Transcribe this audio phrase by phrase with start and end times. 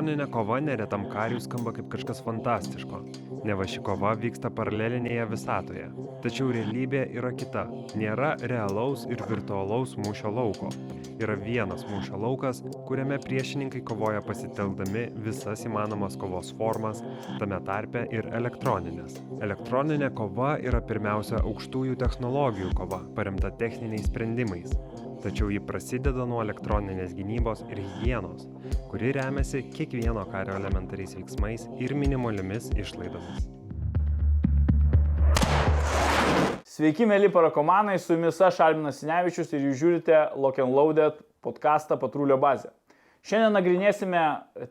[0.00, 3.02] Elektroninė kova neretam kariui skamba kaip kažkas fantastiško.
[3.44, 5.88] Neva ši kova vyksta paralelinėje visatoje.
[6.24, 7.66] Tačiau realybė yra kita.
[8.00, 10.70] Nėra realaus ir virtualaus mūšio lauko.
[11.20, 17.04] Yra vienas mūšio laukas, kuriame priešininkai kovoja pasitelkdami visas įmanomas kovos formas,
[17.36, 19.20] tame tarpe ir elektroninės.
[19.44, 24.72] Elektroninė kova yra pirmiausia aukštųjų technologijų kova, paremta techniniais sprendimais
[25.22, 28.46] tačiau ji prasideda nuo elektroninės gynybos ir higienos,
[28.90, 33.48] kuri remiasi kiekvieno kario elementariais veiksmais ir minimaliomis išlaidomis.
[36.70, 41.98] Sveiki, mėly parakomanai, su jumis aš Alminas Sinevičius ir jūs žiūrite Lock and Loaded podcastą
[42.00, 42.70] Patrulio bazę.
[43.26, 44.20] Šiandien nagrinėsime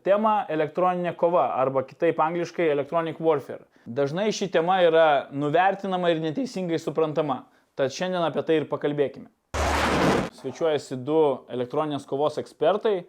[0.05, 3.67] temą elektroninė kova arba kitaip angliškai electronic warfare.
[3.85, 7.43] Dažnai ši tema yra nuvertinama ir neteisingai suprantama,
[7.77, 9.29] tad šiandien apie tai ir pakalbėkime
[10.39, 11.19] svečiuojasi du
[11.51, 13.03] elektroninės kovos ekspertai.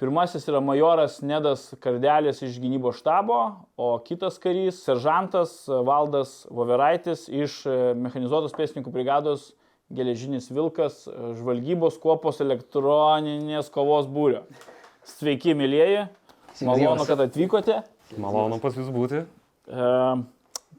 [0.00, 3.38] Pirmasis yra majoras Nedas Kardelis iš gynybos štabo,
[3.76, 9.52] o kitas karys- seržantas Valdas Voveraitis iš e, mechanizuotos pėsininkų brigados
[9.92, 11.04] Geležinis Vilkas
[11.38, 14.42] žvalgybos kuopos elektroninės kovos būrio.
[15.04, 16.08] Sveiki, mėlyjeji.
[16.64, 17.82] Malonu, kad atvykote.
[18.18, 19.22] Malonu pas jūs būti.
[19.68, 19.90] E,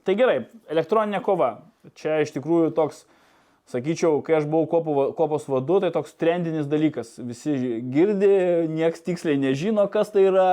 [0.04, 1.60] tai gerai, elektroninė kova.
[2.00, 3.06] Čia iš tikrųjų toks
[3.72, 7.16] sakyčiau, kai aš buvau kopų, kopos vadu, tai toks trendinis dalykas.
[7.24, 7.56] Visi
[7.94, 8.32] girdi,
[8.72, 10.48] nieks tiksliai nežino, kas tai yra.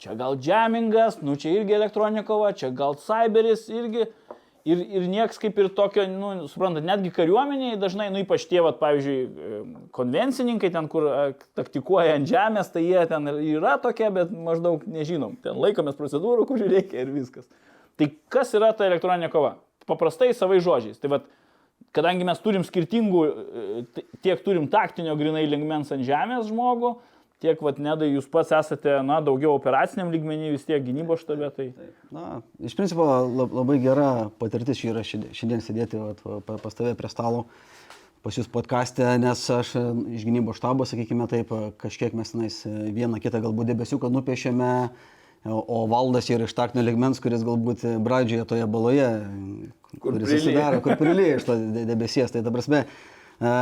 [0.00, 4.06] Čia gal jamingas, nu čia irgi elektroninė kova, čia gal cyberis irgi.
[4.64, 8.76] Ir, ir nieks kaip ir tokio, nu, suprantat, netgi kariuomeniai dažnai, nu ypač tie, vat,
[8.80, 11.06] pavyzdžiui, konvencininkai ten, kur
[11.56, 15.38] taktikuoja ant žemės, tai jie ten yra tokie, bet maždaug nežinom.
[15.44, 17.48] Ten laikomės procedūrų, kurių reikia ir viskas.
[18.00, 19.54] Tai kas yra ta elektroninė kova?
[19.88, 21.00] Paprastai savai žodžiais.
[21.00, 21.28] Tai vat,
[21.96, 26.94] kadangi mes turim skirtingų, e, tiek turim taktinio grinai lingmens ant žemės žmogų,
[27.40, 31.50] tiek, vad, nedai, jūs pats esate, na, daugiau operaciniam lygmenį, vis tiek gynybos štabė.
[31.56, 31.68] Tai...
[32.12, 32.24] Na,
[32.60, 36.20] iš principo labai gera patirtis yra šiandien sėdėti vat,
[36.50, 37.46] pas tave prie stalo,
[38.24, 39.86] pas jūs podcast'e, nes aš e,
[40.18, 44.74] iš gynybos štabo, sakykime taip, kažkiek mes tenais e, vieną kitą galbūt debesiuką nupiešėme,
[45.48, 49.06] O valdas yra iš taktinio ligmens, kuris galbūt pradžioje toje baloje,
[49.96, 51.56] kur kuris susidaro, kur prilėja iš to
[51.88, 52.34] debesies.
[52.34, 52.82] Tai ta prasme,
[53.40, 53.52] e,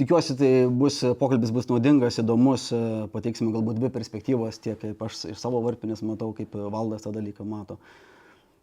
[0.00, 2.80] tikiuosi, tai bus, pokalbis bus naudingas, įdomus, e,
[3.12, 7.44] pateiksime galbūt dvi perspektyvas, tiek kaip aš iš savo varpinės matau, kaip valdas tą dalyką
[7.44, 7.76] mato.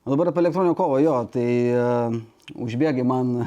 [0.02, 2.14] O dabar apie elektroninio kovą, jo, tai uh,
[2.64, 3.42] užbėgai man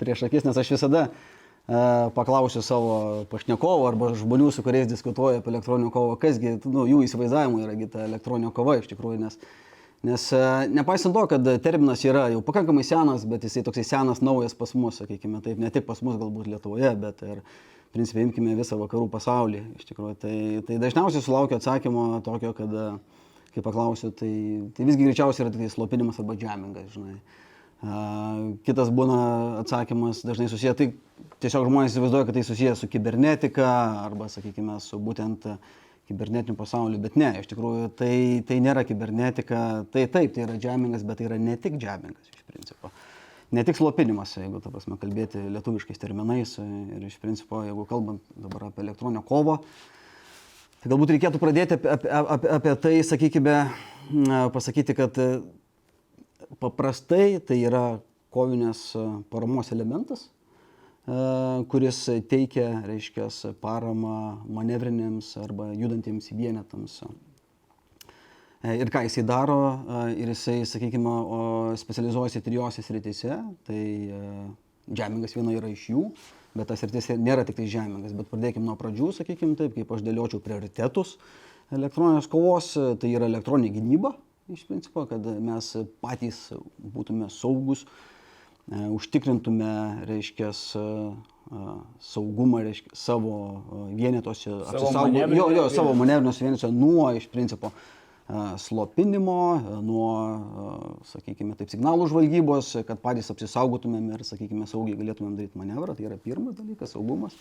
[0.00, 1.37] prieš akis, nes aš visada uh,
[1.68, 7.64] paklausiu savo pašnekovų arba žmonių, su kuriais diskutuoju apie elektroninę kovą, kasgi nu, jų įsivaizdavimų
[7.66, 9.36] yra ta elektroninė kova iš tikrųjų, nes,
[10.08, 10.24] nes
[10.72, 15.02] nepaisant to, kad terminas yra jau pakankamai senas, bet jisai toksai senas, naujas pas mus,
[15.02, 17.42] sakykime, taip, ne tik pas mus galbūt Lietuvoje, bet ir,
[17.92, 20.34] principai, imkime visą vakarų pasaulį, iš tikrųjų, tai,
[20.68, 22.72] tai dažniausiai sulaukiu atsakymo tokio, kad,
[23.52, 24.32] kai paklausiu, tai,
[24.76, 27.18] tai visgi greičiausiai yra tik tai slopinimas arba džemingas, žinai.
[27.78, 29.18] Kitas būna
[29.60, 30.86] atsakymas dažnai susiję, tai
[31.38, 33.68] tiesiog žmonės įsivaizduoja, kad tai susiję su kibernetika
[34.02, 35.46] arba, sakykime, su būtent
[36.08, 38.14] kibernetiniu pasauliu, bet ne, iš tikrųjų tai,
[38.48, 42.42] tai nėra kibernetika, tai taip, tai yra džemingas, bet tai yra ne tik džemingas iš
[42.48, 42.90] principo.
[43.54, 48.66] Ne tik slopinimas, jeigu, ta prasme, kalbėti lietuviškais terminais ir iš principo, jeigu kalbant dabar
[48.72, 49.60] apie elektroninę kovą,
[50.82, 53.56] tai galbūt reikėtų pradėti apie, apie, apie, apie tai, sakykime,
[54.56, 55.22] pasakyti, kad
[56.56, 57.98] paprastai tai yra
[58.34, 61.16] kovinės e, paramos elementas, e,
[61.72, 63.28] kuris teikia, reiškia,
[63.62, 67.00] paramą manevrinėms arba judantiems vienetams.
[68.62, 69.60] E, ir ką jisai daro,
[70.16, 71.14] ir jisai, sakykime,
[71.78, 73.82] specializuojasi trijose srityse, tai
[74.88, 76.06] džemingas viena yra iš jų,
[76.58, 80.02] bet tas sritis nėra tik tai žemingas, bet pradėkime nuo pradžių, sakykime taip, kaip aš
[80.06, 81.18] dėliočiau prioritetus
[81.76, 84.14] elektroninės kovos, tai yra elektroninė gynyba,
[84.48, 86.38] iš principo, kad mes patys
[86.80, 89.72] būtume saugus, e, užtikrintume,
[90.08, 91.64] reiškia, e,
[92.08, 97.72] saugumą reiškia, savo e, vienetose, apsisaugoti, jo, jo, savo manevriniuose vienetose nuo, iš principo,
[98.60, 99.36] slopinimo,
[99.80, 100.08] nuo,
[101.08, 105.94] sakykime, taip, signalų žvalgybos, kad patys apsisaugotumėm ir, sakykime, saugiai galėtumėm daryti manevrą.
[105.96, 107.38] Tai yra pirmas dalykas- saugumas,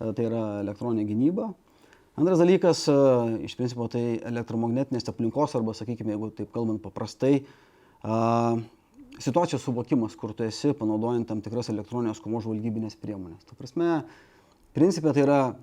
[0.00, 1.50] tai yra elektroninė gynyba.
[2.12, 2.94] Antras dalykas, e,
[3.48, 7.38] iš principo, tai elektromagnetinės aplinkos arba, sakykime, jeigu taip kalbant paprastai,
[9.22, 13.44] situacijos suvokimas, kur tu esi, panaudojant tam tikras elektroninės komos žvalgybinės priemonės.
[13.46, 14.02] Ta prasme,
[14.76, 15.54] principė tai yra e,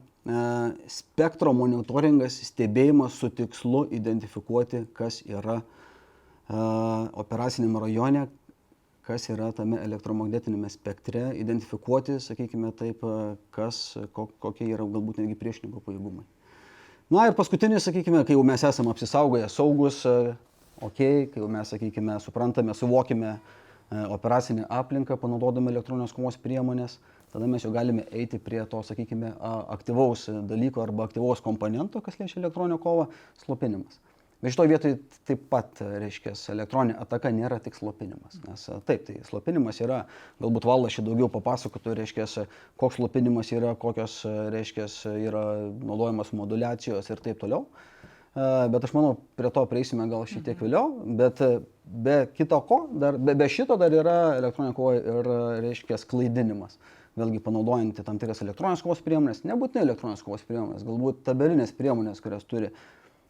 [0.90, 5.64] spektro monitoringas, stebėjimas su tikslu identifikuoti, kas yra e,
[7.24, 8.26] operacinėme rajone,
[9.10, 13.02] kas yra tame elektromagnetinėme spektre, identifikuoti, sakykime taip,
[13.56, 16.28] kas, kokie yra galbūt netgi priešininko pajėgumai.
[17.10, 20.12] Na ir paskutinis, sakykime, kai jau mes esame apsisaugoję saugus, e,
[20.86, 21.00] ok,
[21.32, 27.00] kai jau mes, sakykime, suprantame, suvokime e, operacinę aplinką, panaudodami elektroninės kovos priemonės,
[27.34, 29.32] tada mes jau galime eiti prie to, sakykime,
[29.74, 33.08] aktyvaus dalyko arba aktyvaus komponento, kas liečia elektroninę kovą,
[33.42, 33.98] slopinimas.
[34.40, 34.98] Bet šitoje vietoje
[35.28, 38.38] taip pat, reiškia, elektroninė ataka nėra tik slopinimas.
[38.46, 40.06] Nes taip, tai slopinimas yra,
[40.40, 42.28] galbūt valdas čia daugiau papasakotų, reiškia,
[42.80, 44.22] koks slopinimas yra, kokios,
[44.56, 44.86] reiškia,
[45.28, 45.42] yra
[45.84, 47.66] naudojamos modulacijos ir taip toliau.
[48.36, 51.42] Bet aš manau, prie to prieisime gal šiek tiek vėliau, bet
[51.84, 55.30] be kito ko, dar, be, be šito dar yra elektroninė kova ir,
[55.66, 56.78] reiškia, klaidinimas.
[57.20, 62.46] Vėlgi panaudojant tam tikras elektroninės kovos priemonės, nebūtinai elektroninės kovos priemonės, galbūt tabelinės priemonės, kurias
[62.48, 62.70] turi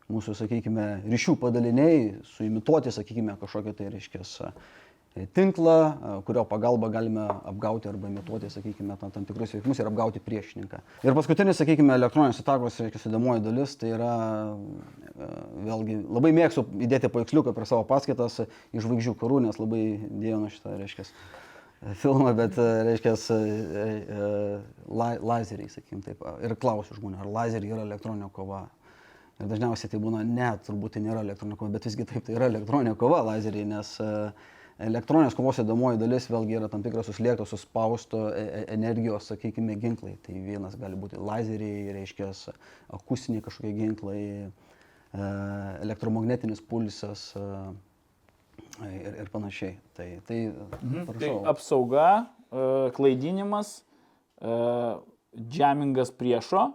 [0.09, 2.03] mūsų, sakykime, ryšių padaliniai,
[2.35, 4.23] suimituoti, sakykime, kažkokią tai, reiškia,
[5.33, 10.21] tinklą, a, kurio pagalba galime apgauti arba imituoti, sakykime, tam, tam tikrus veiksmus ir apgauti
[10.23, 10.79] priešininką.
[11.03, 14.13] Ir paskutinis, sakykime, elektroninės atakos, reiškia, sudėmoji dalis, tai yra,
[14.53, 15.29] a,
[15.65, 20.77] vėlgi, labai mėgstu įdėti paveiksliuką per savo paskaitas iš žvaigždžių karų, nes labai dėjau šitą,
[20.79, 21.07] reiškia,
[21.99, 22.57] filmą, bet,
[22.89, 23.15] reiškia,
[24.89, 26.25] la, lazeriai, sakykime, taip.
[26.45, 28.67] Ir klausiu žmonių, ar lazeriai yra elektroninė kova.
[29.39, 32.49] Ir dažniausiai tai būna, ne, turbūt tai nėra elektroninė kova, bet visgi taip, tai yra
[32.51, 34.07] elektroninė kova lazeriai, nes e,
[34.83, 40.17] elektroninės kovos įdomoji dalis vėlgi yra tam tikras suslėgto, suspausto e- e- energijos, sakykime, ginklai.
[40.25, 42.33] Tai vienas gali būti lazeriai, reiškia,
[42.99, 44.23] akustiniai kažkokie ginklai,
[45.81, 47.29] elektromagnetinis pulsas
[48.85, 49.77] ir, ir panašiai.
[49.97, 50.41] Tai, tai,
[50.83, 51.39] Tai prašau.
[51.49, 52.09] apsauga,
[52.93, 53.71] klaidinimas,
[55.33, 56.67] džemingas priešo,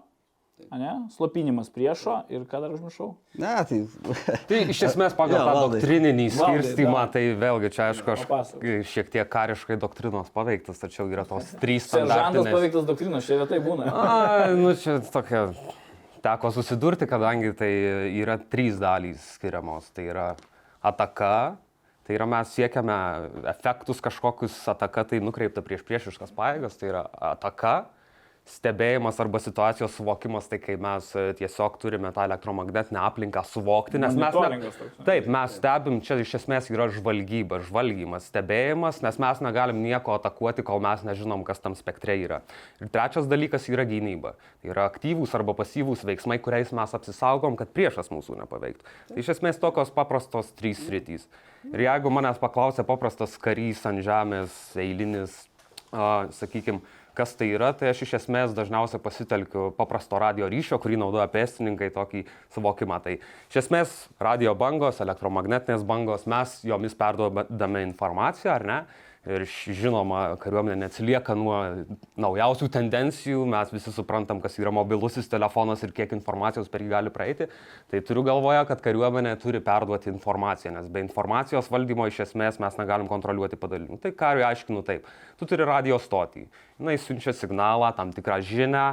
[0.73, 0.93] ne?
[1.15, 3.15] slopinimas priešo ir ką dar užmiršau?
[3.41, 3.81] Ne, tai
[4.49, 5.81] Tai iš esmės pagal Jo, tą Valdai.
[5.81, 8.53] doktrininį skirstimą, tai vėlgi čia aišku, aš
[8.91, 12.53] šiek tiek kariškai doktrinos paveiktas, tačiau yra tos trys Seržantas standartinės.
[12.55, 13.91] paveiktas doktrinos, čia retai būna.
[13.91, 15.49] A, nu čia tokia,
[16.25, 17.73] teko susidurti, kadangi tai
[18.23, 19.91] yra trys dalys skiriamos.
[19.97, 20.29] Tai yra
[20.85, 21.33] ataka,
[22.07, 22.95] tai yra mes siekiame
[23.53, 27.05] efektus kažkokius, ataka tai nukreipta prieš priešiškas paėgas, tai yra
[27.35, 27.75] ataka,
[28.45, 34.13] stebėjimas arba situacijos suvokimas, tai kai mes e, tiesiog turime tą elektromagnetinę aplinką suvokti, nes
[34.21, 34.37] mes...
[34.37, 34.73] Ne?
[35.07, 40.65] Taip, mes stebim, čia iš esmės yra žvalgyba, žvalgymas, stebėjimas, nes mes negalim nieko atakuoti,
[40.67, 42.43] kol mes nežinom, kas tam spektre yra.
[42.85, 44.35] Ir trečias dalykas yra gynyba.
[44.61, 48.85] Tai yra aktyvūs arba pasyvūs veiksmai, kuriais mes apsisaugom, kad priešas mūsų nepaveiktų.
[49.15, 51.25] Tai iš esmės tokios paprastos trys sritys.
[51.73, 55.47] Ir jeigu manęs paklausia paprastas karys ant žemės, eilinis,
[55.97, 56.85] a, sakykime,
[57.17, 61.91] kas tai yra, tai aš iš esmės dažniausiai pasitelkiu paprasto radio ryšio, kurį naudoja pėstininkai
[61.95, 62.25] tokį
[62.55, 63.01] suvokimą.
[63.05, 68.79] Tai iš esmės radio bangos, elektromagnetinės bangos, mes jomis perduodame informaciją, ar ne?
[69.25, 71.57] Ir žinoma, kariuomenė neatsilieka nuo
[72.21, 77.13] naujausių tendencijų, mes visi suprantam, kas yra mobilusis telefonas ir kiek informacijos per jį gali
[77.15, 77.47] praeiti.
[77.89, 82.77] Tai turiu galvoje, kad kariuomenė turi perduoti informaciją, nes be informacijos valdymo iš esmės mes
[82.77, 83.97] negalim kontroliuoti padalinių.
[84.03, 85.09] Tai kariui aiškinu taip,
[85.41, 86.45] tu turi radio stotį,
[86.77, 88.87] jinai siunčia signalą, tam tikrą žinią,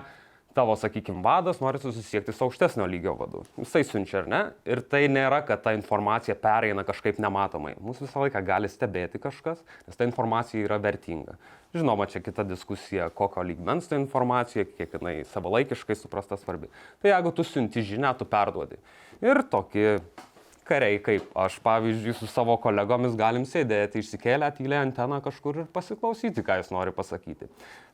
[0.56, 3.44] tavo, sakykime, vadas nori susisiekti su aukštesnio lygio vadu.
[3.60, 4.42] Jisai siunčia, ar ne?
[4.66, 7.76] Ir tai nėra, kad ta informacija pereina kažkaip nematomai.
[7.82, 11.38] Mūsų visą laiką gali stebėti kažkas, nes ta informacija yra vertinga.
[11.76, 16.68] Žinoma, čia kita diskusija, kokio lygmens ta informacija, kiek jinai savalaikiškai suprasta svarbi.
[17.00, 18.82] Tai jeigu tu siunti žinią, tu perduodi.
[19.24, 20.02] Ir tokie
[20.68, 26.44] kariai, kaip aš, pavyzdžiui, su savo kolegomis galim sėdėti, išsikėlę tylę anteną kažkur ir pasiklausyti,
[26.46, 27.50] ką jis nori pasakyti.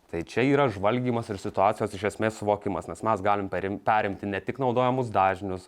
[0.08, 4.40] Tai čia yra žvalgymas ir situacijos iš esmės suvokimas, nes mes galim perim- perimti ne
[4.40, 5.66] tik naudojamus dažnius,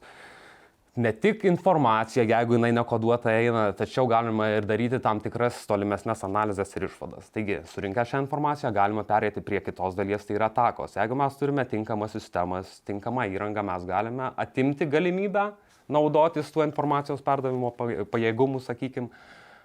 [0.95, 6.71] ne tik informaciją, jeigu jinai nekoduota eina, tačiau galima ir daryti tam tikras tolimesnės analizės
[6.75, 7.27] ir išvadas.
[7.35, 10.95] Taigi, surinkę šią informaciją galima perėti prie kitos dalies, tai yra atakos.
[10.95, 15.49] Jeigu mes turime tinkamas sistemas, tinkamą įrangą, mes galime atimti galimybę
[15.89, 19.09] naudotis tuo informacijos perdavimo pa- pajėgumu, sakykime,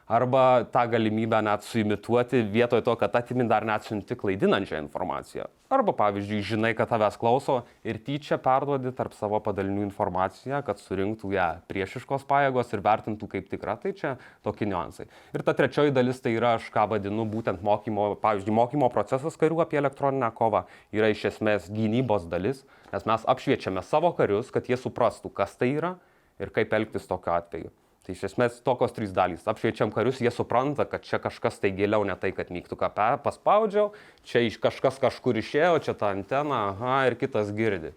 [0.06, 5.46] arba tą galimybę net suimituoti vietoj to, kad atimi dar net siunti klaidinančią informaciją.
[5.72, 11.32] Arba, pavyzdžiui, žinai, kad tavęs klauso ir tyčia perduodi tarp savo padalinių informaciją, kad surinktų
[11.34, 13.78] ją priešiškos pajėgos ir vertintų kaip tikrą.
[13.82, 15.08] Tai čia tokie niuansai.
[15.34, 19.64] Ir ta trečioji dalis tai yra, aš ką vadinu, būtent mokymo, pavyzdžiui, mokymo procesas karių
[19.64, 24.78] apie elektroninę kovą yra iš esmės gynybos dalis, nes mes apšviečiame savo karius, kad jie
[24.78, 25.96] suprastų, kas tai yra
[26.38, 27.72] ir kaip elgtis tokiu atveju.
[28.04, 29.46] Tai iš esmės tokios trys dalys.
[29.48, 32.90] Apšviečiam karius, jie supranta, kad čia kažkas tai giliau, ne tai, kad mygtuką
[33.24, 33.94] paspaudžiau,
[34.28, 37.94] čia iš kažkas kažkur išėjo, čia ta antena, aha, ir kitas girdi.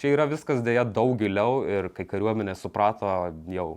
[0.00, 3.10] Čia yra viskas dėja daug giliau ir kai kariuomenė suprato
[3.52, 3.68] jau,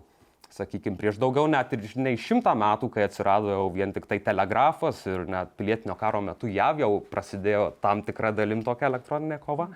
[0.55, 5.03] sakykime, prieš daugiau net ir nei šimtą metų, kai atsirado jau vien tik tai telegrafas
[5.09, 9.67] ir net pilietinio karo metu jav jau prasidėjo tam tikra dalim tokia elektroninė kova.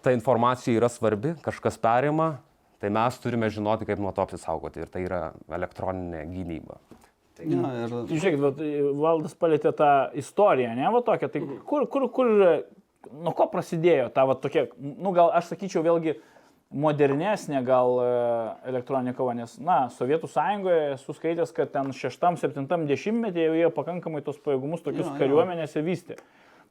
[0.00, 2.38] ta informacija yra svarbi, kažkas perima,
[2.82, 4.84] tai mes turime žinoti, kaip nuo to apsisaugoti.
[4.84, 5.20] Ir tai yra
[5.58, 6.80] elektroninė gynyba.
[6.82, 7.02] Ja, ir
[7.36, 7.44] Tai
[8.08, 8.60] Žiūrėkit, vat,
[8.96, 12.30] valdas palėtė tą istoriją, ne, va tokia, tai kur, kur, kur,
[13.12, 16.16] nuo ko prasidėjo ta, va tokia, nu gal aš sakyčiau vėlgi
[16.72, 18.06] modernesnė gal e,
[18.72, 24.24] elektroninė kova, nes, na, Sovietų sąjungoje esu skaitęs, kad ten 6-7 dešimtmetyje jau jie pakankamai
[24.24, 25.14] tos pajėgumus tokius jo.
[25.20, 26.16] kariuomenėse vystė.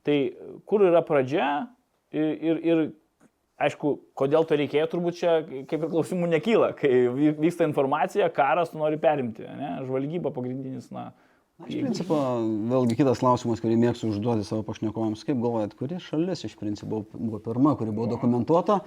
[0.06, 0.18] Tai
[0.66, 1.48] kur yra pradžia
[2.10, 2.84] ir, ir, ir
[3.62, 8.74] aišku, kodėl to reikėjo, turbūt čia kaip ir klausimų nekyla, kai vy- vyksta informacija, karas
[8.74, 9.78] tu nori perimti, ne?
[9.88, 11.12] žvalgyba pagrindinis, na.
[11.64, 12.18] Iš principo,
[12.68, 15.22] vėlgi kitas klausimas, kurį mėgstu užduoti savo pašnekovams.
[15.24, 18.82] Kaip galvojat, kuri šalis iš principo buvo pirma, kuri buvo dokumentuota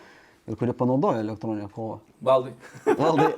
[0.48, 1.96] ir kuri panaudojo elektroninę kovą?
[2.28, 2.52] Valdai.
[2.98, 3.30] Valdai,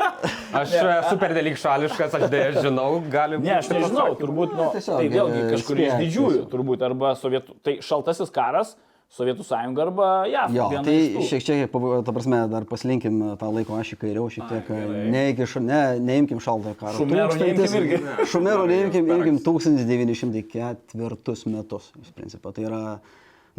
[0.58, 3.46] Aš esu per dalyk šališkas, aš dėja žinau, gali būti.
[3.46, 6.50] Ne, aš nežinau, turbūt, nu, tiesiog, tai vėlgi e, kažkur iš didžiųjų, tiesiog.
[6.56, 8.75] turbūt, arba sovietų, tai šaltasis karas,
[9.11, 10.52] Sovietų sąjunga arba JAV.
[10.55, 11.73] jo, tai šiek tiek,
[12.07, 14.69] ta prasme, dar paslinkim tą laiko ašį kairiau, šiek tiek,
[15.11, 16.95] ne, iki, ša- ne, neimkim šaltojo karo.
[17.00, 17.99] Šumerų neimkim irgi.
[18.31, 22.52] Šumerų neimkim, imkim 1904 metus, iš principo.
[22.55, 22.83] Tai yra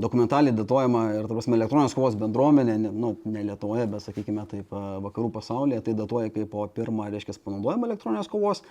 [0.01, 4.71] dokumentaliai datuojama ir, ta prasme, elektroninės kovos bendruomenė, ne- nu, ne Lietuvoje, bet, sakykime, taip,
[4.71, 8.63] vakarų pasaulyje, tai datuoja kaip po pirmą, reiškia, panaudojimą elektroninės kovos.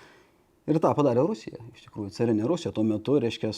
[0.70, 3.48] Ir tą padarė Rusija, iš tikrųjų, carinė Rusija tuo metu, reiškia,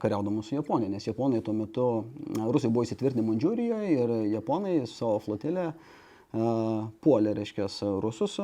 [0.00, 1.88] kariaudama su Japonija, nes Japonai tuo metu,
[2.32, 7.68] Rusai buvo įsitvirtinę Mandžiūrijoje ir Japonai savo flotilę uh, puolė, reiškia,
[8.00, 8.38] rusus.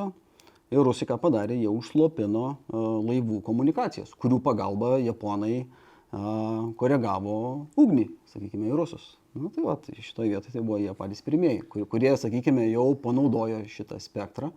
[0.69, 7.39] Ir Rusai ką padarė, jie užslopino uh, laivų komunikacijas, kurių pagalba Japonai uh, koregavo
[7.81, 9.15] ugnį, sakykime, į rusus.
[9.33, 13.63] Na tai va, šitoje vietoje tai buvo jie patys pirmieji, kur- kurie, sakykime, jau panaudojo
[13.73, 14.53] šitą spektrą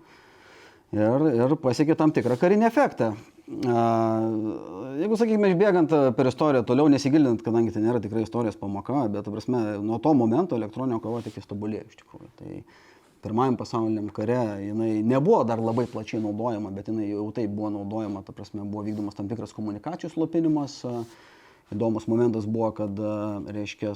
[0.93, 3.14] ir, ir pasiekė tam tikrą karinį efektą.
[3.51, 9.27] Jeigu, sakykime, išbėgant a, per istoriją toliau, nesigilinant, kadangi tai nėra tikrai istorijos pamoka, bet,
[9.27, 12.31] prasme, nuo to momento elektroninio kova tik įstobulėjo iš tikrųjų.
[12.39, 12.63] Tai
[13.27, 18.23] pirmajam pasauliniam kare jinai nebuvo dar labai plačiai naudojama, bet jinai jau taip buvo naudojama,
[18.23, 20.81] ta prasme, buvo vykdomas tam tikras komunikacijų slopinimas.
[20.87, 21.05] a,
[21.73, 22.99] Įdomus momentas buvo, kad,
[23.49, 23.95] reiškia,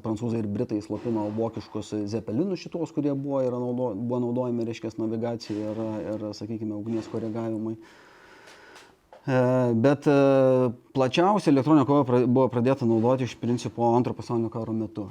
[0.00, 5.82] prancūzai ir britai slopino vokiškus zepelinus šitos, kurie buvo, naudo, buvo naudojami, reiškia, navigacijai ir,
[6.14, 7.74] ir, sakykime, ugnies koregavimui.
[7.76, 8.11] E,
[9.22, 10.14] Bet e,
[10.96, 15.04] plačiausiai elektroninė kova buvo pradėta naudoti iš principo antro pasaulinio karo metu.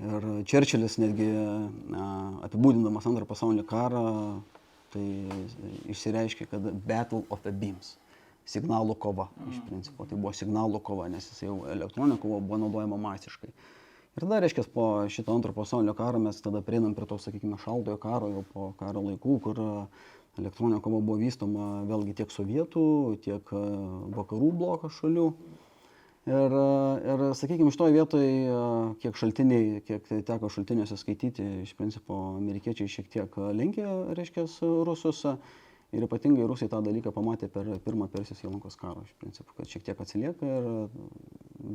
[0.00, 2.04] Ir Čerčilis netgi e,
[2.46, 4.04] apibūdindamas antrą pasaulinį karą,
[4.94, 5.04] tai
[5.92, 7.98] išsireiškė, kad Battle of the Beams.
[8.48, 10.06] Signalų kova, iš principo.
[10.08, 13.52] Tai buvo signalų kova, nes jis jau elektroninė kova buvo naudojama masiškai.
[14.16, 18.00] Ir tada, reiškia, po šito antro pasaulinio karo mes tada prieinam prie to, sakykime, šaltojo
[18.00, 19.68] karo, jau po karo laikų, kur e,
[20.38, 22.84] elektroninė kova buvo vystoma vėlgi tiek sovietų,
[23.24, 23.64] tiek e,
[24.16, 25.26] vakarų bloko šalių.
[26.30, 26.66] Ir, e,
[27.14, 28.60] ir sakykime, šitoje vietoje, e,
[29.02, 34.46] kiek šaltiniai, kiek teko šaltiniuose skaityti, iš principo amerikiečiai šiek tiek lenkė, reiškia,
[34.86, 35.24] rusus.
[35.24, 35.36] e,
[35.90, 39.82] Ir ypatingai rusai tą dalyką pamatė per pirmą Persijos įlankos karą, iš principo, kad šiek
[39.88, 40.74] tiek atsilieka ir e,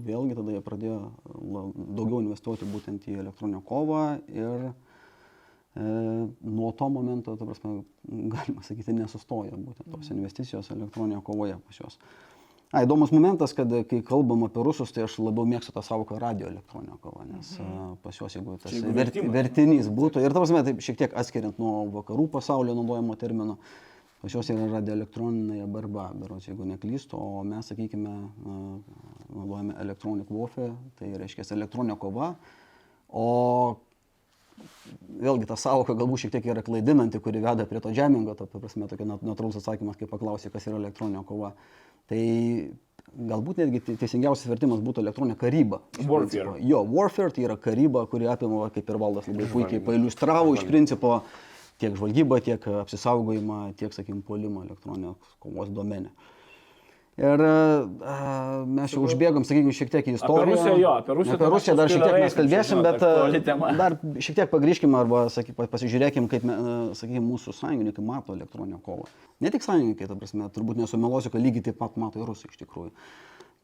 [0.08, 4.72] vėlgi tada jie pradėjo daugiau investuoti būtent į elektroninę kovą ir e,
[5.75, 12.00] nuo to momento, ta prasme, galima sakyti, nesustojo būtent tos investicijos elektroninėje kovoje pas juos.
[12.74, 16.48] A, įdomus momentas, kad kai kalbam apie rusus, tai aš labiau mėgstu tą savoką radio
[16.50, 17.98] elektroninio kova, nes mhm.
[18.03, 21.60] pas juos, jeigu tas jeigu vert, vertinys būtų, ir ta prasme, taip šiek tiek atskiriant
[21.62, 23.60] nuo vakarų pasaulio naudojimo termino,
[24.24, 28.15] pas juos yra radioelektroninė barba, berods, jeigu neklystu, o mes, sakykime,
[28.48, 32.34] naudojame elektroninį warfare, tai reiškia elektroninė kova,
[33.13, 33.27] o
[35.22, 38.88] vėlgi ta savoka galbūt šiek tiek yra klaidinanti, kuri veda prie to džemingo, ta prasme,
[38.92, 41.54] tokia nat- natūralus atsakymas, kai paklausai, kas yra elektroninė kova.
[42.10, 42.22] Tai
[43.16, 45.82] galbūt netgi te- teisingiausias vertimas būtų elektroninė karyba.
[46.08, 46.56] Warfare.
[46.68, 51.22] Jo, warfare tai yra karyba, kuri apima, kaip ir valdas labai puikiai pailustravo iš principo
[51.80, 56.12] tiek žvalgybą, tiek apsisaugojimą, tiek, sakykime, puolimą elektroninės kovos domenę.
[57.15, 60.57] Ir a, mes jau užbėgom, sakykime, šiek tiek į istoriją.
[60.57, 63.12] Rusiją jo, apie Rusiją Apie Rusiją dar šiek tiek mes kalbėsim, bet a,
[63.79, 66.57] dar šiek tiek pagrįžkime arba saky, pa- pasižiūrėkim, kaip, a,
[67.00, 69.07] sakykime, mūsų sąjungininkai mato elektroninę kovą.
[69.39, 72.60] Ne tik sąjungininkai, ta prasme, turbūt nesumelosiu, kad lygiai taip pat mato ir rusai iš
[72.65, 72.91] tikrųjų.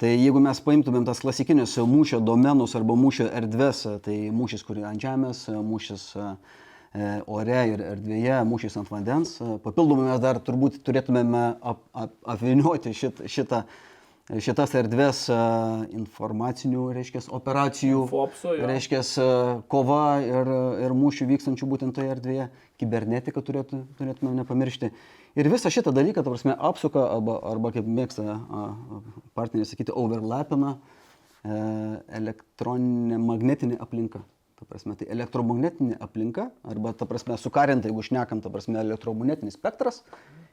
[0.02, 5.04] Tai jeigu mes paimtumėm tas klasikinius mūšio domenus arba mūšio erdves, tai mūšis, kurį ant
[5.04, 10.82] žemės, mūšis e, e, ore ir erdvėje, mūšis ant vandens, e, papildomai mes dar turbūt
[10.84, 13.62] turėtumėme ap, ap, apvinioti šit, šitą,
[14.44, 15.38] šitas erdves e,
[15.96, 18.68] informacinių, reiškia, operacijų, Infopso, jo.
[18.68, 19.02] reiškia,
[19.72, 20.52] kova ir,
[20.84, 22.50] ir mūšių vykstančių būtent toje erdvėje,
[22.82, 24.92] kibernetika turėtų, turėtume nepamiršti.
[25.40, 28.36] Ir visą šitą dalyką, ta prasme, apsuka arba, arba kaip mėgsta
[29.40, 31.56] partneriai sakyti, overlapina e,
[32.20, 34.26] elektroninė magnetinė aplinka.
[34.62, 40.04] Ta prasme, tai elektromagnetinė aplinka, arba, ta prasme, sukarinta, jeigu šnekam, ta prasme, elektromagnetinis spektras,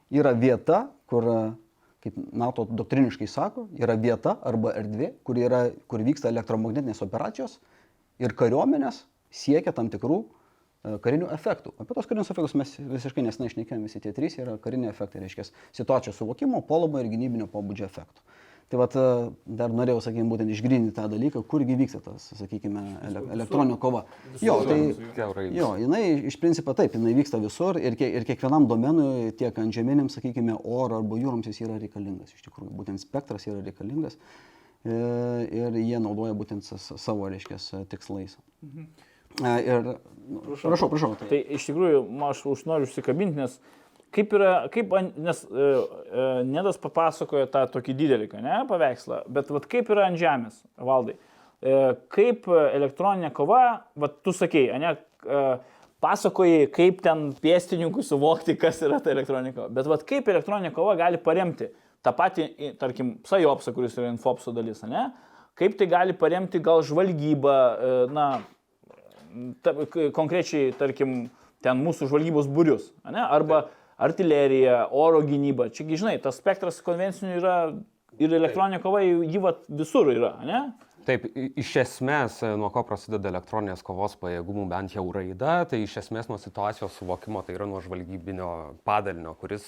[0.09, 1.29] yra vieta, kur,
[2.01, 7.59] kaip NATO doktriniškai sako, yra vieta arba erdvė, kur, yra, kur vyksta elektromagnetinės operacijos
[8.23, 11.75] ir kariuomenės siekia tam tikrų e, karinių efektų.
[11.77, 15.51] Apie tos karinius efektus mes visiškai nesenai išnekėjome, visi tie trys yra kariniai efektai, reiškia
[15.77, 18.25] situacijos suvokimo, polomo ir gynybinio pobūdžio efektų.
[18.69, 19.03] Tai vat, e,
[19.59, 24.03] dar norėjau, sakykime, būtent išgrinti tą dalyką, kurgi vyksta tas, sakykime, ele elektroninė kova.
[24.45, 24.77] Jo, tai,
[25.57, 29.73] jo, jinai iš principo taip, jinai vyksta visur ir, kie, ir kiekvienam domenui, tiek ant
[29.73, 32.35] žemėniam, sakykime, oro arba jūroms jis yra reikalingas.
[32.37, 34.19] Iš tikrųjų, būtent spektras yra reikalingas
[34.85, 34.93] e,
[35.49, 37.57] ir jie naudoja būtent sa- sa- savo, reiškia,
[37.89, 38.37] tikslais.
[39.45, 39.95] E, Ir,
[40.29, 41.15] nu, prašau, prašau.
[41.17, 43.59] Tai, Tai iš tikrųjų, aš už noriu užsikabinti, nes
[44.15, 49.67] kaip yra, kaip, nes e, e, Nedas papasakojo tą tokį didelį, ne, paveikslą, bet vat,
[49.71, 50.61] kaip yra ant žemės,
[50.91, 51.17] valdai.
[51.59, 51.75] E,
[52.15, 53.63] kaip elektroninė kova,
[53.99, 55.43] vat, tu sakei, ne, e,
[56.05, 59.71] pasakojai, kaip ten pėstininkui suvokti, kas yra ta elektroninė kova.
[59.81, 61.71] Bet vat, kaip elektroninė kova gali paremti
[62.07, 65.09] tą patį, tarkim, Sajopsą, kuris yra Infopso dalis, ne?
[65.59, 68.29] Kaip tai gali paremti gal žvalgybą, e, na,
[69.63, 69.75] ta,
[70.15, 71.27] konkrečiai, tarkim,
[71.65, 73.19] ten mūsų žvalgybos būrius, ne?
[73.19, 73.67] arba
[73.99, 75.69] artilerija, oro gynyba.
[75.75, 77.57] Čiagi, žinai, tas spektras konvencinių yra
[78.19, 80.63] ir elektroninė kova, jį vat visur yra, ne?
[81.09, 81.25] Taip,
[81.57, 86.29] iš esmės, e, nuo ko prasideda elektroninės kovos pajėgumų bent jau raida, tai iš esmės
[86.29, 88.51] nuo situacijos suvokimo, tai yra nuo žvalgybinio
[88.85, 89.65] padalinio, kuris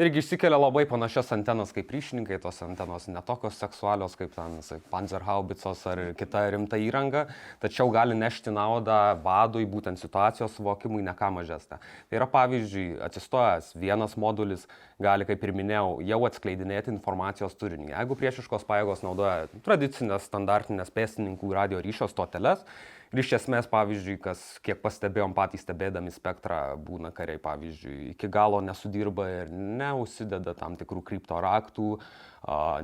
[0.00, 4.56] irgi išsikelia labai panašias antenas kaip ryšininkai, tos antenos netokios seksualios kaip ten
[4.92, 7.26] panzerhaubicos ar kita rimta įranga,
[7.60, 11.80] tačiau gali nešti naudą vadui būtent situacijos suvokimui ne ką mažesnę.
[11.80, 14.64] Tai yra pavyzdžiui, atsistojęs vienas modulis
[15.02, 17.92] gali, kaip ir minėjau, jau atskleidinėti informacijos turinį.
[17.92, 22.64] Jeigu priešiškos pajėgos naudoja tradicinės standartinės pėstininkų radio ryšio stoteles,
[23.10, 28.60] Ir iš esmės, pavyzdžiui, kas, kiek pastebėjom patys stebėdami spektrą, būna kariai, pavyzdžiui, iki galo
[28.62, 31.88] nesudirba ir neusideda tam tikrų kriptoraktų,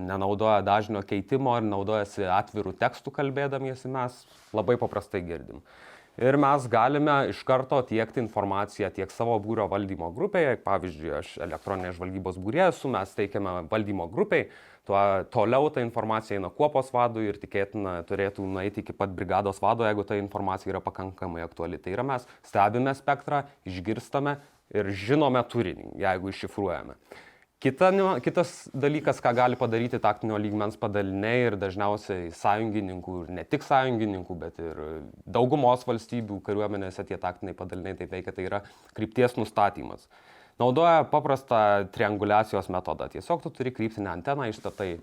[0.02, 4.18] nenaudoja dažnio keitimo ir naudojasi atvirų tekstų kalbėdamiesi, mes
[4.50, 5.62] labai paprastai girdim.
[6.16, 11.98] Ir mes galime iš karto tiekti informaciją tiek savo būrio valdymo grupėje, pavyzdžiui, aš elektroninės
[11.98, 14.46] žvalgybos būrė esu, mes teikiame valdymo grupiai,
[14.88, 15.02] tuo
[15.34, 20.06] toliau ta informacija eina kuopos vadui ir tikėtina turėtų nueiti iki pat brigados vado, jeigu
[20.08, 21.76] ta informacija yra pakankamai aktuali.
[21.76, 24.38] Tai yra mes stebime spektrą, išgirstame
[24.72, 26.96] ir žinome turinį, jeigu iššifruojame.
[27.56, 27.88] Kita,
[28.20, 34.36] kitas dalykas, ką gali padaryti taktinio lygmens padaliniai ir dažniausiai sąjungininkų, ir ne tik sąjungininkų,
[34.42, 34.82] bet ir
[35.24, 38.60] daugumos valstybių kariuomenėse tie taktiniai padaliniai taip veikia, tai yra
[38.98, 40.04] krypties nustatymas.
[40.60, 41.58] Naudoja paprastą
[41.96, 43.08] trianguliacijos metodą.
[43.12, 44.98] Tiesiog tu turi kryptinę anteną, išstatai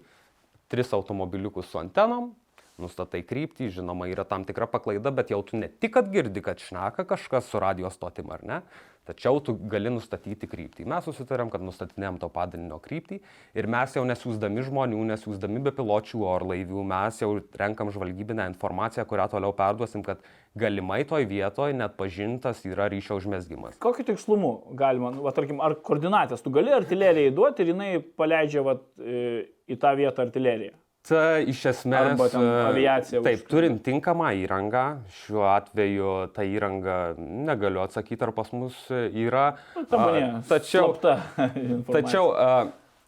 [0.70, 2.36] tris automobiliukus su antenom,
[2.82, 7.06] nustatai kryptį, žinoma, yra tam tikra paklaida, bet jau tu ne tik atgirdi, kad šneka
[7.10, 8.60] kažkas su radio stotim ar ne,
[9.08, 10.86] tačiau tu gali nustatyti kryptį.
[10.90, 13.20] Mes susitarėm, kad nustatinėjom to padalinio kryptį
[13.60, 19.54] ir mes jau nesiūsdami žmonių, nesiūsdami bepiločių orlaivių, mes jau renkam žvalgybinę informaciją, kurią toliau
[19.58, 20.24] perduosim, kad
[20.58, 23.78] galimai toj vietoje net pažintas yra ryšio užmesgymas.
[23.84, 28.64] Kokiu tikslumu galima, nu, va, tarkim, ar koordinatės, tu gali artilerijai duoti ir jinai paleidžia
[28.66, 30.78] va, į tą vietą artileriją.
[31.04, 32.14] Ta iš esmės.
[32.14, 34.84] Arba ten e, aviacija Taip, už- turim tinkamą įrangą.
[35.24, 39.50] Šiuo atveju ta įranga, negaliu atsakyti, ar pas mus yra.
[39.92, 41.18] Tamanė, A, tačiau, slapta
[41.60, 41.98] informacija.
[41.98, 42.48] tačiau a,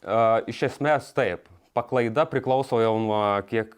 [0.04, 0.20] a,
[0.52, 1.48] iš esmės taip.
[1.76, 3.74] Paklaida priklauso jau nuo kiek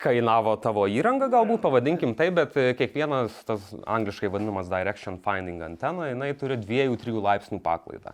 [0.00, 6.10] kainavo tavo įranga, galbūt pavadinkim taip, bet e, kiekvienas tas angliškai vadinamas direction finding antena,
[6.12, 8.12] jinai turi 2-3 laipsnių paklaidą.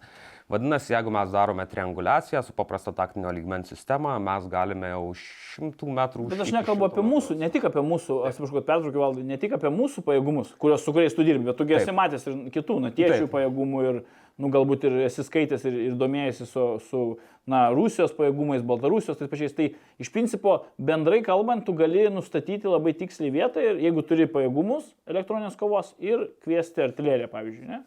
[0.52, 6.26] Vadinasi, jeigu mes darome trianguliaciją su paprasta taktinio lygmens sistema, mes galime jau šimtų metrų
[6.28, 9.54] Bet aš nekalbu apie mūsų, ne tik apie mūsų, atsiprašau, kad pertraukiu valdai, ne tik
[9.56, 13.22] apie mūsų pajėgumus, kurios, su kuriais tu dirbi, bet tu esi matęs ir kitų, natiečių
[13.22, 13.30] Taip.
[13.32, 14.02] pajėgumų ir,
[14.42, 17.06] nu, galbūt ir esi skaitęs ir, ir domėjęsi su, su,
[17.48, 19.56] na, Rusijos pajėgumais, Baltarusijos, tais pačiais.
[19.56, 19.70] Tai
[20.04, 25.56] iš principo, bendrai kalbant, tu gali nustatyti labai tiksliai vietą ir jeigu turi pajėgumus elektroninės
[25.56, 27.82] kovos ir kviesti artileriją, pavyzdžiui, ne?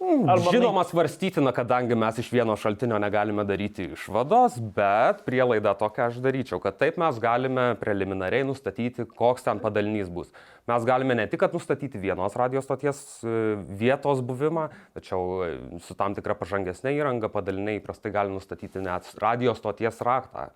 [0.00, 6.16] Arba Žinoma, svarstytina, kadangi mes iš vieno šaltinio negalime daryti išvados, bet prielaidą tokią aš
[6.24, 10.32] daryčiau, kad taip mes galime preliminariai nustatyti, koks ten padalinys bus.
[10.72, 13.36] Mes galime ne tik nustatyti vienos radio stoties e,
[13.76, 15.52] vietos buvimą, tačiau e,
[15.84, 20.48] su tam tikra pažangesnė įranga padaliniai įprastai gali nustatyti net radio stoties raktą.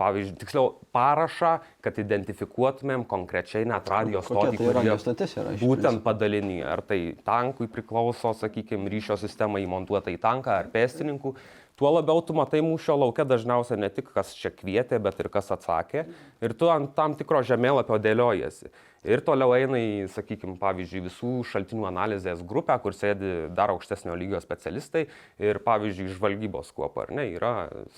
[0.00, 1.52] Pavyzdžiui, tiksliau, parašą,
[1.84, 7.00] kad identifikuotumėm konkrečiai net radio Kokia stotį, tai jie- stotis yra Būtent padalinį, ar tai
[7.24, 11.36] tankui priklauso, sakykime, ryšio sistema įmontuota į tanką ar pėstininkų,
[11.82, 15.48] Tuo labiau tu matai mūšio laukia dažniausiai ne tik kas čia kvietė, bet ir kas
[15.54, 16.04] atsakė.
[16.44, 18.68] Ir tu ant tam tikro žemėlapio dėliojasi.
[19.08, 24.38] Ir toliau eina į, sakykime, pavyzdžiui, visų šaltinių analizės grupę, kur sėdi dar aukštesnio lygio
[24.44, 25.08] specialistai.
[25.42, 27.54] Ir, pavyzdžiui, žvalgybos kuopa, ar ne, yra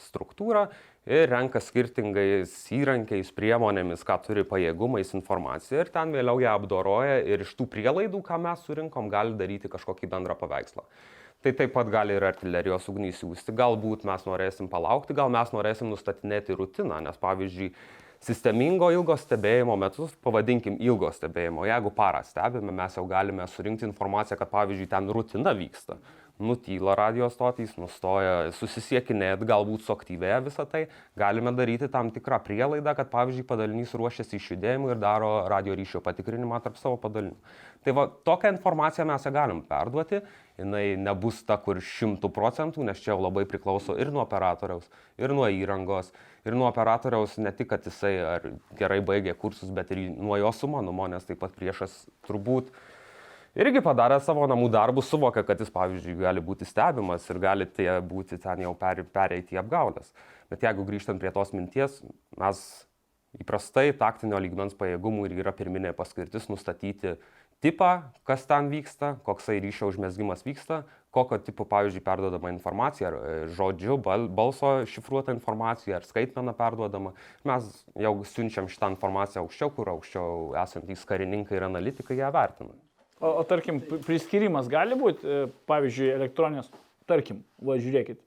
[0.07, 0.69] struktūra
[1.07, 7.45] ir renka skirtingais įrankiais, priemonėmis, ką turi pajėgumais informaciją ir ten vėliau ją apdoroja ir
[7.45, 10.87] iš tų prielaidų, ką mes surinkom, gali daryti kažkokį bendrą paveikslą.
[11.45, 13.53] Tai taip pat gali ir artilerijos ugnį siūsti.
[13.53, 17.69] Galbūt mes norėsim palaukti, gal mes norėsim nustatinėti rutiną, nes pavyzdžiui,
[18.25, 24.39] sistemingo ilgo stebėjimo metu, pavadinkim ilgo stebėjimo, jeigu parą stebime, mes jau galime surinkti informaciją,
[24.41, 25.99] kad pavyzdžiui ten rutina vyksta.
[26.45, 30.83] Nutyla radio stotys, nustoja susisiekinėti, galbūt suaktyvėja visą tai,
[31.19, 36.61] galime daryti tam tikrą prielaidą, kad pavyzdžiui padalinys ruošiasi išjudėjimui ir daro radio ryšio patikrinimą
[36.65, 37.39] tarp savo padalinių.
[37.85, 40.21] Tai va, tokią informaciją mes ją galim perduoti,
[40.61, 44.87] jinai nebus ta, kur šimtų procentų, nes čia labai priklauso ir nuo operatoriaus,
[45.21, 46.13] ir nuo įrangos,
[46.45, 48.15] ir nuo operatoriaus ne tik, kad jisai
[48.79, 52.73] gerai baigė kursus, bet ir nuo jo sumanumo, nes taip pat priešas turbūt
[53.59, 57.91] irgi padarė savo namų darbus, suvokia, kad jis, pavyzdžiui, gali būti stebimas ir gali tie
[58.05, 60.11] būti ten jau per, pereiti į apgaulės.
[60.53, 62.03] Bet jeigu grįžtant prie tos minties,
[62.41, 62.65] mes
[63.41, 67.17] įprastai taktinio lygmens pajėgumų ir yra pirminė paskirtis nustatyti
[67.65, 67.91] tipą,
[68.29, 70.83] kas ten vyksta, koksai ryšio užmėsgymas vyksta,
[71.15, 77.15] kokio tipo, pavyzdžiui, perdodama informacija, ar e, žodžiu, bal, balso šifruota informacija, ar skaitmena perduodama.
[77.49, 77.71] Mes
[78.07, 82.75] jau siunčiam šitą informaciją aukščiau, kur aukščiau esantys karininkai ir analitikai ją vertina.
[83.25, 86.69] O, o tarkim, pri- priskirimas gali būti, e, pavyzdžiui, elektroninės,
[87.09, 88.19] tarkim, va žiūrėkit,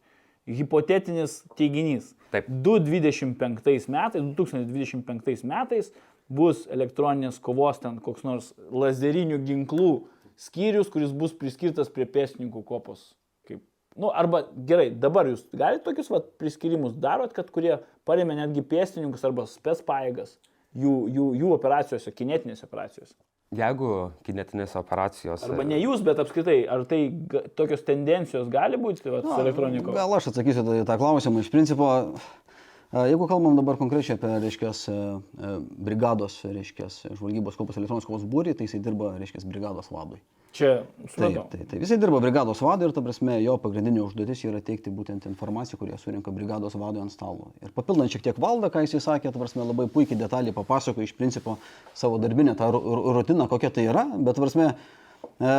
[0.58, 2.16] hipotetinis teiginys.
[2.34, 2.48] Taip.
[2.66, 5.92] 2025 metais, 2025 metais
[6.28, 9.92] bus elektroninės kovos ten koks nors lazerinių ginklų
[10.40, 13.12] skyrius, kuris bus priskirtas prie pėstininkų kopos.
[13.48, 13.62] Kaip,
[13.96, 19.26] nu, arba gerai, dabar jūs galite tokius vat, priskirimus darot, kad kurie paremia netgi pėstininkus
[19.28, 20.40] arba spės paėgas
[20.78, 23.16] jų, jų, jų operacijose, kinetinėse operacijose.
[23.56, 23.90] Jeigu
[24.28, 25.48] kinetinėse operacijose...
[25.48, 27.06] Arba ne jūs, bet apskritai, ar tai
[27.56, 29.94] tokios tendencijos gali būti tai, vat, su elektroniko?
[29.96, 31.40] Gal aš atsakysiu į tą klausimą.
[31.46, 31.88] Iš principo,
[32.92, 34.74] a, jeigu kalbam dabar konkrečiai apie, reiškia,
[35.80, 40.20] brigados, reiškia, žvalgybos kopos elektronikos kovos būrį, tai jisai dirba, reiškia, brigados vadui.
[40.56, 41.44] Čia, Taip, supratau.
[41.52, 41.82] taip, taip.
[41.84, 46.00] Jisai dirba brigados vadu ir, ta prasme, jo pagrindinė užduotis yra teikti būtent informaciją, kurią
[46.02, 47.52] surinka brigados vadui ant stalo.
[47.62, 51.14] Ir papildant šiek tiek valdą, ką jisai sakė, ta prasme, labai puikiai detaliai papasakojo iš
[51.20, 51.58] principo
[51.94, 54.72] savo darbinę tą ru- ru- rutiną, kokia tai yra, bet, ta prasme,
[55.38, 55.54] e,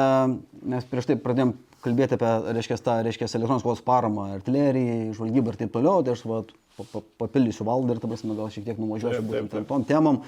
[0.75, 5.61] mes prieš tai pradėjom kalbėti apie, reiškia, tą, reiškia, elektronikos kovos paramą artilerijai, žvalgybą ir
[5.63, 6.43] taip toliau, tai aš va,
[6.75, 9.85] pa- pa- papildysiu valdą ir, ta prasme, gal šiek tiek nuvažiuosiu Taip, taip, būtent tom
[9.87, 10.23] temom.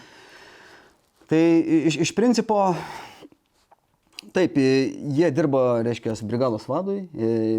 [1.30, 1.42] Tai
[1.90, 2.68] iš, iš principo
[4.30, 7.00] Taip, jie dirba, reiškia, brigados vadui.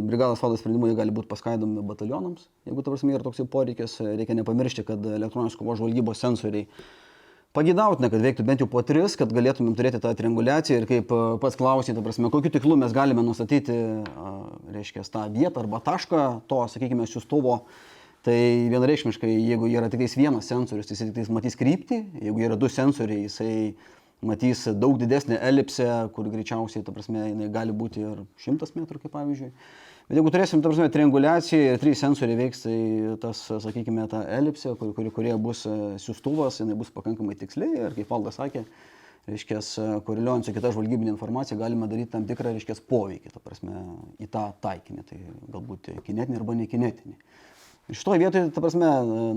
[0.08, 2.48] Brigados vado sprendimai gali būti paskaidomi batalionams.
[2.68, 6.70] Jeigu, ta prasme, yra toks poreikis, reikia nepamiršti, kad elektroninės kovos žvalgybos sensoriai
[7.56, 11.22] pagidautina, kad veiktų bent jau po tris, kad galėtumėm turėti tą trianguliaciją ir kaip a,
[11.42, 13.76] pats klausai, ta prasme, kokiu tikslu mes galime nustatyti,
[14.72, 17.62] reiškia, tą vietą arba tašką to, sakykime, siūstuvo.
[18.22, 18.38] Tai
[18.70, 23.26] vienareikšmiškai, jeigu yra tik vienas sensorius, tai jis tik matys kryptį, jeigu yra du sensoriai,
[23.26, 23.74] jisai
[24.22, 29.16] matys daug didesnę elipsę, kur greičiausiai, ta prasme, jinai gali būti ir 100 metrų, kaip
[29.16, 29.50] pavyzdžiui.
[30.12, 32.78] Bet jeigu turėsim, ta prasme, trianguliaciją ir trys sensoriai veiks, tai
[33.24, 37.96] tas, sakykime, ta elipsė, kur, kur, kurie bus e, siūstuvas, jinai bus pakankamai tiksliai ir
[37.96, 38.66] kaip Valdas sakė,
[39.32, 39.62] reiškia,
[40.06, 43.86] koreliuojant su kita žvalgybinė informacija, galima daryti tam tikrą, reiškia, poveikį, ta prasme,
[44.20, 45.22] į tą taikinį, tai
[45.56, 47.18] galbūt kinetinį arba nekinetinį.
[47.90, 48.88] Šitoje vietoje, ta prasme,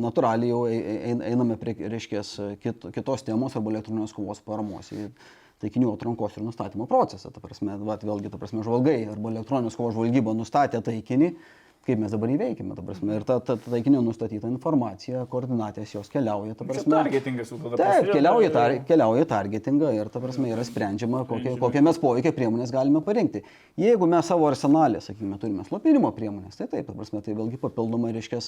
[0.02, 2.20] natūraliai jau ei- ei- einame prie, reiškia,
[2.61, 5.09] kit, kitos temos arba elektroninės kovos paramos į
[5.64, 7.33] taikinių atrankos ir nustatymo procesą.
[7.33, 11.35] Ta prasme, vat, vėlgi, ta prasme, žvalgai arba elektroninės kovos žvalgyba nustatė taikinį,
[11.85, 16.09] kaip mes dabar įveikime, ta prasme, ir ta, ta, ta taikinio nustatyta informacija, koordinatės jos
[16.12, 16.94] keliauja, ta prasme.
[16.97, 21.85] targetingas jau tada Taip, keliauja, tar, keliauja targetingą ir ta prasme yra sprendžiama, kokie, kokią
[21.85, 23.44] mes poveikio priemonės galime parinkti.
[23.81, 28.12] Jeigu mes savo arsenalę, sakykime, turime slopinimo priemonės, tai taip, ta prasme, tai vėlgi papildoma,
[28.16, 28.40] reiškia,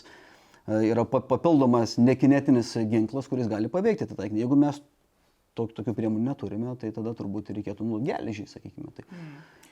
[0.91, 4.43] yra pa- papildomas nekinetinis ginklas, kuris gali paveikti tą taikinį.
[4.47, 4.81] Jeigu mes
[5.57, 8.91] tok, tokių priemonių neturime, tai tada turbūt reikėtų nu, geležį, sakykime.
[8.97, 9.07] Tai.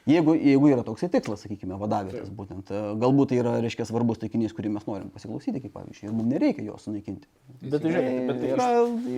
[0.05, 4.53] Jeigu, jeigu yra toksai tikslas, sakykime, vadavėtas būtent, e, galbūt tai yra, reiškia, svarbus taikinys,
[4.53, 7.25] kurį mes norim pasiklausyti, kaip pavyzdžiui, ir mums nereikia jo sunaikinti.
[7.63, 8.67] Bet tai žiūrėkit, bet tai yra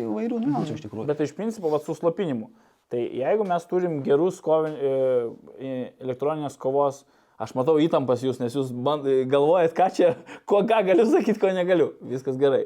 [0.04, 1.08] įvairių niuansų iš tikrųjų.
[1.10, 2.52] Bet iš principo, va, su slopinimu.
[2.94, 5.72] Tai jeigu mes turim gerus kovin, e,
[6.06, 7.02] elektroninės kovos,
[7.42, 10.12] aš matau įtampas jūs, nes jūs band, galvojat, ką čia,
[10.46, 11.96] ko ką galiu sakyti, ko negaliu.
[12.14, 12.62] Viskas gerai.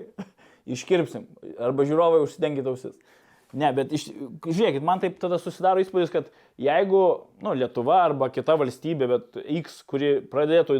[0.68, 1.24] Iškirpsim.
[1.56, 3.00] Arba žiūrovai užsidengit ausis.
[3.50, 4.06] Ne, bet iš,
[4.44, 6.28] žiūrėkit, man taip tada susidaro įspūdis, kad
[6.60, 7.00] jeigu
[7.42, 10.76] nu, Lietuva arba kita valstybė, bet X, kuri pradėtų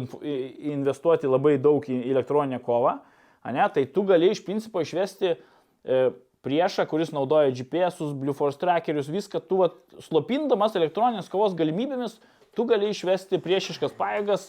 [0.71, 3.01] investuoti labai daug į elektroninę kovą,
[3.43, 6.01] ane, tai tu gali iš principo išvesti e,
[6.47, 9.75] priešą, kuris naudoja GPS, Blue Force trackerius, viską, tu vat,
[10.07, 12.21] slopindamas elektroninės kovos galimybėmis,
[12.55, 14.47] tu gali išvesti priešiškas pajėgas,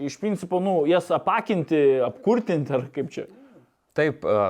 [0.00, 3.28] iš principo, nu, jas apakinti, apkurtinti ar kaip čia.
[3.98, 4.42] Taip, e,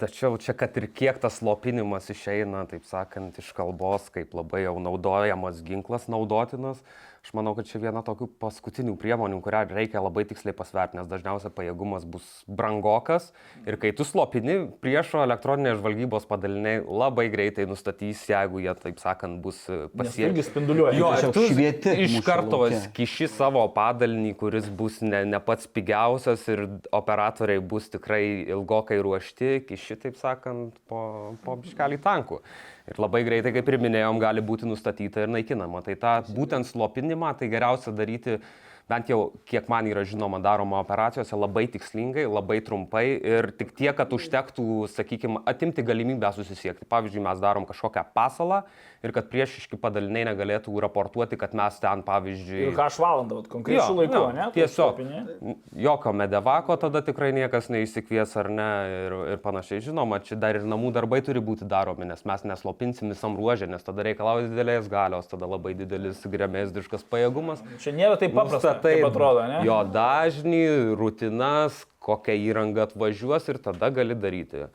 [0.00, 4.78] tačiau čia, kad ir kiek tas lopinimas išeina, taip sakant, iš kalbos, kaip labai jau
[4.80, 6.80] naudojamas ginklas naudotinas,
[7.26, 11.50] aš manau, kad čia viena tokių paskutinių priemonių, kurią reikia labai tiksliai pasverti, nes dažniausiai
[11.50, 13.32] pajėgumas bus brangokas
[13.66, 19.40] ir kai tu slopini, priešo elektroninės žvalgybos padaliniai labai greitai nustatys, jeigu jie, taip sakant,
[19.42, 20.28] bus Nes pasiekti.
[20.28, 20.94] irgi spinduliuoja.
[21.00, 22.62] Jo, tu švieti iš karto
[22.94, 28.22] kiši savo padalinį, kuris bus ne, ne pats pigiausias ir operatoriai bus tikrai
[28.54, 31.02] ilgokai ruošti, kiši, taip sakant, po,
[31.42, 32.42] po biškelį tankų.
[32.86, 35.82] Ir labai greitai, kaip ir minėjom, gali būti nustatyta ir naikinama.
[35.82, 38.38] Tai tą būtent slopinimą tai geriausia daryti
[38.86, 43.90] bent jau kiek man yra žinoma daroma operacijose labai tikslingai, labai trumpai ir tik tiek,
[43.98, 46.86] kad užtektų, sakykime, atimti galimybę susisiekti.
[46.90, 48.62] Pavyzdžiui, mes darom kažkokią pasalą
[49.04, 52.62] ir kad priešiški padaliniai negalėtų raportuoti, kad mes ten, pavyzdžiui...
[52.68, 54.46] Ir ką aš valandą, vat, konkrečių laikų, ne?
[54.54, 55.00] Tiesiog.
[55.86, 59.82] Jokio medevako tada tikrai niekas neįsikvies ar ne ir, ir panašiai.
[59.84, 63.84] Žinoma, čia dar ir namų darbai turi būti daromi, nes mes neslopinsim visam ruožė, nes
[63.86, 67.62] tada reikalauja didelės galios, tada labai didelis grėmėsdiškas pajėgumas.
[67.84, 69.62] Čia nėra taip paprasta, kaip atrodo, ne?
[69.68, 70.64] Jo dažnį,
[70.98, 74.66] rutinas, kokią įrangą atvažiuos ir tada gali daryti.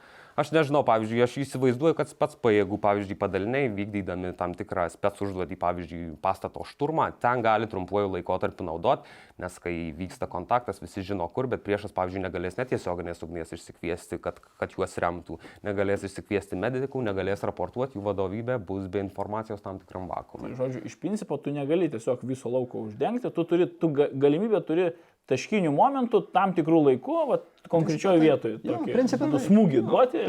[0.41, 5.58] Aš nežinau, pavyzdžiui, aš įsivaizduoju, kad pats pajėgų, pavyzdžiui, padaliniai vykdydami tam tikrą spec užduotį,
[5.62, 9.06] pavyzdžiui, pastato šturmą, ten gali trumpuoju laikotarpiu naudot,
[9.38, 14.41] nes kai vyksta kontaktas, visi žino kur, bet priešas, pavyzdžiui, negalės netiesioginės ugnies išsikviesti, kad,
[14.58, 20.10] kad juos remtų, negalės išsikviesti medikų, negalės raportuoti, jų vadovybė bus be informacijos tam tikram
[20.10, 20.56] vakumui.
[20.58, 24.89] Žodžiu, iš principo tu negali tiesiog viso lauko uždengti, tu turi, tu ga- galimybę turi
[25.32, 28.60] taškinių momentų tam tikrų laikų, vat, konkrečioje vietoje.
[28.60, 29.48] Jo, tokį, nu, taip.
[29.48, 30.24] smūgį Jo, duoti.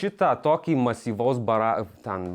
[0.00, 1.74] Šitą tokį masyvaus bara,
[2.04, 2.28] ten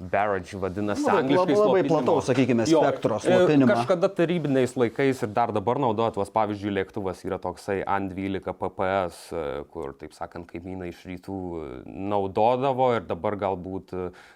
[0.00, 1.36] barrage vadinasi Nu, angliškai.
[1.36, 1.88] labai- labai slopinimo.
[1.88, 3.74] plataus, sakykime, spektro e, slopinimą.
[3.74, 9.64] Kažkada tarybiniais laikais ir dar dabar naudojat, vas pavyzdžiui, lėktuvas yra toksai An-12 PPS, e,
[9.72, 13.94] kur, taip sakant, kaimynai iš rytų e, naudodavo ir dabar galbūt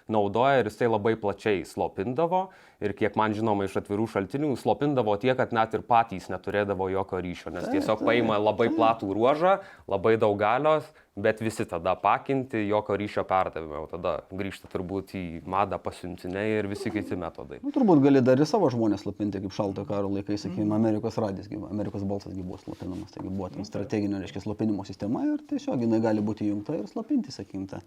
[0.09, 2.49] naudoja ir jisai labai plačiai slopindavo.
[2.83, 7.21] Ir kiek man žinoma iš atvirų šaltinių, slopindavo tiek, kad net ir patys neturėdavo jokio
[7.23, 10.83] ryšio, nes tiesiog paima labai platų ruožą, labai daug galios,
[11.15, 13.83] bet visi tada pakinti, jokio ryšio perdavimo.
[13.91, 17.59] Tada grįžta turbūt į madą pasiuntiniai ir visi kiti metodai.
[17.63, 21.51] Nu, turbūt gali dar ir savo žmonės slopinti, kaip šaltojo karo laikais, sakykime, Amerikos radijas,
[21.69, 26.25] Amerikos balsas buvo slopinamas, taigi buvo ten strateginio, reiškia, slopinimo sistema ir tiesiog jinai gali
[26.25, 27.83] būti įjungta ir slopinti, sakykime.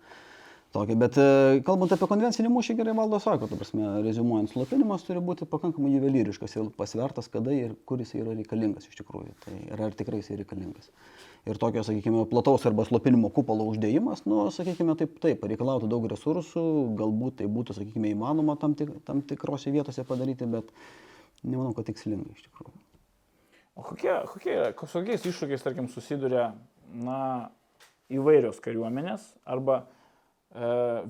[0.74, 1.26] Tokia, bet e,
[1.64, 6.56] kalbant apie konvencinį mūšį, gerai valdo sako, ta prasme, rezumuojant, slopinimas turi būti pakankamai juvelyriškas
[6.58, 9.32] ir pasvertas, kada ir kur jis yra reikalingas iš tikrųjų.
[9.44, 10.90] Tai yra ar tikrai jis reikalingas.
[11.46, 16.64] Ir tokio, sakykime, plataus arba slopinimo kupolo uždėjimas, nu, sakykime, taip, taip, reikalautų daug resursų,
[16.98, 20.74] galbūt tai būtų, sakykime, įmanoma tam, tik, tam tikrose vietose padaryti, bet
[21.46, 22.74] nemanau, kad tikslingai iš tikrųjų.
[23.76, 26.50] O kokie, kokie, yra- kokiais iššūkiais, tarkim, susiduria
[26.90, 27.20] na,
[28.12, 29.84] įvairios kariuomenės arba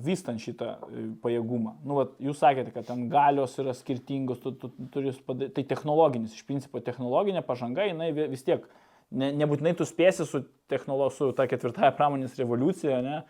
[0.03, 1.77] vystant šitą e, pajėgumą?
[1.87, 5.63] Nu, vat, jūs sakėte, kad ten galios yra skirtingos, tu, tu, tu turi padaryti, tai
[5.69, 8.65] technologinis, iš principo technologinė pažanga, jinai vi- vis tiek,
[9.11, 13.21] ne, nebūtinai tu spėsi su, technolo, su ta ketvirtąją pramonės revoliucija, ne?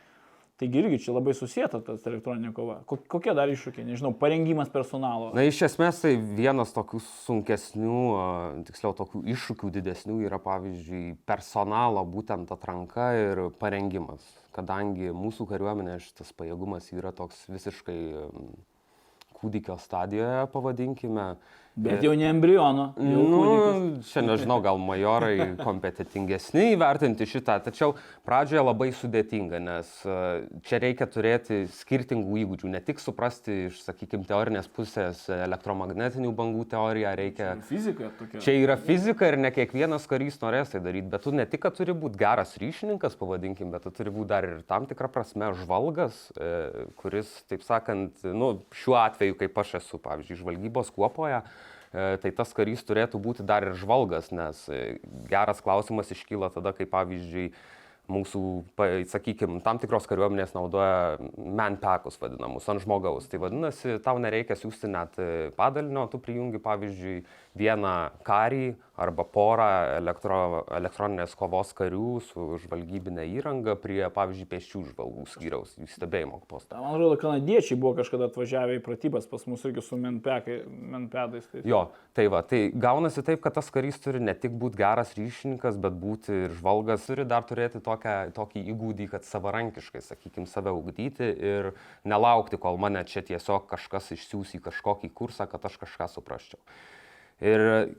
[0.57, 2.79] Taigi irgi čia labai susijęta tas elektroninė kova.
[2.89, 5.27] Ko- Kokie dar iššūkiai, nežinau, parengimas personalo.
[5.37, 7.99] Na, iš esmės tai vienas tokių sunkesnių,
[8.65, 14.25] tiksliau tokių iššūkių didesnių yra, pavyzdžiui, personalo būtent atranka ir parengimas.
[14.57, 17.99] Kadangi mūsų kariuomenė šitas pajėgumas yra toks visiškai
[19.37, 21.35] kūdikio stadijoje, pavadinkime.
[21.77, 22.87] Bet jau ne embriono.
[22.97, 23.75] jau kūdikis.
[23.77, 27.93] Nu, čia nežinau, gal majorai kompetitingesni įvertinti šitą, tačiau
[28.25, 30.15] pradžioje labai sudėtinga, nes e,
[30.65, 37.13] čia reikia turėti skirtingų įgūdžių, ne tik suprasti iš, sakykime, teorinės pusės elektromagnetinių bangų teoriją,
[37.19, 37.51] reikia...
[37.69, 38.41] Fizika tokia.
[38.41, 41.77] Čia yra fizika ir ne kiekvienas karys norės tai daryti, bet tu ne tik, kad
[41.77, 46.25] turi būti geras ryšininkas, pavadinkim, bet tu turi būti dar ir tam tikrą prasme žvalgas,
[46.41, 51.66] e, kuris, taip sakant, nu, šiuo atveju, kaip aš esu, pavyzdžiui, žvalgybos kuopoje, e,
[52.21, 54.97] tai tas karys turėtų būti dar ir žvalgas, nes e,
[55.29, 57.49] geras klausimas iškyla tada, kai pavyzdžiui,
[58.07, 58.41] mūsų,
[59.11, 63.27] sakykime, tam tikros kariuomenės naudoja manpackus vadinamus ant žmogaus.
[63.27, 67.17] Tai vadinasi, tau nereikia siūsti net e, padalinio, tu prijungi, pavyzdžiui,
[67.57, 67.95] vieną
[68.27, 75.75] karį arba porą elektro, elektroninės kovos karių su žvalgybinė įranga prie, pavyzdžiui, pėsčių žvalgų skyriaus,
[75.77, 76.79] jų stebėjimo postą.
[76.81, 81.45] Man atrodo, kanadiečiai buvo kažkada atvažiavę į pratybas pas mus irgi su menpedais.
[81.51, 81.61] Tai...
[81.69, 81.83] Jo,
[82.17, 86.01] tai va, tai gaunasi taip, kad tas karys turi ne tik būti geras ryšininkas, bet
[86.01, 91.73] būti ir žvalgas, turi dar turėti tokią, tokį įgūdį, kad savarankiškai, sakykime, save ugdyti ir
[92.07, 96.61] nelaukti, kol mane čia tiesiog kažkas išsiūs į kažkokį kursą, kad aš kažką suprasčiau.
[97.43, 97.93] Ir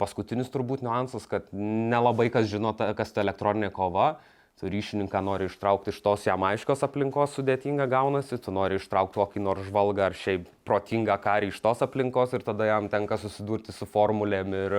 [0.00, 4.16] paskutinis turbūt niuansas, kad nelabai kas žino, ta- kas ta elektroninė kova.
[4.60, 9.40] Tu ryšininką nori ištraukti iš tos jam aiškios aplinkos sudėtinga gaunasi, tu nori ištraukti kokį
[9.40, 13.88] nors žvalgą ar šiaip protingą karį iš tos aplinkos ir tada jam tenka susidurti su
[13.88, 14.76] formulėm ir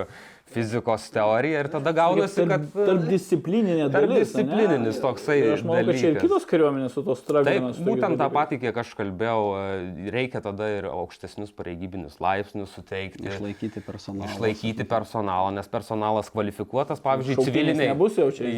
[0.53, 2.65] fizikos teorija ir tada gaunasi, kad...
[2.71, 4.31] tarp, tarp disciplininė dalis.
[4.33, 5.03] Tarpdisciplininis ane?
[5.05, 6.25] toksai Ir Aš manau, kad čia ir dalykas.
[6.27, 7.71] kitos kariuomenės su to Taip, stragina.
[7.87, 13.25] būtent tą patį, kiek aš kalbėjau, e, reikia tada ir aukštesnius pareigybinius laipsnius suteikti.
[13.31, 14.29] Išlaikyti personalą.
[14.31, 17.91] Išlaikyti personalą, nes personalas kvalifikuotas, pavyzdžiui, Šauktiniais civiliniai.
[17.93, 18.51] nebus jau čia,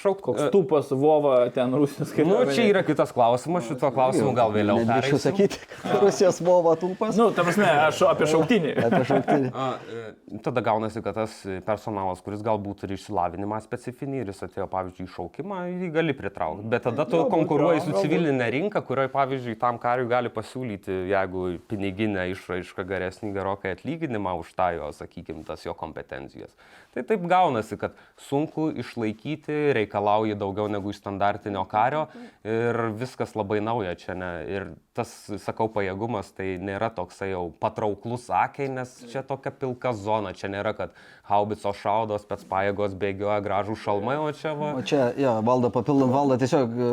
[0.00, 2.54] Šaukt, Koks e, tupas Vova ten Rusijos Nu, kariuomenė.
[2.54, 5.18] čia yra kitas klausimas, šito klausimu gal vėliau pereisim.
[5.22, 7.16] sakyti, kad Rusijos buvo tūpas.
[7.18, 8.74] Nu, ta prasme, aš apie šauktinį.
[8.86, 9.50] Apie šauktinį.
[9.54, 14.66] A, e, Tada gaunasi, kad tas personalas, kuris galbūt turi išsilavinimą specifinį ir jis atėjo,
[14.72, 16.68] pavyzdžiui, į šaukimą, jį gali pritraukti.
[16.72, 21.46] Bet tada tu Galbūt, konkuruoji su civilinė rinka, kurioje, pavyzdžiui, tam kariui gali pasiūlyti, jeigu
[21.70, 26.54] piniginę išraišką geresnį gerokai atlyginimą už tą jo, sakykime, tas jo kompetencijas.
[26.90, 32.08] Tai taip gaunasi, kad sunku išlaikyti, reikalauja daugiau negu iš standartinio kario
[32.42, 34.16] ir viskas labai nauja čia.
[34.18, 34.30] Ne?
[34.50, 34.66] Ir
[34.98, 40.34] tas, sakau, pajėgumas tai nėra toksai jau patrauklus akiai, nes čia tokia pilka zona.
[40.34, 40.98] Čia nėra, kad
[41.30, 44.74] haubico šaudo, spets pajėgos bėgioja gražų šalmai, o čia va.
[44.78, 46.92] O čia, jo, valda papildant valdą, tiesiog e,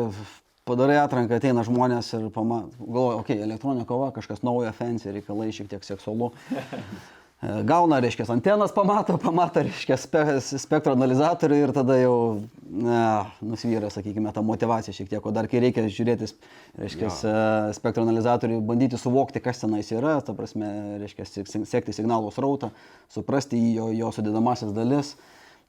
[0.68, 5.50] padarai atranką, ateina žmonės ir pamato, galvoja, okei, okay, elektroninė kova, kažkas naujo, fancy, reikalai
[5.54, 6.32] šiek tiek seksualu.
[7.38, 12.16] E, Gauna, reiškia, antenas pamato, pamato, reiškia, spe, spektro analizatorių ir tada jau
[12.66, 16.32] na, nusvyra, sakykime, ta motivacija šiek tiek, o dar kai reikia žiūrėti,
[16.82, 17.12] reiškia,
[17.78, 20.72] spektro analizatorių, bandyti suvokti, kas tenais yra, ta prasme,
[21.04, 22.72] reiškia, sek- sekti signalų srautą,
[23.14, 25.14] suprasti jo, jo sudėdamasis dalis.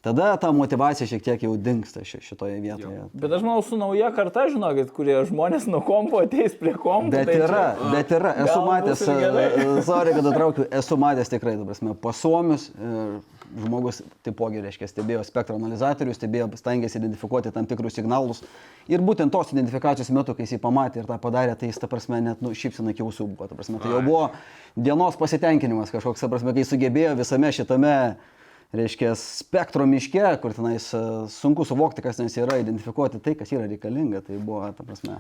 [0.02, 3.02] Tada ta motivacija šiek tiek jau dinksta ši- šitoje vietoje.
[3.14, 7.12] Bet aš manau, su nauja karta, žinokit, kurie žmonės nuo kompo ateis prie kompo.
[7.12, 9.44] Bet tai čia- yra, bet yra, esu matęs, gerai.
[9.60, 13.20] e, sorry, kad atraukiu, esu matęs tikrai, ta prasme, pasuomius, e,
[13.66, 18.42] žmogus taipogi, reiškia, stebėjo spektro analizatorių, stebėjo, stengiasi identifikuoti tam tikrus signalus.
[18.88, 21.88] Ir būtent tos identifikacijos metu, kai jis jį pamatė ir tą padarė, tai jis, ta
[21.92, 24.30] prasme, net, nu, šypsina iki ausų buvo, ta prasme, tai jau buvo
[24.80, 28.16] dienos pasitenkinimas kažkoks, ta prasme, kai sugebėjo visame šitame,
[28.76, 31.04] reiškia, spektro miške, kur tenais e,
[31.34, 35.18] sunku suvokti, kas tenais yra, identifikuoti tai, kas yra reikalinga, tai buvo, ta prasme,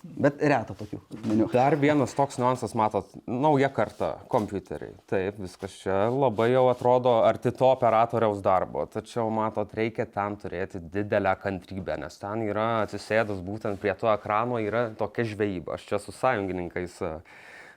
[0.00, 1.48] bet reta tokių žmonių.
[1.52, 4.94] Dar vienas toks niuansas, matot, nauja karta kompiuteriai.
[5.10, 8.86] Taip, viskas čia labai jau atrodo arti to operatoriaus darbo.
[8.90, 14.62] Tačiau, matot, reikia ten turėti didelę kantrybę, nes ten yra atsisėdus būtent prie to ekrano
[14.62, 15.76] yra tokia žvejyba.
[15.76, 17.16] Aš čia su sąjungininkais e,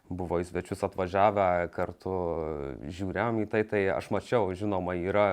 [0.09, 2.15] buvo į svečius atvažiavę kartu,
[2.87, 5.27] žiūrėjom į tai, tai aš mačiau, žinoma, yra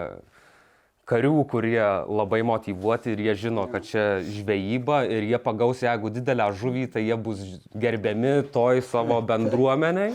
[1.09, 6.49] karių, kurie labai motivuoti ir jie žino, kad čia žvejyba ir jie pagaus, jeigu didelę
[6.57, 7.43] žuvį, tai jie bus
[7.77, 10.15] gerbiami toj savo bendruomeniai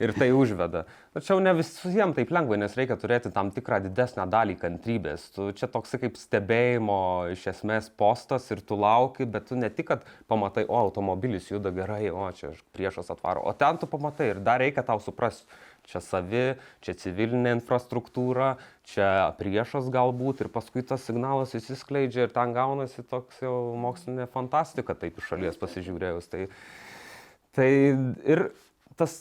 [0.00, 0.86] ir tai užveda.
[1.10, 5.24] Tačiau ne visiems taip lengva, nes reikia turėti tam tikrą didesnę dalį kantrybės.
[5.34, 7.00] Tu čia toksai kaip stebėjimo
[7.34, 11.74] iš esmės postas ir tu lauki, bet tu ne tik, kad pamatai, o automobilis juda
[11.74, 15.50] gerai, o čia priešas atvaro, o ten tu pamatai ir dar reikia tau suprasti.
[15.88, 16.44] Čia savi,
[16.84, 18.54] čia civilinė infrastruktūra,
[18.88, 24.94] čia priešas galbūt ir paskui tas signalas įsiskleidžia ir ten gaunasi toks jau mokslinė fantastika,
[24.98, 26.30] taip iš šalies pasižiūrėjus.
[26.30, 26.46] Tai,
[27.56, 27.70] tai
[28.34, 28.50] ir
[29.00, 29.16] tas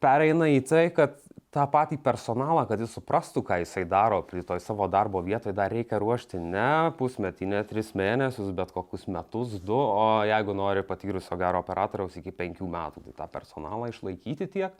[0.00, 1.18] pereina į tai, kad
[1.54, 5.72] tą patį personalą, kad jis suprastų, ką jisai daro prie toj savo darbo vietoje, dar
[5.72, 11.38] reikia ruošti ne pusmetį, ne tris mėnesius, bet kokius metus, du, o jeigu nori patyrusio
[11.40, 14.76] gero operatoriaus iki penkių metų, tai tą personalą išlaikyti tiek,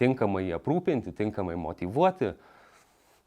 [0.00, 2.32] tinkamai aprūpinti, tinkamai motivuoti.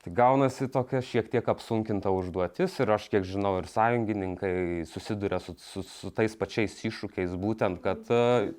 [0.03, 5.55] Tai gaunasi tokia šiek tiek apsunkinta užduotis ir aš kiek žinau ir sąjungininkai susiduria su,
[5.55, 8.51] su, su tais pačiais iššūkiais, būtent, kad e,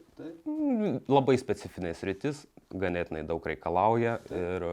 [0.49, 2.41] mm, labai specifinės rytis,
[2.73, 4.65] ganėtinai daug reikalauja ir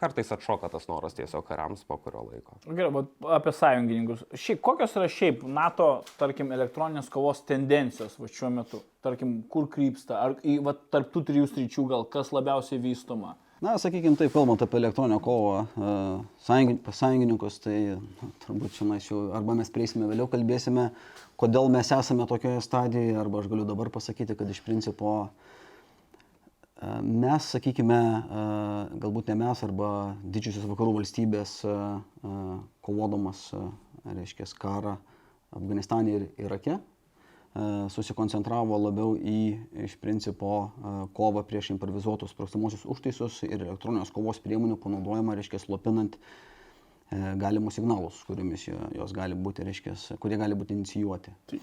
[0.00, 2.56] kartais atšoka tas noras tiesiog kariams po kurio laiko.
[2.64, 4.24] Gerai, bet apie sąjungininkus.
[4.32, 8.80] Šiaip, kokios yra šiaip NATO, tarkim, elektroninės kovos tendencijos va, šiuo metu?
[9.04, 10.24] Tarkim, kur krypsta?
[10.24, 13.36] Ar į, va, tarp tų trijų sričių gal kas labiausiai vystoma?
[13.62, 15.90] Na, sakykime, taip, kalbant apie elektroninę kovą e,
[16.42, 17.76] sąjungin- sąjungininkus, tai
[18.42, 20.88] turbūt šiandien jau arba mes prieisime vėliau, kalbėsime,
[21.38, 25.30] kodėl mes esame tokioje stadijoje, arba aš galiu dabar pasakyti, kad iš principo e,
[27.06, 28.42] mes, sakykime, e,
[29.06, 29.92] galbūt ne mes, arba
[30.26, 31.60] didžiosios vakarų valstybės
[32.82, 33.62] kovodamas, e,
[34.18, 34.96] reiškia, karą
[35.54, 36.80] Afganistane ir Irake,
[37.92, 39.40] susikoncentravo labiau į
[39.84, 46.16] iš principo e, kovą prieš improvizuotus sprogstamosius užtaisus ir elektroninės kovos priemonių panaudojimą, reiškia, slopinant
[46.16, 49.92] e, galimus signalus, kuriomis jo- jos gali būti, reiškia,
[50.22, 51.34] kurie gali būti inicijuoti.
[51.52, 51.60] Tai.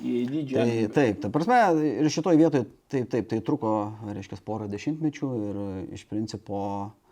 [0.62, 1.58] Tai taip, ta prasme,
[1.90, 3.76] ir šitoje vietoje taip, taip, tai truko,
[4.14, 7.09] reiškia, porą dešimtmečių ir e, iš principo e,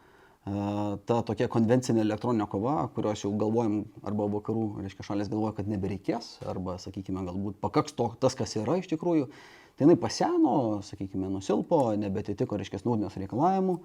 [1.09, 6.37] ta tokia konvencinė elektroninė kova, kurios jau galvojam, arba vakarų, reiškia, šalės galvoja, kad nebereikės,
[6.47, 9.27] arba, sakykime, galbūt pakaks to, tas, kas yra iš tikrųjų,
[9.75, 13.79] tai jinai paseno, sakykime, nusilpo, nebetitiko, reiškia, nūdienos reikalavimų.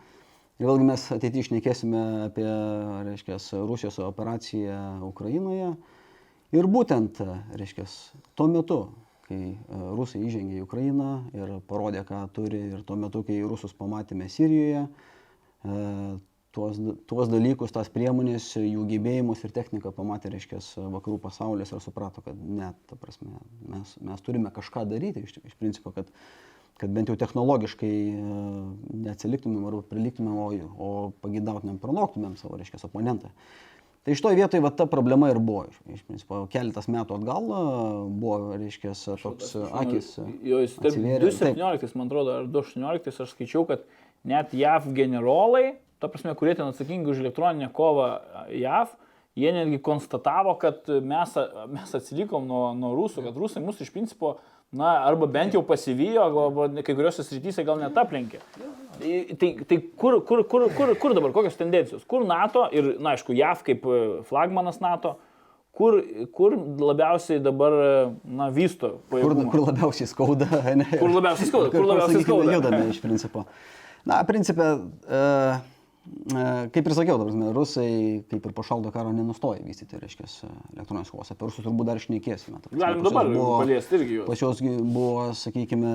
[0.60, 2.46] Ir vėlgi mes ateityje išnekėsime apie,
[3.08, 4.76] reiškia, Rusijos operaciją
[5.08, 5.72] Ukrainoje.
[6.52, 7.22] Ir būtent,
[7.58, 7.88] reiškia,
[8.36, 8.82] tuo metu,
[9.26, 13.72] kai e, rusai įžengė į Ukrainą ir parodė, ką turi, ir tuo metu, kai rusus
[13.78, 15.78] pamatėme Sirijoje, e,
[16.52, 16.78] tuos,
[17.08, 20.60] tuos dalykus, tas priemonės, jų gebėjimus ir techniką pamatė, reiškia,
[20.92, 23.40] vakarų pasaulis ir suprato, kad ne, ta prasme,
[23.72, 26.10] mes, mes turime kažką daryti, iš, iš principo, kad,
[26.80, 28.38] kad bent jau technologiškai e,
[29.08, 30.94] neatsiliktumėm arba priliktumėm, o, o
[31.24, 33.32] pagidautumėm, pranoktumėm savo, reiškia, oponentą.
[34.02, 35.68] Tai iš to vietoje va, ta problema ir buvo.
[35.86, 37.60] Iš, principo, keletas metų atgal e,
[38.10, 40.08] buvo, reiškia, toks e, akis.
[40.18, 41.30] e, Jo, jis atsivėrė.
[41.30, 43.86] 2017, man atrodo, ar 2018 aš skaičiau, kad
[44.26, 48.08] net JAV generolai, ta prasme, kurie ten atsakingi už elektroninę kovą
[48.50, 48.96] JAV,
[49.38, 51.36] jie netgi konstatavo, kad mes,
[51.72, 54.36] mes atsilikom nuo, nuo rusų, kad rusai mus iš principo,
[54.72, 58.40] na, arba bent jau pasivijo, arba kai kuriuose srityse gal net aplenkė.
[59.02, 62.04] Tai, tai, kur, kur, kur, kur, kur dabar, kokios tendencijos?
[62.08, 65.16] Kur NATO ir, na, aišku, JAV kaip e, flagmanas NATO,
[65.76, 65.98] kur,
[66.36, 66.56] kur
[66.92, 67.92] labiausiai dabar, e,
[68.36, 69.48] na, vysto Kur, pajėgumą?
[69.52, 70.88] kur labiausiai skauda, ne?
[70.92, 72.56] Kur labiausiai skauda, kur labiausiai sakykime, skauda.
[72.58, 73.46] Judame iš principo.
[74.08, 74.68] Na, principė,
[75.08, 75.71] e, e,
[76.74, 77.90] kaip ir sakiau, prasme, rusai,
[78.30, 80.26] kaip ir po šaldo karo, nenustoja vystyti, reiškia,
[80.74, 81.30] elektroninės kovos.
[81.30, 82.00] Apie rusus turbūt dar
[82.64, 84.26] prasme, Galim dabar buvo- paliesti irgi juos.
[84.62, 85.92] Gi buvo, sakykime,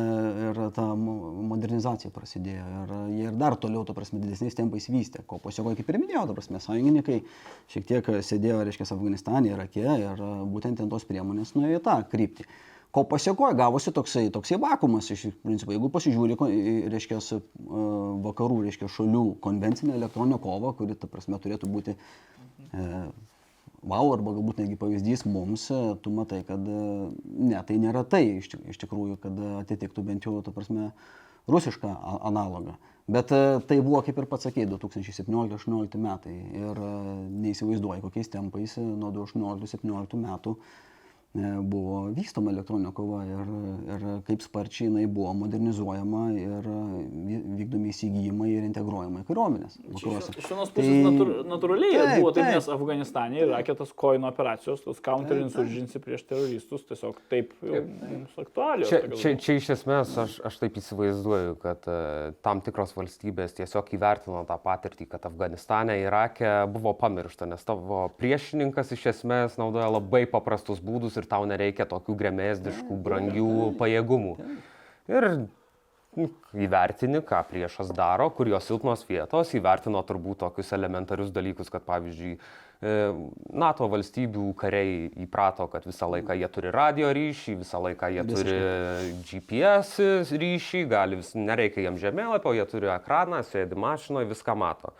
[0.49, 5.25] ir ta mo- modernizacija prasidėjo ir jie ir dar toliau, ta prasme, didesniais tempais vystė.
[5.27, 7.21] Ko pasiekoje, kaip ir minėjau, ta prasme, sąjungininkai
[7.67, 12.45] šiek tiek sėdėjo, reiškia, Afganistane, Irake ir būtent ten tos priemonės nuėjo į tą kryptį.
[12.97, 16.33] Ko pasiekoje gavosi toksai, toksai vakumas, iš principo, jeigu pasižiūri,
[16.89, 17.37] reiškia, e,
[18.25, 22.87] vakarų, reiškia, šalių konvencinę elektroninę kovą, kuri, ta prasme, turėtų būti e,
[23.83, 26.81] wow, arba galbūt netgi pavyzdys mums, e, tu matai, kad e,
[27.51, 30.89] ne, tai nėra tai iš, iš tikrųjų, kad atitiktų bent jau, ta prasme,
[31.47, 31.93] rusišką
[32.31, 32.79] analogą.
[33.07, 36.81] Bet tai buvo, kaip ir pats sakėjai, 2017-2018 metai ir
[37.45, 40.57] neįsivaizduoju, kokiais tempais nuo 2018-2017 metų
[41.37, 43.49] buvo vystoma elektroninė kova ir,
[43.93, 46.77] ir kaip sparčiai jinai buvo modernizuojama ir e,
[47.27, 49.75] vy- vykdomi įsigijimai ir integruojama į kariuomenės.
[49.93, 50.33] vakaruose.
[50.39, 52.55] Iš vienos pusės natūr, natūraliai Tai- Taip, buvo taip, taip.
[52.55, 58.89] nes Afganistane ir raketas koino operacijos, tos counterinsurgency prieš teroristus, tiesiog taip mums aktualios.
[58.89, 61.99] Čia, čia, čia iš esmės aš, aš taip įsivaizduoju, kad e,
[62.41, 68.95] tam tikros valstybės tiesiog įvertino tą patirtį, kad Afganistane, Irake buvo pamiršta, nes tavo priešininkas
[68.97, 74.35] iš esmės naudoja labai paprastus būdus ir tau nereikia tokių gremėsdiškų, brangių pajėgumų.
[75.11, 75.29] Ir
[76.17, 81.85] nu, įvertini, ką priešas daro, kur jo silpnos vietos, įvertino turbūt tokius elementarius dalykus, kad
[81.87, 82.95] pavyzdžiui, e,
[83.53, 88.57] NATO valstybių kariai įprato, kad visą laiką jie turi radio ryšį, visą laiką jie turi
[89.29, 94.95] GPS ryšį, gali vis, nereikia jam žemėlapio, jie turi ekraną, sėdi mašinoje, viską mato.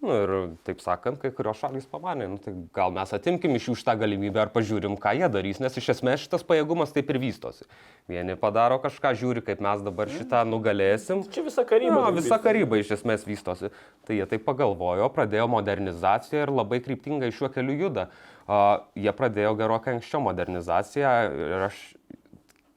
[0.00, 0.30] Nu, ir
[0.64, 4.40] taip sakant, kai kurios šalys pamanė, nu, tai gal mes atimkim iš jų šitą galimybę
[4.40, 7.66] ar pažiūrim, ką jie darys, nes iš esmės šitas pajėgumas taip ir vystosi.
[8.08, 11.20] Vieni padaro kažką, žiūri, kaip mes dabar šitą nugalėsim.
[11.28, 12.06] Čia visa karyba.
[12.06, 13.68] Taip visa karyba iš esmės vystosi.
[14.08, 18.08] Tai jie taip pagalvojo, pradėjo modernizaciją ir labai kryptingai šiuo keliu juda.
[18.48, 21.10] Uh, jie pradėjo gerokai anksčiau modernizaciją
[21.44, 21.82] ir aš,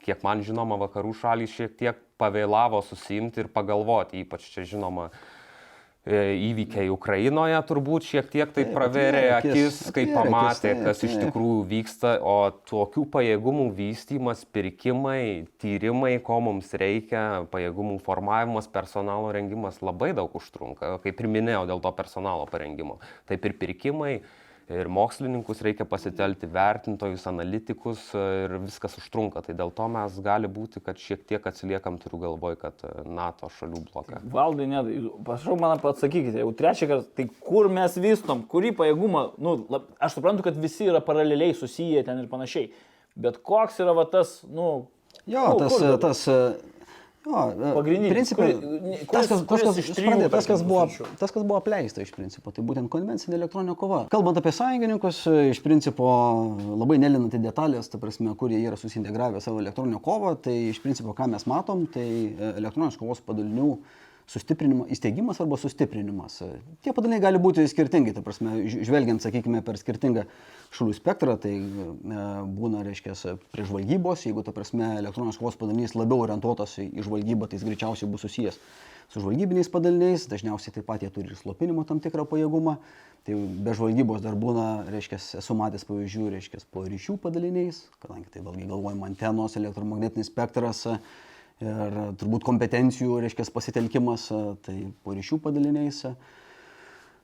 [0.03, 5.07] kiek man žinoma, vakarų šalys šiek tiek pavėlavo susimti ir pagalvoti, ypač čia žinoma.
[6.05, 12.15] E, Įvykiai Ukrainoje turbūt šiek tiek tai pravėrė akis, kai pamatė, kas iš tikrųjų vyksta,
[12.19, 20.33] o tokių pajėgumų vystimas, pirkimai, tyrimai, ko mums reikia, pajėgumų formavimas, personalo rengimas labai daug
[20.39, 22.99] užtrunka, kaip ir minėjau, dėl to personalo parengimo.
[23.29, 24.17] Taip ir pirkimai,
[24.71, 29.43] ir mokslininkus reikia pasitelti, vertintojus, analitikus ir viskas užtrunka.
[29.45, 33.83] Tai dėl to mes gali būti, kad šiek tiek atsiliekam, turiu galvoj, kad NATO šalių
[33.89, 34.21] bloką.
[34.33, 34.83] Valdai, ne,
[35.27, 40.17] prašau man atsakykite, jau trečią kartą, tai kur mes vystom, kurį pajėgumą, nu, lab, aš
[40.19, 42.71] suprantu, kad visi yra paraleliai susiję ten ir panašiai,
[43.19, 44.85] bet koks yra va tas, nu,
[45.29, 45.99] Jo, nu, tas, kur dabar?
[46.01, 46.21] tas,
[47.25, 50.83] jo, Pagrindinis, principai, kuris- tas, kas, tas, kas, supranti, tas, kas buvo,
[51.19, 54.03] tas, kas buvo apleista iš principo, tai būtent konvencinė elektroninė kova.
[54.13, 56.07] Kalbant apie sąjungininkus, iš principo
[56.83, 60.81] labai nelinant į detalės, ta prasme, kur jie yra susintegravę savo elektroninę kovą, tai iš
[60.83, 63.77] principo, ką mes matom, tai e, elektroninės kovos padalinių
[64.29, 66.39] sustiprinimo, įsteigimas arba sustiprinimas.
[66.85, 70.25] Tie padaliniai gali būti skirtingi, ta prasme, žvelgiant, sakykime, per skirtingą
[70.73, 72.23] šalių spektrą, tai e,
[72.55, 73.17] būna, reiškia,
[73.53, 78.09] prie žvalgybos, jeigu, ta prasme, elektroninės kovos padalinys labiau orientuotas į žvalgybą, tai jis greičiausiai
[78.09, 78.59] bus susijęs
[79.13, 82.79] su žvalgybiniais padaliniais, dažniausiai taip pat jie turi ir slopinimo tam tikrą pajėgumą.
[83.23, 88.41] Tai be žvalgybos dar būna, reiškia, esu matęs pavyzdžių, reiškia, po ryšių padaliniais, kadangi tai
[88.43, 90.81] vėlgi galvojama antenos, elektromagnetinis spektras
[91.63, 96.03] ir turbūt kompetencijų, reiškia, pasitelkimas, e, tai po ryšių padaliniais.
[96.09, 96.13] E,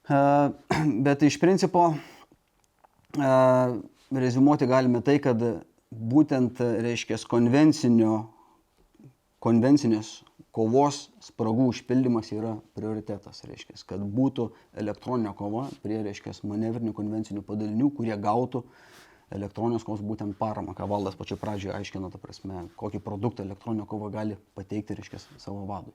[1.05, 3.33] Bet iš principo e,
[4.15, 5.43] rezumuoti galime tai, kad
[5.89, 7.19] būtent, reiškia,
[9.39, 10.19] konvencinės
[10.55, 14.49] kovos spragų užpildymas yra prioritetas, reiškia, kad būtų
[14.81, 18.63] elektroninė kova prie, reiškia, manevrinių konvencinių padalinių, kurie gautų
[19.35, 24.11] elektroninės kovos būtent paramą, ką valdas pačiu pradžioje aiškina, ta prasme, kokį produktą elektroninė kova
[24.13, 25.93] gali pateikti, reiškia, savo vadui.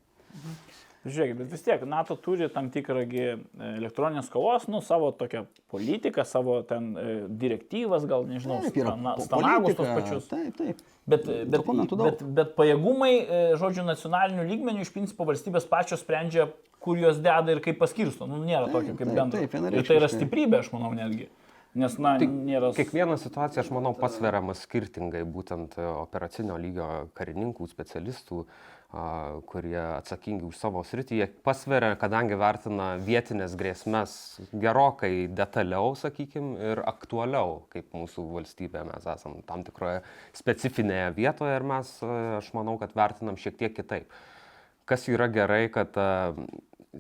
[1.04, 5.42] Žiūrėkit, bet vis tiek NATO turi tam tikrą gi, e, elektroninės kovos, nu, savo tokią
[5.68, 8.78] politiką, savo ten e, direktyvas, gal nežinau, Taip,
[9.26, 10.30] stanagus tos pačius.
[10.30, 10.80] Taip, taip.
[11.04, 12.08] Bet, bet, Dokumentų daug.
[12.08, 16.48] bet, bet pajėgumai, e, žodžiu, nacionalinių lygmenių iš principo valstybės pačios sprendžia,
[16.80, 18.24] kur juos deda ir kaip paskirsto.
[18.30, 19.44] Nu, nėra Taip, tokio kaip taip, bendro.
[19.44, 21.28] taip, ir tai yra stiprybė, aš manau, netgi.
[21.74, 22.70] Nes, na, Tai nėra...
[22.76, 26.86] Kiekviena situacija, aš manau, pasveriama skirtingai, būtent e, operacinio lygio
[27.18, 28.44] karininkų, specialistų,
[29.50, 34.12] kurie atsakingi už savo sritį, jie pasveria, kadangi vertina vietinės grėsmės
[34.52, 40.04] gerokai detaliau, sakykime, ir aktualiau, kaip mūsų valstybė mes esame tam tikroje
[40.38, 44.14] specifinėje vietoje ir mes, e, aš manau, kad vertinam šiek tiek kitaip.
[44.86, 46.34] Kas yra gerai, kad a,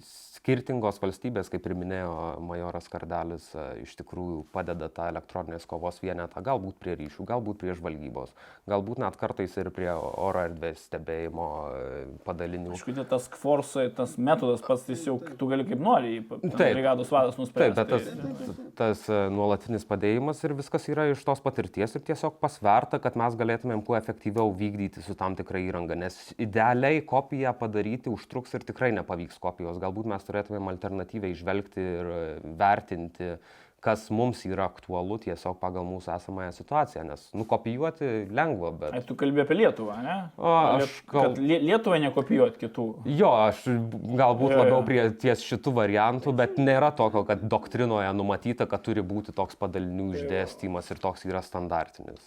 [0.02, 2.14] skirtingos valstybės, kaip ir minėjo
[2.44, 7.76] majoras Kardelis, e, iš tikrųjų padeda tą elektroninės kovos vienetą, galbūt prie ryšių, galbūt prie
[7.78, 8.34] žvalgybos,
[8.70, 12.74] galbūt net kartais ir prie oro erdvės stebėjimo e, padalinių.
[12.76, 16.74] Aišku, tai tas kforsai, tas metodas pats, jau tu gali kaip nori, Taip.
[16.76, 17.76] brigados vadas Taip, nuspręsti.
[17.78, 23.00] bet tas, tas e, nuolatinis padėjimas ir viskas yra iš tos patirties ir tiesiog pasverta,
[23.02, 28.52] kad mes galėtumėm kuo efektyviau vykdyti su tam tikra įranga, nes idealiai kopiją padaryti užtruks
[28.58, 29.80] ir tikrai nepavyks kopijos.
[29.84, 32.24] Galbūt mes turėtumėm alternatyviai žvelgti ir e,
[32.60, 33.36] vertinti,
[33.84, 38.94] kas mums yra aktualu tiesiog pagal mūsų esamąją situaciją, nes nukopijuoti lengva, bet...
[38.96, 40.14] Ai, tu kalbė apie Lietuvą, ne?
[40.40, 42.86] O, aš gal- Lietuvą nekopijuot kitų.
[43.12, 44.62] Jo, aš galbūt Jo, jo.
[44.62, 49.60] labiau prie ties šitų variantų, bet nėra tokio, kad doktrinoje numatyta, kad turi būti toks
[49.60, 52.24] padalinių išdėstymas ir toks yra standartinis.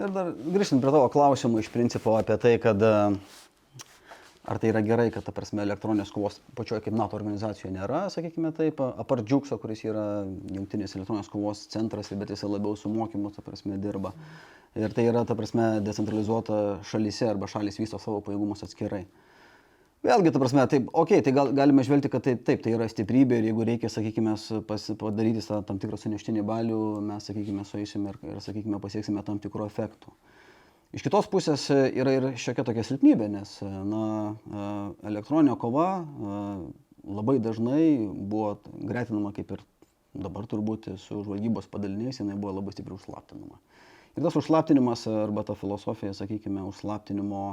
[0.00, 2.92] Ir dar grįžtant prie tavo klausimų iš principo apie tai, kad e,
[4.50, 8.50] ar tai yra gerai, kad, ta prasme, elektroninės kovos pačioje kaip NATO organizacijoje nėra, sakykime
[8.56, 10.04] taip, apart Džiukso, kuris yra
[10.50, 14.10] jungtinės elektroninės kovos centras, bet jis labiau su mokymu, ta prasme, dirba.
[14.78, 19.04] Ir tai yra, ta prasme, decentralizuota šalyse arba šalis vysto savo pajėgumus atskirai.
[20.00, 22.86] Vėlgi, ta prasme, taip, okei, okay, tai gal, galime žvelgti, kad tai, taip, tai yra
[22.88, 24.34] stiprybė ir jeigu reikia, sakykime,
[24.66, 29.38] pas, padaryti tą tam tikrą suneštinį balių, mes, sakykime, sueisime ir, ir, sakykime, pasieksime tam
[29.42, 30.14] tikrų efektų.
[30.90, 34.62] Iš kitos pusės e, yra ir šiokia tokia silpnybė, nes e, na, e,
[35.06, 35.84] elektroninė kova
[37.06, 38.56] labai dažnai buvo
[38.88, 39.62] gretinama kaip ir
[40.18, 43.60] dabar turbūt su žvalgybos padaliniais, jinai buvo labai stipriai užslaptinama.
[44.18, 47.44] Ir tas užslaptinimas arba ta filosofija, sakykime, užslaptinimo,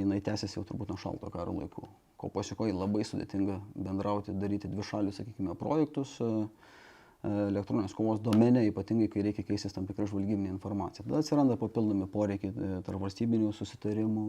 [0.00, 1.84] jinai tęsiasi jau turbūt nuo šalto karo laikų.
[2.20, 6.48] Ko pasiekoji labai sudėtinga bendrauti, daryti dvišalius, sakykime, projektus a,
[7.26, 11.04] elektroninės kovos domene, ypatingai kai reikia keistis tam tikrą žvalgybinę informaciją.
[11.04, 14.24] Tada atsiranda papildomi poreikiai e, tarp valstybinių susitarimų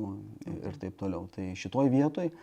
[0.58, 1.30] ir taip toliau.
[1.32, 2.34] Tai šitoj vietoj, e,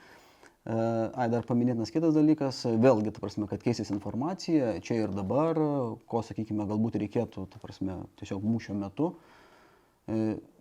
[0.73, 5.61] ai dar paminėtinas kitas dalykas, e, vėlgi, ta prasme, kad keisis informacija čia ir dabar,
[6.09, 9.13] ko, sakykime, galbūt reikėtų, ta prasme, tiesiog mūšio metu.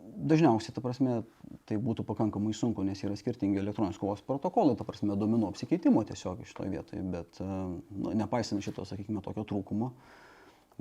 [0.07, 1.21] E, Dažniausiai, ta prasme,
[1.69, 6.41] tai būtų pakankamai sunku, nes yra skirtingi elektroninės kovos protokolai, ta prasme, domenų apsikeitimo tiesiog
[6.43, 9.91] iš to vietoje, bet e, nu, nepaisant šito, sakykime, tokio trūkumo,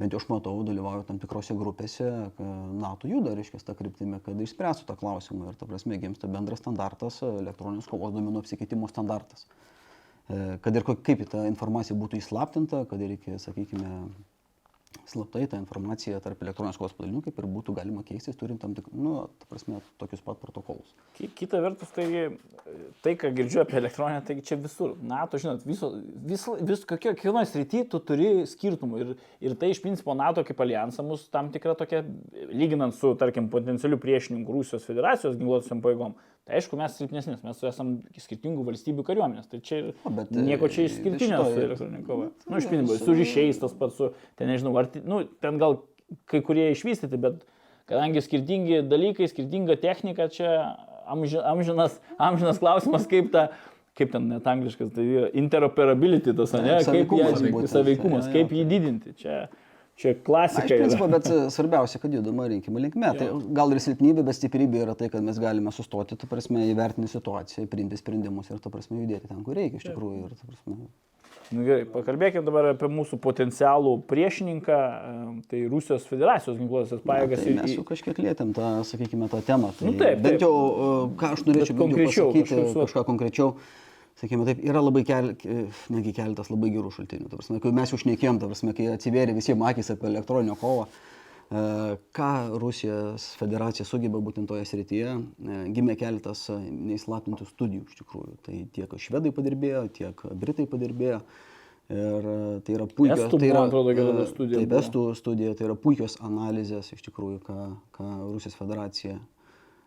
[0.00, 2.48] bent jau aš matau, dalyvauju tam tikrose grupėse, ka
[2.82, 7.22] NATO juda, reiškia, tą kryptimį, kad išspręstų tą klausimą ir, ta prasme, gimsta bendras standartas,
[7.22, 9.46] e, elektroninės kovos domenų apsikeitimo standartas.
[9.46, 14.00] E, Kad ir kaip ta informacija būtų įslaptinta, kad ir iki, sakykime,
[15.06, 18.88] slaptai tą informaciją tarp elektroninės kovos padalinių kaip ir būtų galima keistis, turint tam tik,
[18.96, 20.94] nu, ta prasme, tokius pat protokolus.
[21.18, 22.06] Ki- Kita vertus, tai,
[23.04, 24.96] tai ką girdžiu apie elektroninę, tai čia visur.
[25.06, 25.92] NATO, žinot, viso,
[26.26, 29.02] vis, vis kokio, kiekvienoje srityje tu turi skirtumų.
[29.04, 29.12] Ir,
[29.50, 32.02] ir tai iš principo NATO kaip alijansą mus tam tikra tokia,
[32.50, 36.16] lyginant su, tarkim, potencialiu priešininku Rusijos federacijos ginkluotosiam paėgom.
[36.46, 39.48] Tai aišku, mes silpnesnis, mes esame skirtingų valstybių kariuomenės.
[39.50, 42.28] Tai čia O, bet, nieko čia e, išskirtinio su elektroninė kova.
[42.44, 45.80] Na, nu, iš principo, su ryšiais tas pats, su, ten nežinau, ar, nu, ten gal
[46.30, 47.42] kai kurie išvystyti, bet
[47.90, 50.52] kadangi skirtingi dalykai, skirtinga technika, čia
[51.10, 53.48] amži, amžinas, amžinas klausimas, kaip ta,
[53.98, 55.06] kaip ten net angliškas, tai
[55.42, 59.18] interoperability tas, ne, kaip būtent, saveikumas, kaip jį didinti.
[59.18, 59.46] Čia,
[59.96, 60.64] čia Na, klasika.
[60.68, 63.12] iš principo, bet e, svarbiausia, kad judama rinkimų linkme.
[63.18, 67.08] Tai gal ir silpnybė, bet stiprybė yra tai, kad mes galime sustoti, ta prasme, įvertinti
[67.14, 70.28] situaciją, priimti sprendimus ir, ta prasme, judėti ten, kur reikia iš tikrųjų.
[70.28, 70.86] Ir, ta prasme,
[71.54, 77.38] Nu, gerai, pakalbėkime dabar apie mūsų potencialų priešininką, e, tai Rusijos federacijos ginkluotasias pajėgas.
[77.44, 79.70] tai ir- mes jau kažkiek lietėm tą, sakykime, tą temą.
[79.78, 80.42] Tai Nu, taip, bent taip.
[80.42, 80.50] jau,
[81.06, 83.54] e, ką aš norėčiau bent jau konkrečiau, pasakyti, kažkaip su- kažką konkrečiau.
[84.16, 87.28] Sakykime, taip, yra labai kel, ke- negi keletas labai gerų šaltinių.
[87.28, 90.86] Ta prasme, kai mes jau šnekėjom, ta prasme, kai atsivėrė visiems akis apie elektroninio kovą,
[90.86, 91.64] e,
[92.16, 92.30] ką
[92.62, 98.38] Rusijos federacija sugeba būtent toje srityje, e, gimė keletas e, neįslaptintų studijų iš tikrųjų.
[98.48, 101.20] Tai tiek švedai padirbėjo, tiek britai padirbėjo.
[101.86, 102.24] Ir
[102.66, 103.92] tai yra puikios, Estų tai yra, atrodo,
[104.26, 109.20] studija Taip, estų studija, tai yra puikios analizės iš tikrųjų, ką, ką Rusijos federacija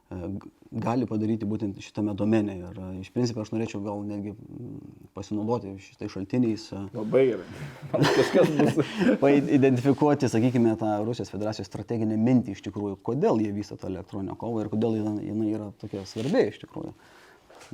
[0.10, 2.56] gali padaryti būtent šitame domene.
[2.64, 7.46] Ir e, iš principo aš norėčiau gal netgi mm, pasinaudoti šitais šaltiniais, e, Labai gerai.
[7.92, 8.80] Kažkas bus.
[9.60, 14.64] identifikuoti, sakykime, tą Rusijos federacijos strateginę mintį iš tikrųjų, kodėl jie vysto tą elektroninę kovą
[14.66, 16.96] ir kodėl jinai, yra tokia svarbi iš tikrųjų.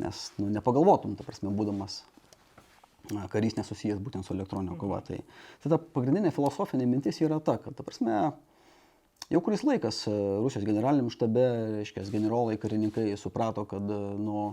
[0.03, 2.01] Nes nu, nepagalvotum, ta prasme, būdamas
[3.31, 4.99] karys nesusijęs būtent su elektroninė kova.
[5.05, 5.21] Tai,
[5.63, 8.31] tai ta pagrindinė filosofinė mintis yra ta, kad, ta prasme,
[9.29, 10.13] jau kuris laikas e,
[10.43, 11.45] Rusijos generaliniam štabe,
[11.79, 14.45] reiškia, generolai, karininkai suprato, kad e, nu,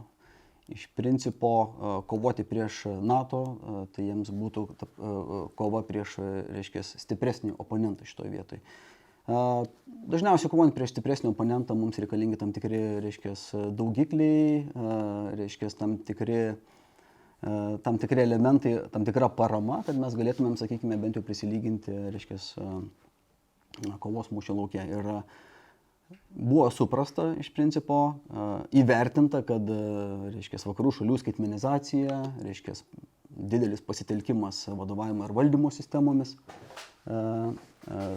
[0.72, 3.42] iš principo e, kovoti prieš NATO,
[3.94, 4.66] tai jiems būtų
[5.58, 6.16] kova prieš,
[6.56, 8.64] reiškia, stipresnį oponentą šitoje vietoje.
[10.10, 13.36] Dažniausiai kovojant prieš stipresnį oponentą mums reikalingi tam tikri, reiškia,
[13.78, 14.64] daugikliai,
[15.38, 16.40] reiškia, tam tikri
[17.82, 22.38] tam tikri elementai, tam tikra parama, kad mes galėtumėm, sakykime, bent jau prisilyginti, reiškia,
[24.02, 24.84] kovos mūšio laukia.
[24.88, 25.22] Ir e,
[26.34, 28.50] buvo suprasta iš principo, e,
[28.82, 29.72] įvertinta, kad,
[30.34, 32.76] reiškia, vakarų šalių skaitmenizacija, reiškia,
[33.36, 38.08] didelis pasitelkimas vadovavimo ir valdymo sistemomis, e, e,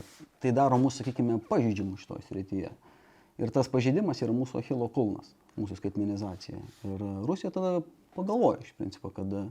[0.43, 2.71] tai daro mūsų, sakykime, pažydžiamų šitoje srityje.
[3.41, 6.59] Ir tas pažeidimas yra mūsų Achilo kulnas, mūsų skaitmenizacija.
[6.87, 7.79] Ir e, Rusija tada
[8.15, 9.45] pagalvoja iš principo, kad e,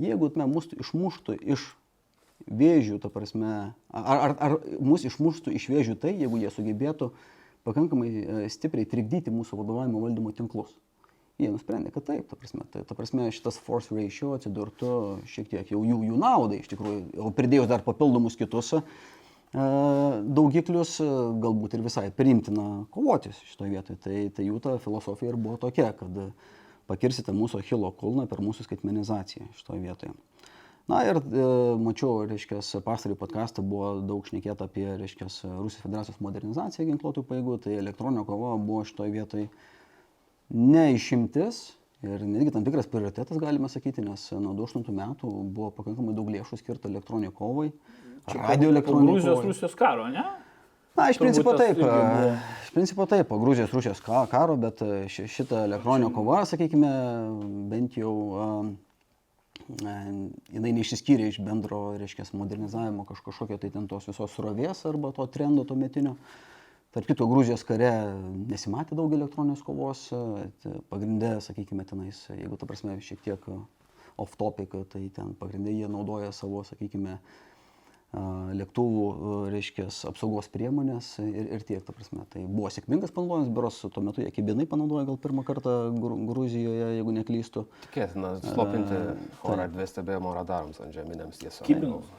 [0.00, 1.72] jeigu me mus išmuštų iš
[2.46, 7.12] vėžių, ta prasme, ar, ar, ar mus išmuštų iš vėžių tai, jeigu jie sugebėtų
[7.66, 10.72] pakankamai e, stipriai trikdyti mūsų vadovavimo valdymo tinklus.
[11.40, 14.92] Jie nusprendė, kad taip, ta prasme, tai, ta prasme šitas force ratio atsidurtų
[15.30, 18.82] šiek tiek jau jų, jų naudai, iš tikrųjų, jau pridėjus dar papildomus kitus e,
[19.52, 21.08] daugiklius, e,
[21.42, 24.00] galbūt ir visai priimtina kovoti šitoje vietoje.
[24.04, 26.28] Tai, tai jų ta filosofija ir buvo tokia, kad e,
[26.90, 30.14] pakirsite mūsų achilo kulną per mūsų skaitmenizaciją šitoje vietoje.
[30.90, 31.42] Na ir e,
[31.78, 35.28] mačiau, reiškia, pastarį podcastą buvo daug šnekėta apie, reiškia,
[35.60, 39.46] Rusijos federacijos modernizaciją ginkluotų pajėgų, tai elektroninio kova buvo šitoje vietoje
[40.52, 41.60] neišimtis
[42.02, 46.58] ir netgi tam tikras prioritetas, galime sakyti, nes nuo 2008 metų buvo pakankamai daug lėšų
[46.60, 47.68] skirta elektroniniai kovai,
[48.34, 49.44] radio Po elektroniniai Gruzijos.
[49.46, 50.24] Rusijos karo, ne?
[50.98, 51.78] Na, iš principo taip.
[51.78, 52.32] e,
[52.66, 56.90] Iš principo taip, po Gruzijos Rusijos ka- karo, bet e, ši- šita elektroninio kova, sakykime,
[57.70, 58.48] bent jau e,
[59.68, 65.26] jinai neišsiskyrė iš bendro, reiškia, modernizavimo kaž- kažkokio tai ten tos visos srovės arba to
[65.26, 66.16] trendo to metinio.
[66.92, 67.90] Tarp kito, Gruzijos kare
[68.50, 70.10] nesimatė daug elektroninės kovos,
[70.92, 73.46] pagrindė, sakykime, tenais, jeigu ta prasme šiek tiek
[74.20, 77.51] off topic, tai ten pagrindė jie naudoja savo, sakykime, a,
[78.12, 82.26] lėktuvų, a, reiškia, apsaugos priemonės ir, ir tiek, ta prasme.
[82.32, 86.90] Tai buvo sėkmingas panaudojimas, beros tuo metu jie kibinai panaudojo gal pirmą kartą Gru- Gruzijoje,
[86.98, 87.64] jeigu neklystu.
[87.86, 88.98] Tikėtina, slopinti
[89.48, 91.64] oro erdvės stebėjimo radarams ant žeminiams tiesos.
[91.66, 92.10] Kibinus.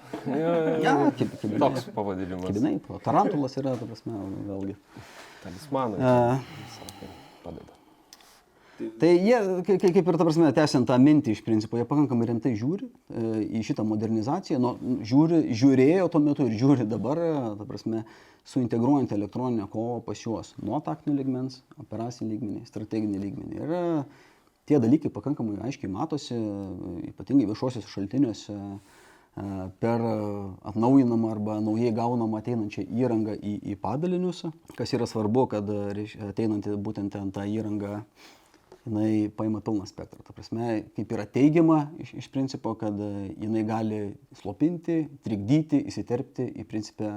[0.82, 1.62] Ja, kib, kibinai.
[1.68, 2.50] Toks pavadinimas.
[2.50, 2.76] Kibinai,
[3.06, 4.18] tarantulas yra, ta prasme,
[4.50, 4.78] vėlgi.
[5.44, 6.02] Talismanai.
[6.80, 7.14] Sakė,
[7.46, 7.83] Padeda.
[9.00, 12.28] Tai jie, kai- kai- kaip ir ta prasme, tęsiant tą mintį iš principo, jie pakankamai
[12.30, 13.24] rimtai žiūri e,
[13.60, 14.74] į šitą modernizaciją, nu,
[15.06, 18.04] žiūri, žiūrėjo tuo metu ir žiūri dabar, e, ta prasme,
[18.46, 23.62] suintegruojant elektroninę kovą pas juos nuo taktinio ligmens, operacinį lygmenį, strateginį lygmenį.
[23.62, 23.84] Ir e,
[24.68, 26.36] tie dalykai pakankamai aiškiai matosi,
[27.14, 28.60] ypatingai viešuosiuose šaltiniuose.
[29.82, 30.00] per
[30.62, 34.44] atnaujinamą arba naujai gaunamą ateinančią įrangą į, į padalinius.
[34.78, 35.66] Kas yra svarbu, kad
[36.30, 38.04] ateinanti būtent ten tą įrangą
[38.86, 40.24] jinai paima pilną spektrą.
[40.24, 43.12] Ta prasme, kaip yra teigiama iš, iš principo, kad e,
[43.42, 44.02] jinai gali
[44.42, 47.14] slopinti, trikdyti, įsiterpti į principę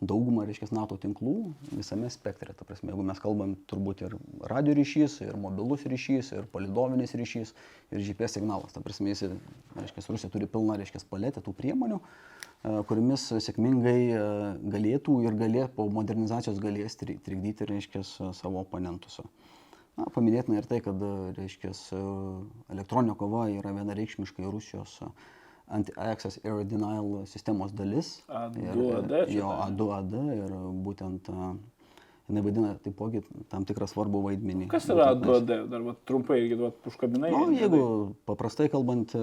[0.00, 2.52] daugumą, reiškia, NATO tinklų visame spektre.
[2.52, 4.16] Ta prasme, jeigu mes kalbam turbūt ir
[4.50, 7.54] radio ryšys, ir mobilus ryšys, ir palidovinis ryšys,
[7.94, 8.76] ir GPS signalas.
[8.76, 9.24] Ta prasme, jis,
[9.78, 14.22] reiškia, Rusija turi pilną, reiškia, paletę tų priemonių, e, kuriamis sėkmingai e,
[14.76, 18.04] galėtų ir galė, po modernizacijos galės tri- trikdyti, reiškia,
[18.36, 19.22] savo oponentus.
[19.96, 21.00] Na, paminėtina ir tai, kad,
[21.38, 21.72] reiškia,
[22.72, 24.98] elektroninė kova yra vienareikšmiškai Rusijos
[25.72, 28.18] anti-access air denial sistemos dalis.
[28.28, 29.70] A2AD Ir, čia Jo, ta?
[29.70, 30.52] A2AD ir
[30.84, 34.68] būtent jinai vaidina taipogi tam tikrą svarbų vaidmenį.
[34.70, 35.58] Kas yra Būtent duodė?
[35.72, 37.32] Dar va, trumpai irgi va, užkabinai.
[37.32, 37.80] Na, nu, jeigu
[38.28, 39.14] paprastai kalbant,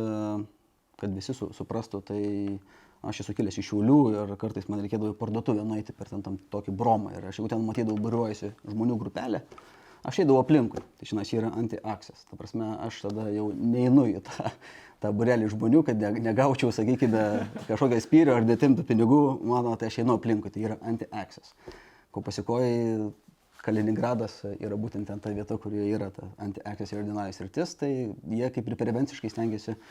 [1.00, 2.24] kad visi su, suprastų, tai
[3.04, 6.38] aš esu kilęs iš Šiaulių ir kartais man reikėdavo į parduotuvę nueiti per ten tam
[6.52, 9.44] tokį bromą ir aš jeigu ten matydavau buriuojasi žmonių grupelę,
[10.04, 10.84] aš eidavau aplinkui.
[10.99, 12.28] Tai žinai, čia yra anti-access.
[12.30, 14.51] Ta prasme, aš tada jau neinu į tą,
[15.04, 17.26] tą burelį žmonių, kad ne, negaučiau, sakykime,
[17.70, 20.54] kažkokią spyrį ar dėtimtų pinigų, mano, tai aš einu aplinkui.
[20.54, 21.56] Tai yra anti-access.
[22.14, 23.12] Ko pasikoji,
[23.64, 28.49] Kaliningradas yra būtent ten ta vieta, kurioje yra ta anti-access ir denial sritis, tai jie
[28.51, 29.86] kaip ir prevenciškai stengiasi uh,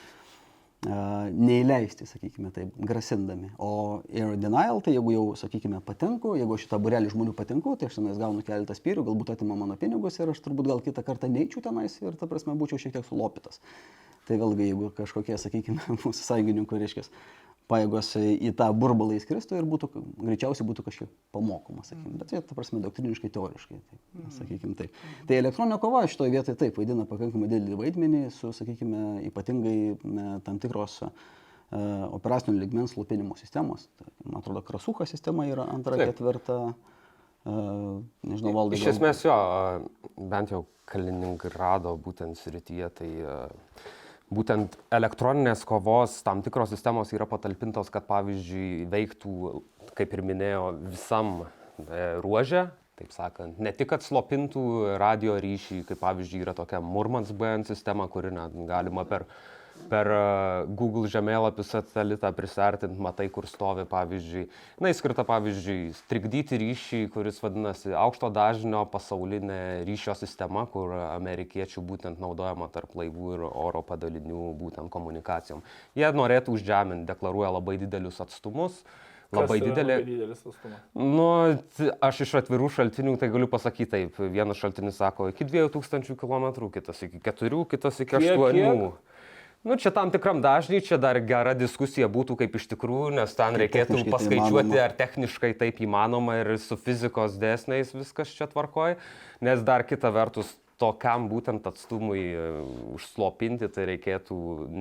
[0.83, 3.53] neįleisti, sakykime, taip, grasindami.
[3.62, 8.01] O air denial, tai jeigu jau, sakykime, patenku, jeigu šitą burelį žmonių patenku, tai aš
[8.01, 11.62] tenais gaunu keletą spyrių, galbūt atima mano pinigus ir aš turbūt gal kitą kartą neičiau
[11.62, 13.62] tenais ir, ta prasme, būčiau šiek tiek sulopytas.
[14.26, 17.07] Tai vėlgi, jeigu kažkokie, sakykime, mūsų sąjungininkų, reiškia,
[17.72, 19.88] pajėgos į tą burbulą įskristų ir būtų,
[20.20, 22.18] greičiausiai būtų kažkiek pamokoma, sakykime.
[22.20, 24.98] Bet tai, ta prasme, doktriniškai, teoriškai, tai, sakykime taip.
[25.28, 30.60] Tai elektroninė kova šitoje vietoje taip vaidina pakankamai didelį vaidmenį su, sakykime, ypatingai ne, tam
[30.62, 31.12] tikros uh,
[32.12, 33.88] operacinio ligmens slopinimo sistemos.
[34.00, 36.12] Tai, man atrodo, krasuka sistema yra antra, Taip.
[36.12, 36.60] ketvirta.
[37.42, 38.78] Uh, nežinau, valdai.
[38.78, 39.34] Iš esmės jo,
[40.30, 43.36] bent jau Kaliningrado būtent srityje, tai a,
[44.33, 49.35] būtent elektroninės kovos tam tikros sistemos yra patalpintos, kad pavyzdžiui veiktų,
[49.99, 52.66] kaip ir minėjo, visam e, ruožė,
[53.01, 58.09] taip sakant, ne tik kad slopintų radio ryšį, kaip pavyzdžiui yra tokia Murmans BN sistema,
[58.12, 59.26] kuri net galima per
[59.91, 60.22] per a,
[60.66, 64.47] Google žemėlapį satelitą prisartinti, matai, kur stovi, pavyzdžiui.
[64.83, 72.22] Na, įskirta, pavyzdžiui, trikdyti ryšį, kuris vadinasi aukšto dažnio pasaulinė ryšio sistema, kur amerikiečių būtent
[72.22, 75.64] naudojama tarp laivų ir oro padalinių būtent komunikacijom.
[75.99, 78.85] Jie norėtų užžeminti, deklaruoja labai didelius atstumus.
[79.33, 79.97] Labai didelė.
[79.97, 80.80] Labai didelis atstumas.
[80.93, 81.28] Nu,
[82.05, 84.18] aš iš atvirų šaltinių tai galiu pasakyti taip.
[84.35, 88.53] Vienas šaltinis sako iki 2000 km, kitas iki 4, kitas iki Kiek, 8.
[88.59, 89.01] kiek?
[89.62, 93.54] Nu, čia tam tikram dažniui, čia dar gera diskusija būtų kaip iš tikrųjų, nes ten
[93.60, 94.80] reikėtų tai paskaičiuoti, įmanoma.
[94.82, 98.96] ar techniškai taip įmanoma ir su fizikos dėsniais viskas čia tvarkoja,
[99.38, 100.50] nes dar kita vertus
[100.82, 102.46] tokiam būtent atstumui e,
[102.96, 104.38] užslopinti, tai reikėtų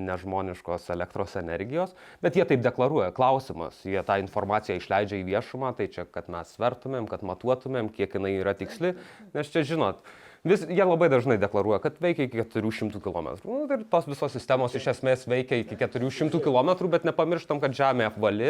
[0.09, 1.93] nežmoniškos elektros energijos,
[2.25, 3.11] bet jie taip deklaruoja.
[3.13, 8.17] Klausimas, jie tą informaciją išleidžia į viešumą, tai čia, kad mes svertumėm, kad matuotumėm, kiek
[8.17, 8.95] jinai yra tiksli,
[9.38, 10.01] nes čia žinot.
[10.43, 13.27] Vis, jie labai dažnai deklaruoja, kad veikia iki 400 km.
[13.45, 18.07] Nu, ir tos visos sistemos iš esmės veikia iki 400 km, bet nepamirštam, kad Žemė
[18.09, 18.47] apvali.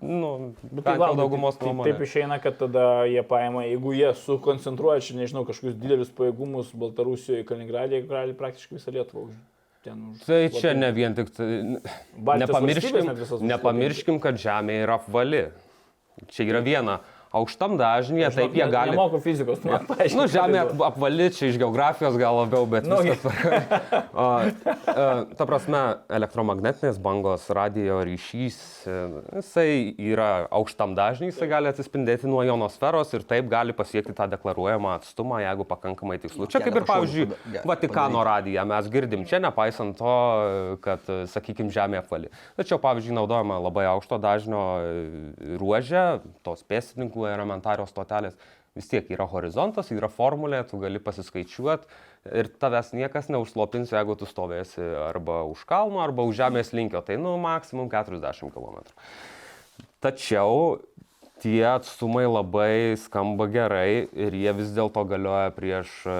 [0.00, 1.90] Nu, Bet bent tai vėlgi, daugumos taip, nuomonė.
[1.94, 7.42] taip išeina, kad tada jie paima, jeigu jie sukoncentruoja, čia nežinau, kažkokius didelius pajėgumus Baltarusijoje,
[7.48, 9.34] Kaliningradė, jie gali praktiškai visą Lietuvą už.
[9.84, 11.32] Ten už Tai čia ne vien tik...
[11.32, 11.80] tai-
[12.44, 13.08] Nepamirškim,
[13.48, 15.46] nepamirškim, kad Žemė yra apvali.
[16.28, 16.98] Čia yra viena.
[17.30, 18.90] Aukštam dažnyje, taip jie gali...
[18.90, 20.18] Nemoku fizikos, man paaiškink.
[20.18, 23.36] Nu, žemė ap- apvali, čia iš geografijos gal labiau, bet Nu, viskas.
[24.10, 25.04] O, e,
[25.38, 28.56] Ta prasme, elektromagnetinės bangos, radio ryšys,
[28.90, 28.96] e,
[29.38, 29.68] jisai
[30.10, 35.38] yra aukštam dažnį, jisai gali atsispindėti nuo ionosferos ir taip gali pasiekti tą deklaruojamą atstumą,
[35.44, 36.50] jeigu pakankamai tikslu.
[36.50, 37.28] Čia kaip ir, pavyzdžiui,
[37.70, 40.16] Vatikano radiją mes girdim čia, nepaisant to,
[40.82, 42.34] kad, sakykime, žemė apvali.
[42.58, 46.04] Tačiau, pavyzdžiui, naudojama labai aukšto dažnio e, ruožė,
[46.42, 48.38] tos pėstininkų elementarios stotelės.
[48.78, 51.88] Vis tiek yra horizontas, yra formulė, tu gali pasiskaičiuoti
[52.38, 57.02] ir tavęs niekas neužslopins, jeigu tu stovėsi arba už kalno, arba už žemės linkio.
[57.02, 58.84] Tai, nu, maksimum 40 km.
[60.00, 60.78] Tačiau
[61.42, 66.16] tie atstumai labai skamba gerai ir jie vis dėlto galioja prieš e,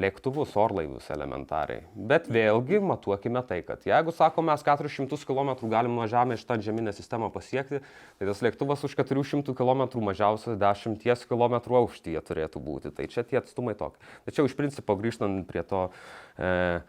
[0.00, 1.84] lėktuvus, orlaivius elementariai.
[1.94, 6.92] Bet vėlgi matuokime tai, kad jeigu sakom, mes 400 km galim nuo Žemės šitą žemynę
[6.96, 7.80] sistemą pasiekti,
[8.18, 12.92] tai tas lėktuvas už 400 km mažiausiai 10 km aukštyje turėtų būti.
[12.96, 14.00] Tai čia tie atstumai tokie.
[14.28, 15.88] Tačiau iš principo grįžtant prie to
[16.36, 16.80] e,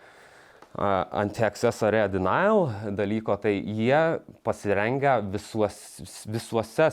[0.76, 5.78] anti-access area denial dalyko, tai jie pasirengia visuos,
[6.30, 6.90] visuose,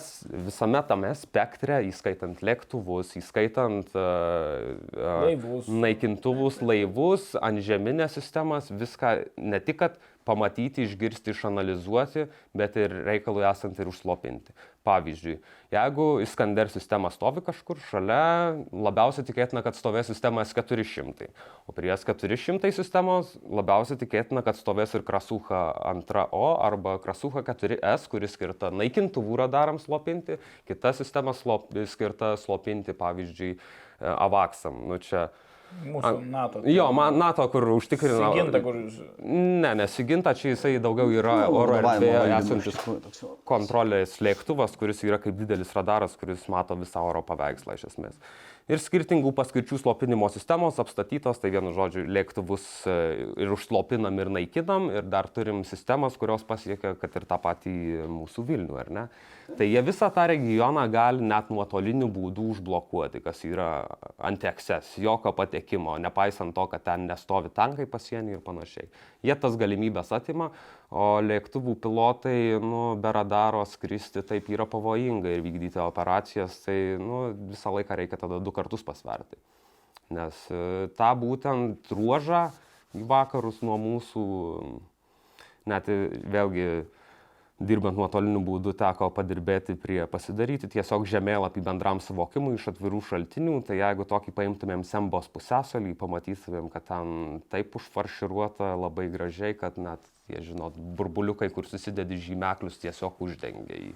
[0.47, 4.73] visame tame spektre, įskaitant lėktuvus, įskaitant uh,
[5.27, 5.69] Laivus.
[5.69, 13.79] naikintuvus, laivus, antžeminės sistemas, viską ne tik, kad pamatyti, išgirsti, išanalizuoti, bet ir reikalui esant
[13.81, 14.55] ir užslopinti.
[14.85, 15.39] Pavyzdžiui,
[15.73, 21.31] jeigu Iskander sistema stovi kažkur šalia, labiausiai tikėtina, kad stovės sistema S400,
[21.65, 25.63] o prie S400 sistemos labiausiai tikėtina, kad stovės ir Krasuha
[26.05, 30.37] 2O arba Krasuha 4S, kuris skirta naikintuvų radarams slopinti,
[30.69, 33.57] kita sistema slop, skirta slopinti, pavyzdžiui,
[34.05, 34.85] Avaksam.
[34.91, 35.29] Nu, čia,
[35.85, 36.63] Mūsų NATO.
[36.71, 38.31] Jo, man NATO, kur užtikrina.
[38.33, 38.79] Siginta, kur...
[39.25, 42.81] Ne, nesiginta, čia jisai daugiau yra Nu, oro erdvėje esantis
[43.49, 48.19] kontrolės lėktuvas, kuris yra kaip didelis radaras, kuris mato visą oro paveikslą iš esmės.
[48.65, 52.95] Ir skirtingų paskirčių slopinimo sistemos apstatytos, tai vienu žodžiu, lėktuvus e,
[53.45, 57.75] ir užslopinam ir naikinam, ir dar turim sistemas, kurios pasiekia, kad ir tą patį
[58.09, 59.05] mūsų Vilnių, ar ne?
[59.45, 63.67] Tai jie visą tą regioną gali net nuotoliniu būdu užblokuoti, kas yra
[64.25, 68.89] anti-access, jokio patekimo, nepaisant to, kad ten nestovi tankai pasienį ir panašiai.
[69.27, 70.49] Jie tas galimybės atima,
[70.89, 77.27] o lėktuvų pilotai, nu, be radaro skristi taip yra pavojinga ir vykdyti operacijas, tai nu,
[77.53, 79.37] visą laiką reikia tada du kartus pasverti.
[80.15, 82.47] Nes e, tą būtent ruožą
[82.97, 84.27] į vakarus nuo mūsų,
[85.69, 86.69] net ir vėlgi
[87.63, 93.79] dirbant nuotoliniu būdu teko padirbėti prie pasidaryti tiesiog žemėlapį bendram suvokimui iš atvirų šaltinių, tai
[93.79, 100.43] jeigu tokį paimtumėm Sembos pusęsalį, pamatytumėm, kad ten taip užfarširuota labai gražiai, kad net, jie
[100.51, 103.95] žinot, burbuliukai, kur susidedi žymeklius, tiesiog uždengia jį.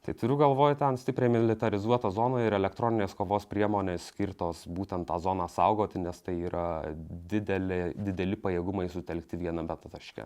[0.00, 5.46] Tai turiu galvoje ten stipriai militarizuota zona ir elektroninės kovos priemonės skirtos būtent tą zoną
[5.52, 6.68] saugoti, nes tai yra
[7.30, 10.24] didelė, dideli pajėgumai sutelkti viename taške.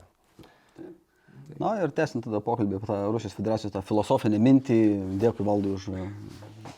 [1.61, 4.79] Na ir tęsiant tada pokalbį apie tą Rusijos federacijos tą filosofinę mintį,
[5.23, 6.07] dėkui valdui už e,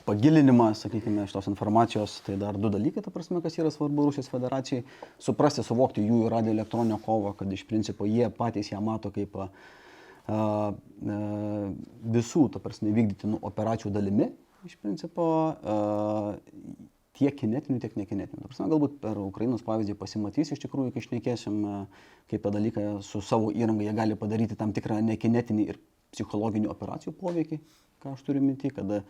[0.09, 4.85] pagilinimą, sakykime, šitos informacijos, tai dar du dalykai, ta prasme, kas yra svarbu Rusijos federacijai,
[5.23, 9.49] suprasti, suvokti jų radio elektroninę kovą, kad iš principo jie patys ją mato kaip a,
[10.27, 10.43] a,
[12.19, 14.33] visų, ta prasme, vykdytinų operacijų dalimi,
[14.67, 15.31] iš principo,
[15.63, 16.35] a,
[17.17, 18.43] tiek kinetinių, tiek nekinetinių.
[18.43, 21.63] Ta prasme, galbūt per Ukrainos pavyzdį pasimatys iš tikrųjų, kai išnekėsim,
[22.31, 25.81] kaip tą dalyką su savo įranga jie gali padaryti tam tikrą nekinetinį ir
[26.15, 27.59] psichologinį operacijų poveikį,
[28.05, 29.03] ką aš turiu minti, kada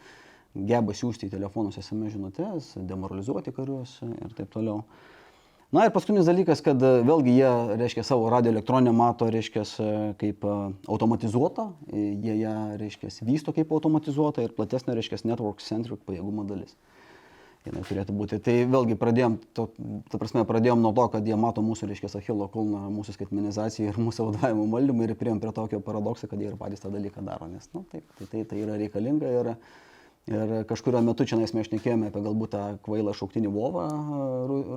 [0.57, 4.84] geba siūsti į telefonus SMS žinutės, demoralizuoti karius ir taip toliau.
[5.74, 9.64] Na ir paskutinis dalykas, kad vėlgi jie, reiškia, savo radio elektroninę mato, reiškia,
[10.20, 16.78] kaip automatizuotą, jie ją, reiškia, vysto kaip automatizuotą ir platesnė, reiškia, network centric pajėgumo dalis
[17.66, 18.38] jinai turėtų būti.
[18.42, 19.66] Tai vėlgi pradėjom, to,
[20.10, 23.98] ta prasme, pradėjom nuo to, kad jie mato mūsų, reiškia, Achilo kulną, mūsų skaitmenizaciją ir
[24.00, 27.48] mūsų vadovavimo valdymą ir prieėm prie tokio paradokso, kad jie ir patys tą dalyką daro.
[27.50, 29.50] Nes, na, nu, taip, tai, tai, tai yra reikalinga ir,
[30.32, 33.88] ir kažkurio metu čia mes šnekėjome apie galbūt tą kvailą šauktinį Vovą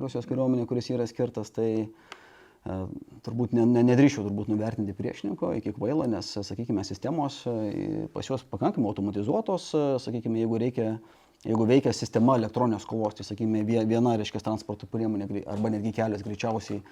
[0.02, 1.54] Rusijos kariuomenė, kuris yra skirtas.
[1.56, 2.80] Tai, e,
[3.26, 8.44] turbūt ne, ne, nedrįšiau turbūt nuvertinti priešininko iki kvailo, nes, sakykime, sistemos e, pas juos
[8.50, 10.92] pakankamai automatizuotos, e, sakykime, jeigu reikia
[11.40, 16.82] Jeigu veikia sistema elektroninės kovos, tai sakykime, viena, reiškia, transporto priemonė arba netgi kelias greičiausiai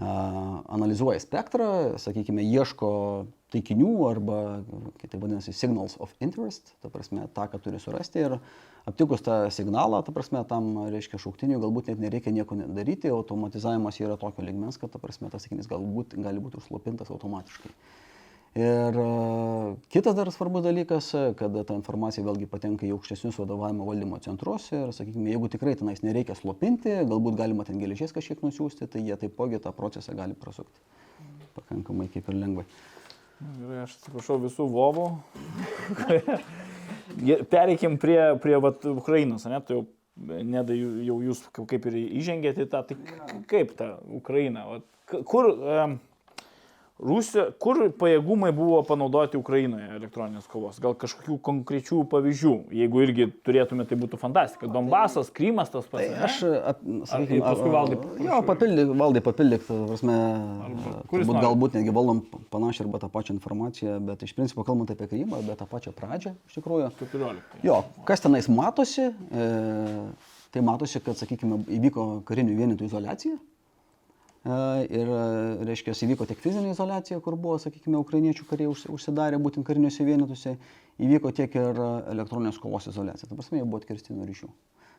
[0.00, 2.90] analizuoja spektrą, sakykime, ieško
[3.52, 4.38] taikinių arba,
[5.00, 8.36] kitaip vadinasi, signals of interest, ta prasme, tą, ką turi surasti ir
[8.88, 14.16] aptikus tą signalą, ta prasme, tam, reiškia, šauktiniui galbūt net nereikia nieko daryti, automatizavimas yra
[14.20, 17.74] tokio ligmens, kad, ta prasme, tas sakinys galbūt gali būti užslopintas automatiškai.
[18.58, 19.10] Ir e,
[19.94, 24.90] kitas dar svarbus dalykas, kad ta informacija vėlgi patenka į aukštesnius vadovavimo valdymo centrus ir,
[24.96, 29.62] sakykime, jeigu tikrai tenais nereikia slopinti, galbūt galima ten geležies kažkiek nusiųsti, tai jie taipogi
[29.62, 30.82] tą procesą gali prasukti.
[31.54, 32.66] Pakankamai kaip ir lengvai.
[33.38, 35.06] Gerai, aš atsiprašau visų vovų.
[37.54, 39.62] Pereikim prie, prie vat, Ukrainos, ne?
[39.62, 39.86] Tai jau,
[40.26, 42.98] nedai, jau jūs kaip ir įžengėte į tą, tai
[43.50, 44.66] kaip ta Ukraina?
[44.74, 44.88] Vat,
[45.22, 45.54] kur...
[45.54, 46.00] Um,
[47.00, 50.76] Rusija, kur pajėgumai buvo panaudoti Ukrainoje elektroninės kovos?
[50.82, 54.68] Gal kažkokių konkrečių pavyzdžių, jeigu irgi turėtume, tai būtų fantastika.
[54.68, 56.10] Donbasas, Krymas tas pats.
[56.10, 56.40] Tai aš,
[56.72, 57.98] ap, sakykime, paskui valdai.
[58.26, 60.16] Jo, papildyk, valdai papildyk, prasme,
[61.12, 62.20] turbūt galbūt netgi valdom
[62.52, 66.34] panašią arba tą pačią informaciją, bet iš principo kalbant apie Krymą, bet tą pačią pradžią,
[66.50, 66.90] iš tikrųjų.
[67.00, 67.62] 14.
[67.64, 69.48] Jo, kas tenais matosi, e,
[70.52, 73.40] tai matosi, kad, sakykime, įvyko karinių vienetų izolacija
[74.40, 75.10] Ir,
[75.68, 80.54] reiškia, įvyko tiek fizinė izolacija, kur buvo, sakykime, ukrainiečių kariai užsidarę būtent kariniuose vienetuose,
[80.96, 81.80] įvyko tiek ir
[82.14, 83.28] elektroninės kovos izolacija.
[83.28, 84.48] Ta prasme, jie buvo atkirsti nuo ryšių.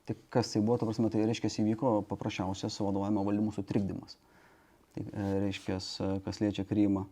[0.06, 4.20] Tai kas tai buvo, ta prasme, tai reiškia, įvyko paprasčiausias vadovavimo valdymų sutrikdymas.
[4.94, 5.80] tai, e, reiškia,
[6.26, 7.08] kas liečia Krymą.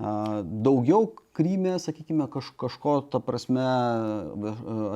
[0.00, 3.62] Daugiau Kryme, sakykime, kaž, kažko, ta prasme,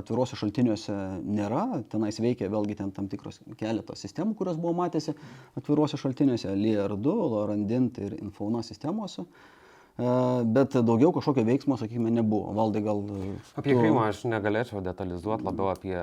[0.01, 0.95] atviruose šaltiniuose
[1.25, 1.83] nėra.
[1.93, 5.15] Tenais veikia vėlgi ten tam tikros keletos sistemų, kurios buvo matėsi
[5.61, 6.51] atviruose šaltiniuose.
[6.59, 9.25] LIR2, Lorandint ir Infauna sistemose.
[9.25, 10.09] E,
[10.57, 12.53] Bet daugiau kažkokio veiksmo, sakykime, nebuvo.
[12.57, 13.05] Valdai gal...
[13.15, 15.95] e, Apie tu- Krymą aš negalėčiau detalizuoti, labiau apie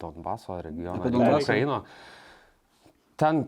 [0.00, 1.42] Donbaso regioną, Apie apie Donbasą.
[1.48, 1.80] Ukrainą.
[3.16, 3.46] Ten,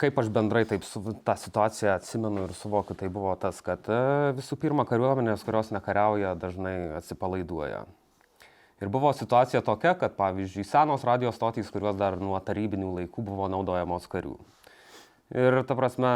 [0.00, 3.98] kaip aš bendrai taip su, tą situaciją atsimenu ir suvokiu, tai buvo tas, kad e,
[4.34, 7.84] visų pirma kariuomenės, kurios nekariauja, dažnai atsipalaiduoja.
[8.82, 13.46] Ir buvo situacija tokia, kad pavyzdžiui, senos radijos stotys, kurios dar nuo tarybinių laikų buvo
[13.50, 14.36] naudojamos karių.
[15.28, 16.10] Ir ta prasme,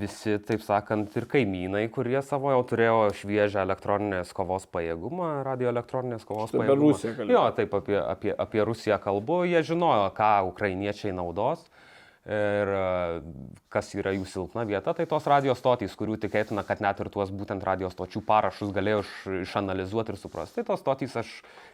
[0.00, 6.50] visi, taip sakant, ir kaimynai, kurie savo jau turėjo šviežią elektroninės kovos pajėgumą, radioelektroninės kovos
[6.50, 7.28] Apie pajėgumą.
[7.30, 11.62] Jo, taip apie, apie, apie Rusiją kalbu, jie žinojo, ką ukrainiečiai naudos.
[12.28, 12.80] Ir e,
[13.72, 17.30] kas yra jų silpna vieta, tai tos radijos stotys, kurių tikėtina, kad net ir tuos
[17.32, 19.12] būtent radijos stočių parašus galėjo iš,
[19.46, 20.58] išanalizuoti ir suprasti.
[20.58, 21.30] Tai tos stotys, aš,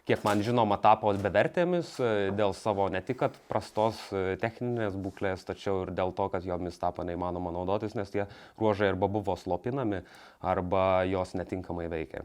[0.07, 5.81] kiek man žinoma, tapo bevertėmis e, dėl savo ne tik prastos e, techninės būklės, tačiau
[5.83, 10.05] ir dėl to, kad jomis tapo neįmanoma naudotis, nes tie ruožai arba buvo slopinami,
[10.39, 12.23] arba jos netinkamai veikia.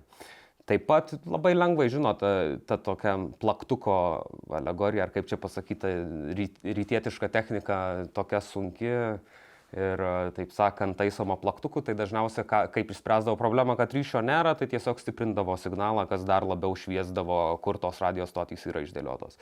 [0.71, 2.33] Taip pat labai lengvai, žinot, ta,
[2.69, 3.95] ta tokia plaktuko
[4.55, 5.91] alegorija, ar kaip čia pasakyta,
[6.39, 7.79] ryt, rytietiška technika
[8.15, 10.05] tokia sunki ir,
[10.37, 15.03] taip sakant, taisoma plaktuku, tai dažniausiai, ką, kaip išspręsdavo problemą, kad ryšio nėra, tai tiesiog
[15.03, 19.41] stiprindavo signalą, kas dar labiau šviesdavo, kur tos radijos stotys yra išdėliotos.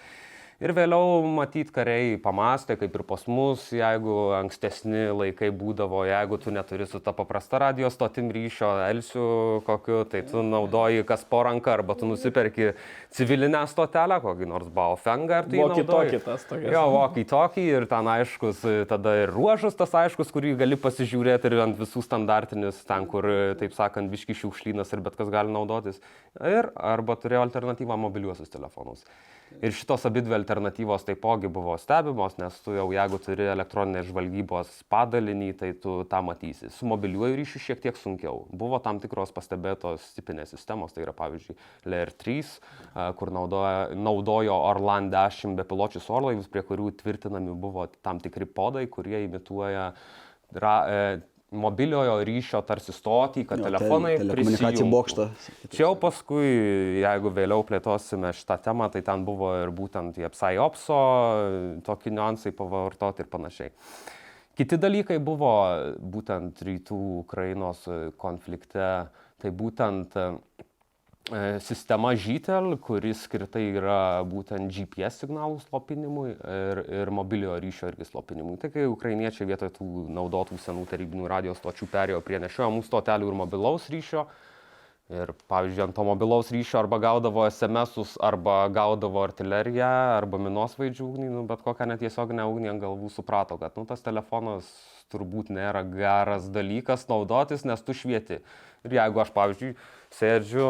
[0.61, 6.53] Ir vėliau, matyt, kariai pamastė, kaip ir pas mus, jeigu ankstesni laikai būdavo, jeigu tu
[6.53, 9.29] neturi su ta paprasta radijos stotim ryšio, elsiu
[9.65, 12.75] kokiu, tai tu naudoji kas po ranką, arba tu nusiperki
[13.17, 15.41] civilinę stotelę, kokį nors Baofengą.
[15.49, 16.23] ir jį naudoji.
[16.29, 16.69] Tas tokias.
[16.77, 21.59] Jo, vokai tokį ir ten aiškus, tada ir ruožas tas aiškus, kurį gali pasižiūrėti ir
[21.65, 23.25] ant visų standartinis, ten, kur,
[23.57, 26.05] taip sakant, biški šiukšlynas ir bet kas gali naudotis.
[26.37, 29.09] Ir arba turėjo alternatyvą mobiliuosius telefonus.
[29.59, 34.71] Ir šitos abi dvi alternatyvos taipogi buvo stebimos, nes tu jau jeigu turi elektroninės žvalgybos
[34.91, 36.71] padalinį, tai tu tą matysi.
[36.75, 38.49] Su mobiliuoju ryšiu šiek tiek sunkiau.
[38.51, 44.57] Buvo tam tikros pastebėtos tipinės sistemos, tai yra pavyzdžiui Layer 3, a, kur naudoja, naudojo
[44.73, 49.93] Orlan 10 bepiločius orlaivius, prie kurių tvirtinami buvo tam tikri podai, kurie imituoja
[50.59, 51.21] ra, e,
[51.51, 54.87] mobiliojo ryšio tarsi stotį, kad Jo, telefonai prisijungtų.
[54.93, 55.27] bokštą.
[55.73, 56.47] Čia jau paskui,
[57.03, 61.01] jeigu vėliau plėtosime šitą temą, tai ten buvo ir būtent tie PSYOPSO,
[61.87, 63.73] tokie niuansai pavartoti ir panašiai.
[64.61, 65.51] Kiti dalykai buvo
[65.99, 67.87] būtent rytų Ukrainos
[68.21, 69.09] konflikte,
[69.41, 70.15] tai būtent
[71.65, 78.59] sistema Žytel, kuris skirta yra būtent GPS signalų slopinimui ir, ir mobiliojo ryšio irgi slopinimui.
[78.61, 83.43] Tai kai ukrainiečiai vietoj tų naudotų senų tarybinių radijos stočių perėjo prie nešiojamų stotelių ir
[83.45, 84.27] mobilaus ryšio,
[85.11, 89.89] Ir pavyzdžiui, ant to mobilaus ryšio arba gaudavo SMS-us, arba gaudavo artileriją,
[90.21, 94.07] arba minos vaidžių ugnį, nu, bet kokią netiesioginę ugnį ant galvų suprato, kad nu, tas
[94.07, 94.69] telefonas
[95.11, 98.39] turbūt nėra geras dalykas naudotis, nes tu švieti.
[98.87, 99.73] Ir jeigu aš, pavyzdžiui,
[100.15, 100.69] sėdžiu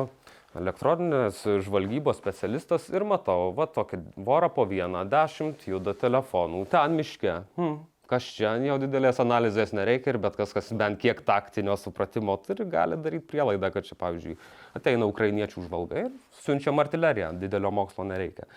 [0.58, 7.40] elektroninės žvalgybos specialistas ir matau, va tokį vorą po vieną, dešimt juda telefonų, ten miške.
[7.58, 7.78] Hmm.
[8.10, 12.66] Kas čia, jau didelės analizės nereikia ir bet kas, kas bent kiek taktinio supratimo turi,
[12.66, 14.34] gali daryti prielaidą, kad čia, pavyzdžiui,
[14.74, 18.48] ateina ukrainiečių žvalgai ir siunčiam artileriją, didelio mokslo nereikia.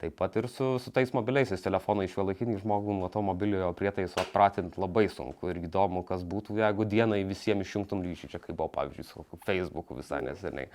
[0.00, 4.80] Taip pat ir su, su tais mobiliaisiais telefonais šiuolaikinį žmogų nuo to mobiliojo prietaiso atpratinti
[4.80, 9.10] labai sunku ir įdomu, kas būtų, jeigu dienai visiems išjungtum ryšį, čia kaip buvo, pavyzdžiui,
[9.10, 10.70] su Facebooku visai neseniai.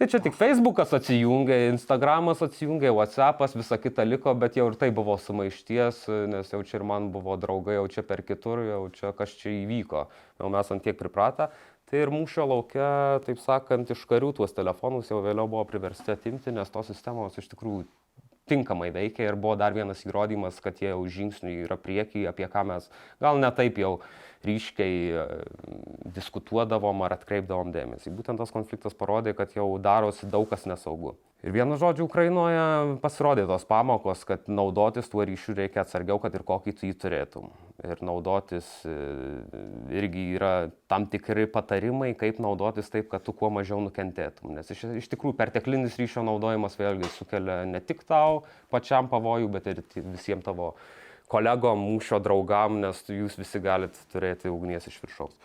[0.00, 4.88] Tai čia tik Facebookas atsijungė, Instagramas atsijungė, Whatsappas, visa kita liko, bet jau ir tai
[4.96, 5.98] buvo sumaišties,
[6.32, 9.52] nes jau čia ir man buvo draugai, jau čia per kitur, jau čia kas čia
[9.58, 10.06] įvyko.
[10.40, 11.50] Jau mes ant tiek pripratę.
[11.92, 12.88] Tai ir mūšio laukia,
[13.28, 17.52] taip sakant, iš karių tuos telefonus jau vėliau buvo priversti atimti, nes tos sistemos iš
[17.52, 17.84] tikrųjų
[18.48, 22.64] tinkamai veikia ir buvo dar vienas įrodymas, kad jie jau žingsniui yra priekyje, apie ką
[22.72, 22.88] mes
[23.22, 23.98] gal ne taip jau
[24.46, 25.24] ryškiai e,
[26.16, 28.12] diskutuodavom ar atkreipdavom dėmesį.
[28.16, 31.16] Būtent tas konfliktas parodė, kad jau darosi daug kas nesaugu.
[31.40, 36.44] Ir vienu žodžiu, Ukrainoje pasirodė tos pamokos, kad naudotis tuo ryšiu reikia atsargiau, kad ir
[36.44, 37.48] kokį tu jį turėtum.
[37.80, 38.92] Ir naudotis e,
[39.96, 40.52] irgi yra
[40.92, 44.52] tam tikri patarimai, kaip naudotis taip, kad tu kuo mažiau nukentėtum.
[44.56, 49.72] Nes iš, iš tikrųjų perteklinis ryšio naudojimas vėlgi sukelia ne tik tau pačiam pavojų, bet
[49.72, 50.74] ir visiems tavo
[51.30, 55.36] kolegom, mūšio draugam, nes jūs visi galite turėti ugnies iš viršaus.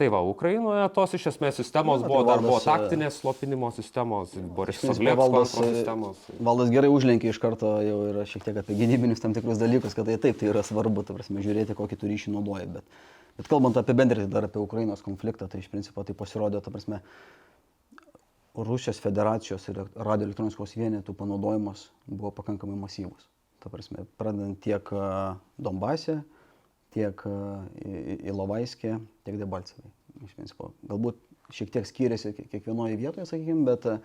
[0.00, 3.68] Tai va, Ukrainoje tos iš esmės sistemos Na, tai buvo, dar buvo e, taktinės slopinimo
[3.76, 6.22] sistemos, Boris Iš principo, Soglevskio Valdas, e, sistemos.
[6.48, 10.08] Valdas gerai užlenkė iš karto jau yra šiek tiek apie gynybinius tam tikrus dalykus, kad
[10.08, 12.70] tai taip, tai yra svarbu, ta prasme, žiūrėti, kokį tu ryšį naudoji.
[12.78, 13.00] Bet
[13.40, 16.98] Bet kalbant apie bendrį dar apie Ukrainos konfliktą, tai iš principo tai pasirodė, ta prasme,
[18.52, 23.28] Rusijos federacijos ir radio elektronikos vienetų panaudojimas buvo pakankamai masyvus.
[23.60, 25.08] Ta prasme, pradedant tiek e,
[25.60, 26.20] Donbase,
[26.94, 27.34] tiek e,
[28.30, 28.96] Ilovaiskė,
[29.26, 29.92] tiek Debalcevai.
[30.24, 31.20] Iš principo, galbūt
[31.54, 33.98] šiek tiek skiriasi kiekvienoje vietoje, sakykime, bet e,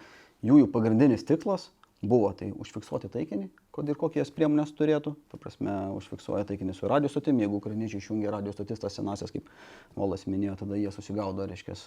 [0.46, 1.70] jų, jų pagrindinis tikslas
[2.06, 5.16] buvo tai užfiksuoti taikinį, kad ir kokias priemonės turėtų.
[5.32, 9.50] Ta prasme, užfiksuoja taikinį su radio stotim, jeigu ukrainiečiai išjungia radio stotis, tas senasias, kaip
[9.96, 11.78] Volas minėjo, tada jie susigaudo, reiškia,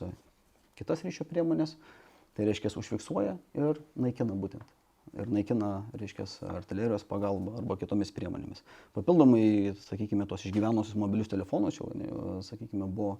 [0.80, 1.76] kitas ryšio priemonės.
[2.38, 4.77] Tai reiškia, užfiksuoja ir naikina būtent.
[5.16, 8.60] Ir naikina, reiškia, artilerijos pagalba arba kitomis priemonėmis.
[8.96, 11.88] Papildomai, sakykime, tos išgyvenusius mobilius telefonus, jau,
[12.44, 13.16] sakykime, buvo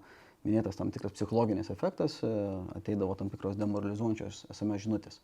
[0.47, 2.19] minėtas tam tikras psichologinis efektas,
[2.77, 5.21] ateidavo tam tikros demoralizuojančios SMS žinutės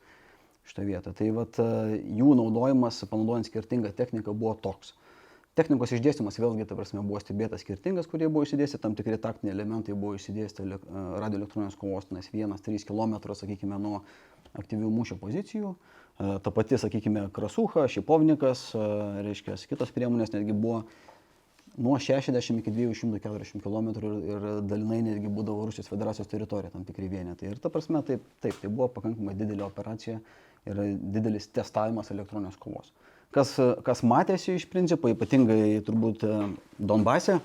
[0.64, 1.12] šitą vietą.
[1.16, 4.94] Tai vat, jų naudojimas, panaudojant skirtingą techniką, buvo toks.
[5.54, 9.94] Technikos išdėstymas vėlgi, ta prasme, buvo stebėtas skirtingas, kurie buvo išsidėstyti, tam tikri taktiniai elementai
[9.94, 10.78] buvo išsidėstyti e,
[11.22, 14.00] radio elektroninės kovos, nes 1-3 km, sakykime, nuo
[14.58, 15.70] aktyvių mūšio pozicijų.
[15.70, 18.88] E, ta pati, sakykime, Krasuha, Šipovnikas, e,
[19.28, 20.82] reiškia, kitos priemonės netgi buvo
[21.78, 27.54] nuo 60 iki 240 km ir, dalinai netgi būdavo Rusijos federacijos teritorija tam tikri vienetai.
[27.54, 30.18] Ir ta prasme, taip, taip, tai buvo pakankamai didelė operacija
[30.66, 32.90] ir didelis testavimas elektroninės kovos
[33.34, 33.56] kas,
[33.86, 36.38] kas matėsi iš principo, ypatingai turbūt e,
[36.78, 37.40] Donbase,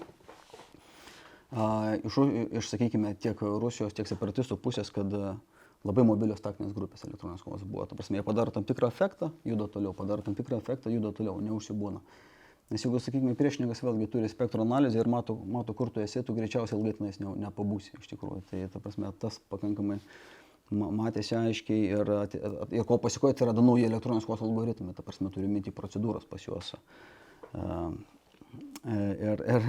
[2.06, 2.18] iš,
[2.60, 5.34] iš, sakykime, tiek Rusijos, tiek separatistų pusės, kad e,
[5.88, 7.88] labai mobilios taktinės grupės elektroninės kovos buvo.
[7.90, 11.40] Ta prasme, jie padaro tam tikrą efektą, juda toliau, padaro tam tikrą efektą, juda toliau,
[11.42, 12.04] neužsibūna.
[12.70, 16.36] Nes jeigu, sakykime, priešininkas vėlgi turi spektro analizę ir mato, mato kur tu esi, tu
[16.38, 18.44] greičiausiai ilgai tenais ne, nepabūsi iš tikrųjų.
[18.52, 19.98] Tai, ta prasme, tas pakankamai
[20.72, 22.12] matėsi aiškiai ir,
[22.76, 26.74] ir ko pasikoja atsirado nauji elektroninės kovos algoritmai, ta prasme turiu minti procedūros pas juos.
[28.90, 29.66] Ir, ir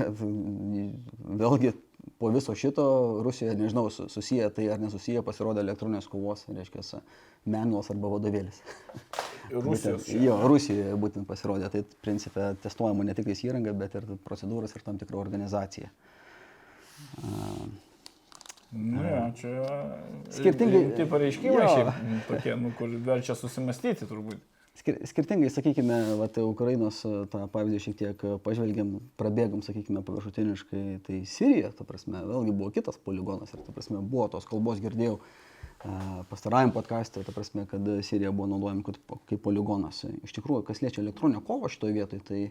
[1.42, 1.72] vėlgi
[2.20, 2.84] po viso šito
[3.24, 7.00] Rusijoje, nežinau, susiję tai ar nesusiję, pasirodė elektroninės kovos, reiškia,
[7.48, 8.60] menuos arba vadovėlis.
[9.50, 10.04] Rusijos.
[10.04, 14.84] būtent, jo, Rusijoje būtent pasirodė, tai principė testuojama ne tik įranga, bet ir procedūros ir
[14.86, 15.92] tam tikra organizacija.
[17.20, 17.89] Uh,
[18.70, 19.52] Nu, jo, čia
[20.30, 20.84] skirtingai.
[20.94, 24.38] Tai pareiškimai šiaip tokie, nu, kur verčia susimastyti turbūt.
[24.78, 31.72] Skir skirtingai, sakykime, vat, Ukrainos tą pavyzdį šiek tiek pažvelgiam, prabėgam, sakykime, paviršutiniškai, tai Sirija,
[31.74, 35.18] ta prasme, vėlgi buvo kitas poligonas ir, ta prasme, buvo tos kalbos girdėjau
[36.30, 40.04] pastarajam podcast'e, ta prasme, kad Sirija buvo naudojama kaip, kaip poligonas.
[40.22, 42.42] Iš tikrųjų, kas liečia elektroninę kovą šitoje vietoje, tai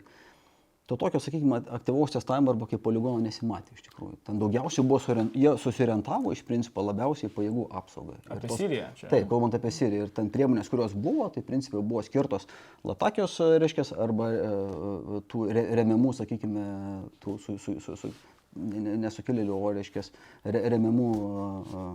[0.89, 4.15] to tokio, sakykime, aktyvaus testavimo arba kaip poligono nesimatė iš tikrųjų.
[4.25, 8.17] Ten daugiausiai buvo, surent, jie susirientavo iš principo labiausiai pajėgų apsaugai.
[8.25, 9.11] Apie tos, Siriją čia.
[9.11, 10.07] Taip, kalbant apie Siriją.
[10.07, 12.49] Ir ten priemonės, kurios buvo, tai principai buvo skirtos
[12.89, 16.65] Latakijos, reiškia, arba e, tų re, remiamų, sakykime,
[17.21, 18.11] tų su, su, su, su
[18.57, 20.07] nesukilėlių, o reiškia,
[20.49, 21.85] re, remiamų a,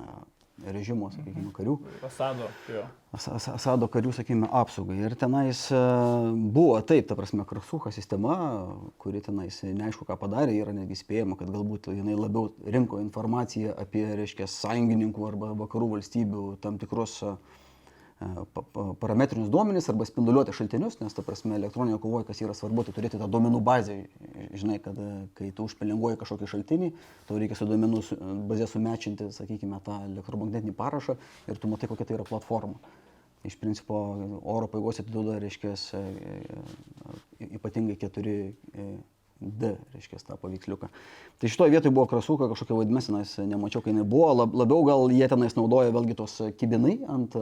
[0.00, 0.18] a,
[0.66, 1.76] režimo, sakykime, karių.
[2.06, 2.82] Asado, jo.
[3.14, 4.98] Asado karių, sakykime, apsaugai.
[5.06, 5.82] Ir tenais e,
[6.54, 8.34] buvo taip, ta prasme, krasuha sistema,
[9.00, 14.04] kuri tenais neaišku, ką padarė, yra netgi spėjama, kad galbūt jinai labiau rinko informaciją apie,
[14.18, 17.38] reiškia, sąjungininkų arba vakarų valstybių tam tikrus uh,
[18.98, 23.20] parametrinius duomenis arba spinduliuoti šaltinius, nes, ta prasme, elektroninėje kovoje, kas yra svarbu, tai turėti
[23.20, 23.98] tą duomenų bazę.
[24.58, 24.98] Žinai, kad
[25.38, 26.88] kai tu užpelinguoji kažkokį šaltinį,
[27.28, 28.02] tau reikia su duomenų
[28.50, 31.14] bazė sumečinti, sakykime, tą elektromagnetinį parašą
[31.46, 32.80] ir tu matai, kokia tai yra platforma.
[33.46, 34.00] Iš principo,
[34.42, 35.76] oro paėgos atiduoda, reiškia,
[37.54, 38.34] ypatingai keturi
[39.38, 40.88] D, reiškia, tą paveiksliuką.
[41.38, 45.28] Tai šitoje vietoje buvo krasuka, kažkokia vadmesenas, nemačiau, kai jinai buvo, lab, labiau gal jie
[45.30, 47.38] tenais naudoja vėlgi tos kibinai ant,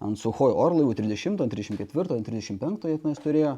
[0.00, 3.54] ant Suhoj orlaivių 30, 34, 35 tenais turėjo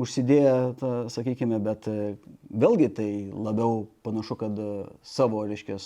[0.00, 4.60] užsidėję, ta, sakykime, bet vėlgi tai labiau panašu, kad
[5.02, 5.80] savo, reiškia,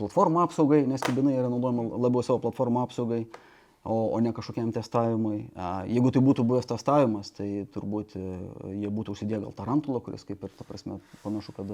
[0.00, 3.24] platformą apsaugai, nes kibinai yra naudojama labiau savo platformą apsaugai
[3.86, 5.46] o, o ne kažkokiam testavimui.
[5.86, 8.24] Jeigu tai būtų buvęs testavimas, tai turbūt e,
[8.82, 11.72] jie būtų užsidėję gal tarantulą, kuris kaip ir, ta prasme, panašu, kad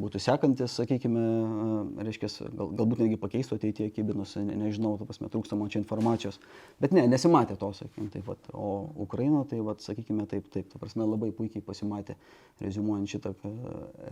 [0.00, 5.30] būtų sekantis, sakykime, e, reiškia, gal, galbūt netgi pakeistų ateityje kibinus, ne, nežinau, ta prasme,
[5.32, 6.40] trūksta man čia informacijos.
[6.82, 8.50] Bet ne, nesimatė to, sakykime, taip pat.
[8.52, 12.18] O Ukraina, tai, vat, sakykime, taip, taip, ta prasme, labai puikiai pasimatė,
[12.64, 13.54] rezumuojant šitą e,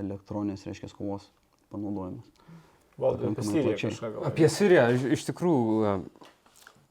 [0.04, 1.26] elektroninės, reiškia, kovos
[1.74, 2.30] panaudojimas.
[3.00, 4.12] Valdai, apie Siriją.
[4.28, 5.96] Apie Siriją, iš, iš tikrųjų,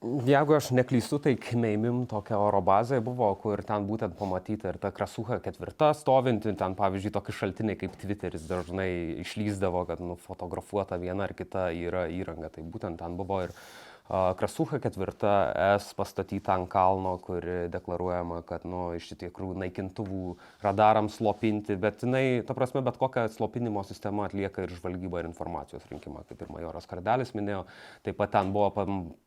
[0.01, 4.89] Jeigu aš neklystu, tai Kmeimim tokia oro bazė buvo, kur ten būtent pamatyti ir ta
[4.89, 8.89] krasuha ketvirta stovinti, ten pavyzdžiui tokie šaltiniai kaip Twitteris dažnai
[9.21, 13.53] išlyzdavo, kad nufotografuota viena ar kita yra įranga, tai būtent ten buvo ir
[14.11, 21.77] Krasucha ketvirta S pastatyta ant kalno, kuri deklaruojama, kad nu, iš tikrųjų naikintuvų radarams slopinti,
[21.79, 26.43] bet jinai, ta prasme, bet kokią slopinimo sistemą atlieka ir žvalgybą ir informacijos rinkimą, kaip
[26.43, 27.63] ir majoras Kardelis minėjo.
[28.03, 28.67] Taip pat ten buvo,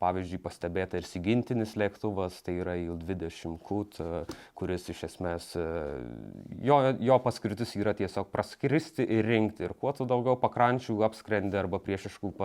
[0.03, 4.21] pavyzdžiui, pastebėta ir sigintinis lėktuvas, tai yra Il-20 KUT, e,
[4.53, 5.65] kuris iš esmės, e,
[6.61, 9.65] jo, jo paskirtis yra tiesiog praskristi ir rinkti.
[9.65, 12.35] Ir kuo tu daugiau pakrančių apskrendi arba priešiškų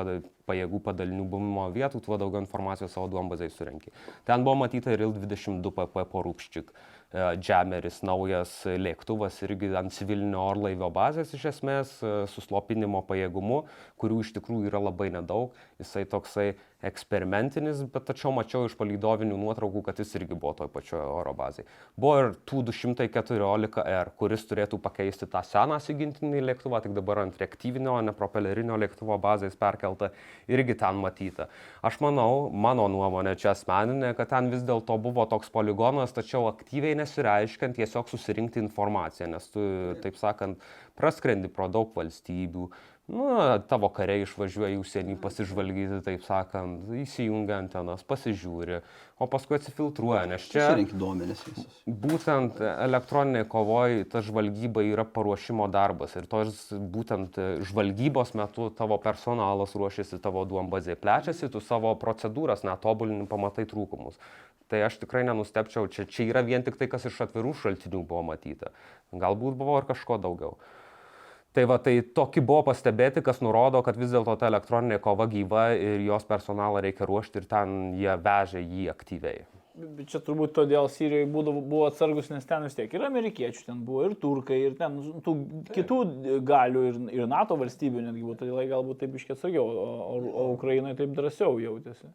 [0.48, 3.90] pajėgų padalinių buvimo vietų, tuo daugiau informacijos savo duombazai surenki.
[4.24, 6.72] Ten buvo matyta ir Il-22 PP porūkščik.
[7.10, 13.64] Džemeris, naujas lėktuvas irgi ant civilinio orlaivio bazės iš esmės e, su slopinimo pajėgumu,
[13.98, 15.56] kurių iš tikrųjų yra labai nedaug.
[15.80, 16.50] Jisai toksai
[16.84, 21.66] eksperimentinis, bet tačiau mačiau iš palydovinių nuotraukų, kad jis irgi buvo toj pačioj oro bazai.
[22.00, 28.14] Buvo ir Tu-214R, kuris turėtų pakeisti tą seną sigintinį lėktuvą, tik dabar ant reaktyvinio, ne
[28.16, 30.10] propelerinio lėktuvo bazės perkelta,
[30.48, 31.50] irgi ten matyta.
[31.84, 36.96] Aš manau, mano nuomonė čia asmeninė, kad ten vis dėlto buvo toks poligonas, tačiau aktyviai
[37.02, 39.66] nesireiškiant tiesiog susirinkti informaciją, nes tu,
[40.00, 40.64] taip sakant,
[41.00, 42.70] praskrendi pro daug valstybių,
[43.10, 43.26] Nu,
[43.66, 48.78] tavo kariai išvažiuoja į užsienį pasižvalgyti, taip sakant, įsijungia antenas, pasižiūri,
[49.18, 51.80] o paskui atsifiltruoja, nes čia Susirinkti duomenis visus.
[52.04, 59.74] būtent elektroninėje kovoje ta žvalgyba yra paruošimo darbas ir tos būtent žvalgybos metu tavo personalas
[59.74, 64.20] ruošiasi, tavo duombazė plečiasi, tu savo procedūras netobulini, pamatai trūkumus.
[64.70, 68.22] Tai aš tikrai nenustepčiau, čia, čia yra vien tik tai, kas iš atvirų šaltinių buvo
[68.28, 68.70] matyta.
[69.10, 70.60] Galbūt buvo ir kažko daugiau.
[71.52, 75.72] Tai va, tai tokie buvo pastebėti, kas nurodo, kad vis dėlto ta elektroninė kova gyva
[75.74, 79.40] ir jos personalą reikia ruošti ir ten jie vežė jį aktyviai.
[79.80, 83.82] Bet čia turbūt todėl Sirijoje būdavo, buvo atsargus, nes ten vis tiek ir amerikiečių, ten
[83.86, 85.34] buvo ir turkai, ir ten tų
[85.74, 85.98] kitų
[86.46, 90.18] galių, ir, ir NATO valstybių netgi buvo, todėl jie galbūt taip iškiai atsargiau, o, o,
[90.42, 92.10] o Ukrainoje taip drąsiau jautėsi.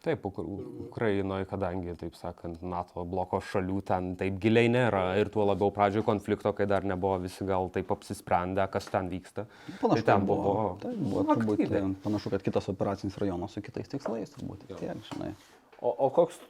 [0.00, 0.38] Taip, Uk
[0.86, 6.06] Ukrainoje, kadangi, taip sakant, NATO bloko šalių ten taip giliai nėra ir tuo labiau pradžioje
[6.06, 9.44] konflikto, kai dar nebuvo visi gal taip apsisprendę, kas ten vyksta.
[9.82, 10.54] Panašu, tai ten kad buvo.
[10.80, 14.64] Tai buvo turbūt, e, panašu, kad kitas operacinis rajonas su kitais tikslais, turbūt.
[14.72, 15.34] Tiek, žinai.
[15.80, 16.40] O, o koks,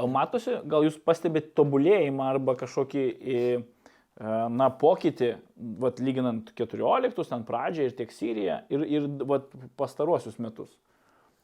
[0.00, 5.30] o matosi, gal jūs pastebėt tobulėjimą arba kažkokį, į, e, na, pokytį,
[5.84, 10.72] vat, lyginant 14, ten pradžią ir tiek Siriją, ir, ir vat, pastaruosius metus?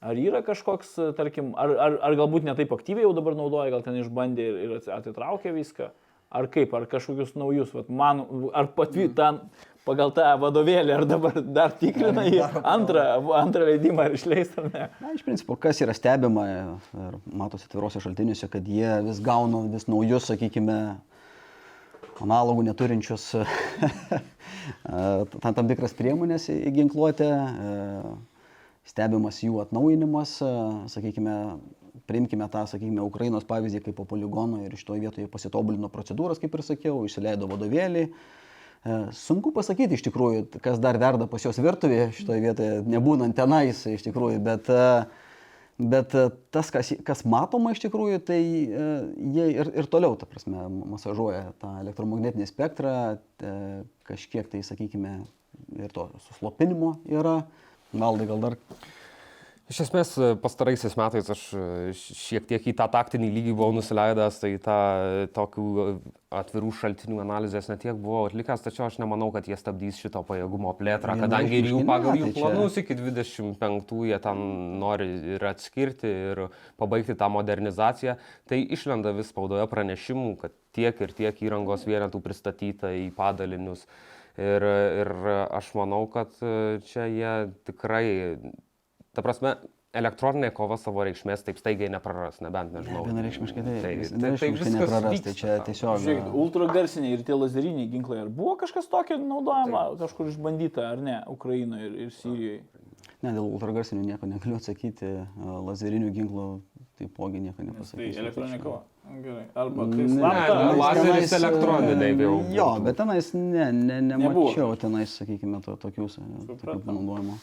[0.00, 3.82] Ar yra kažkoks, e, tarkim, ar, ar, ar galbūt netaip aktyviai jau dabar naudoja, gal
[3.84, 5.90] ten išbandė ir, ir atitraukė viską?
[6.30, 8.22] Ar kaip, ar kažkokius naujus, vat, man,
[8.56, 9.42] ar patvi, ten,
[9.84, 12.40] pagal tą vadovėlį, ar dabar dar tikrina jį
[12.74, 13.04] antrą,
[13.42, 14.88] antrą leidimą, ar išleis ar ne?
[15.02, 19.84] Na, iš principo, kas yra stebima ir matosi atvirose šaltiniuose, kad jie vis gauna vis
[19.90, 20.80] naujus, sakykime,
[22.20, 23.30] analogų neturinčius
[25.42, 28.16] tam, tam tikras priemonės į ginkluotę, e,
[28.90, 30.50] stebimas jų atnaujinimas, e,
[30.92, 31.36] sakykime,
[32.10, 36.54] priimkime tą, sakykime, Ukrainos pavyzdį kaip po poligono ir iš to vietoje pasitobulino procedūras, kaip
[36.56, 38.04] ir sakiau, išsileido vadovėlį.
[38.10, 43.84] E, Sunku pasakyti iš tikrųjų, kas dar verda pas jos virtuvėje šitoje vietoje, nebūnant tenais
[43.90, 44.86] iš tikrųjų, bet, e,
[45.80, 46.16] bet
[46.52, 51.78] tas, kas, kas matoma iš tikrųjų, tai jie ir, ir toliau, ta prasme, masažuoja tą
[51.84, 52.92] elektromagnetinį spektrą,
[54.04, 55.22] kažkiek tai, sakykime,
[55.78, 57.38] ir to suslopinimo yra.
[57.92, 58.58] Valdai gal dar
[59.70, 61.64] Iš esmės, pastaraisiais metais aš e,
[61.94, 65.66] šiek tiek į tą taktinį lygį buvau nusileidęs, tai tą e, tokių
[66.40, 71.14] atvirų šaltinių analizės netiek buvau atlikęs, tačiau aš nemanau, kad jie stabdys šito pajėgumo plėtrą,
[71.22, 74.44] kadangi ir jų pagal jų tai planus iki 25 jie ten
[74.82, 75.06] nori
[75.36, 76.44] ir atskirti, ir
[76.80, 78.18] pabaigti tą modernizaciją,
[78.50, 83.86] tai išlenda vis spaudoje pranešimų, kad tiek ir tiek įrangos vienetų pristatyta į padalinius.
[84.38, 84.62] Ir,
[85.02, 85.10] ir
[85.50, 87.32] aš manau, kad e, čia jie
[87.66, 88.06] tikrai
[89.10, 89.56] Ta prasme,
[89.90, 93.00] elektroninė kova savo reikšmės taip staigiai nepraras, nebent nežinau.
[93.08, 95.64] vienareikšmiškai tai, Tai- tai- tai vienareikšmiškai viskas nepraras, tai vyksta čia tam.
[95.66, 95.96] tiesiog.
[96.04, 101.16] Žiūrėkit, ultragarsiniai ir tie lazeriniai ginklai, ar buvo kažkas tokio naudojama, kažkur išbandyta, ar ne,
[101.26, 102.60] Ukrainoje ir, ir Sirijoje?
[103.22, 105.26] Ne, dėl ultragarsinių nieko negaliu atsakyti, a,
[105.66, 106.46] lazerinių ginklų
[106.96, 108.20] taipogi nieko Tai nepasakysiu.
[108.22, 108.84] elektroninė kova.
[109.20, 109.44] Gerai.
[109.54, 110.54] Arba tai Ne, slapta.
[110.54, 115.74] ne, lazeris tenais, elektroniniai e, jau Jo, bet tenais ne, ne, nemačiau tenais, sakykime, to,
[115.82, 116.84] tokių, tokių Supratau.
[116.86, 117.38] panaudojimo.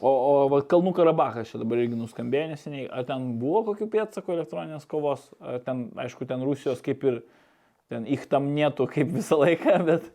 [0.00, 2.86] O, o va, Kalnų Karabachas čia dabar irgi nuskambėjo neseniai.
[2.94, 5.24] Ar ten buvo kokių pėdsakų elektroninės kovos?
[5.42, 7.20] Ar ten, aišku, ten Rusijos kaip ir,
[7.90, 10.06] ten ich tam nėtų kaip visą laiką, bet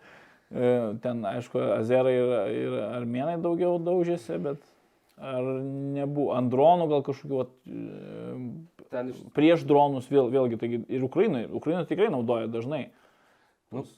[0.55, 0.69] e,
[1.03, 2.31] ten, aišku, azerai ir,
[2.63, 4.63] ir armenai daugiau daužėsi, bet
[5.19, 8.37] ar nebuvo ant dronų gal kažkokių vat, e,
[8.93, 12.85] Ten iš- prieš dronus vėl, vėlgi, taigi ir Ukrainai, Ukraina tikrai naudoja dažnai.
[13.73, 13.89] tos,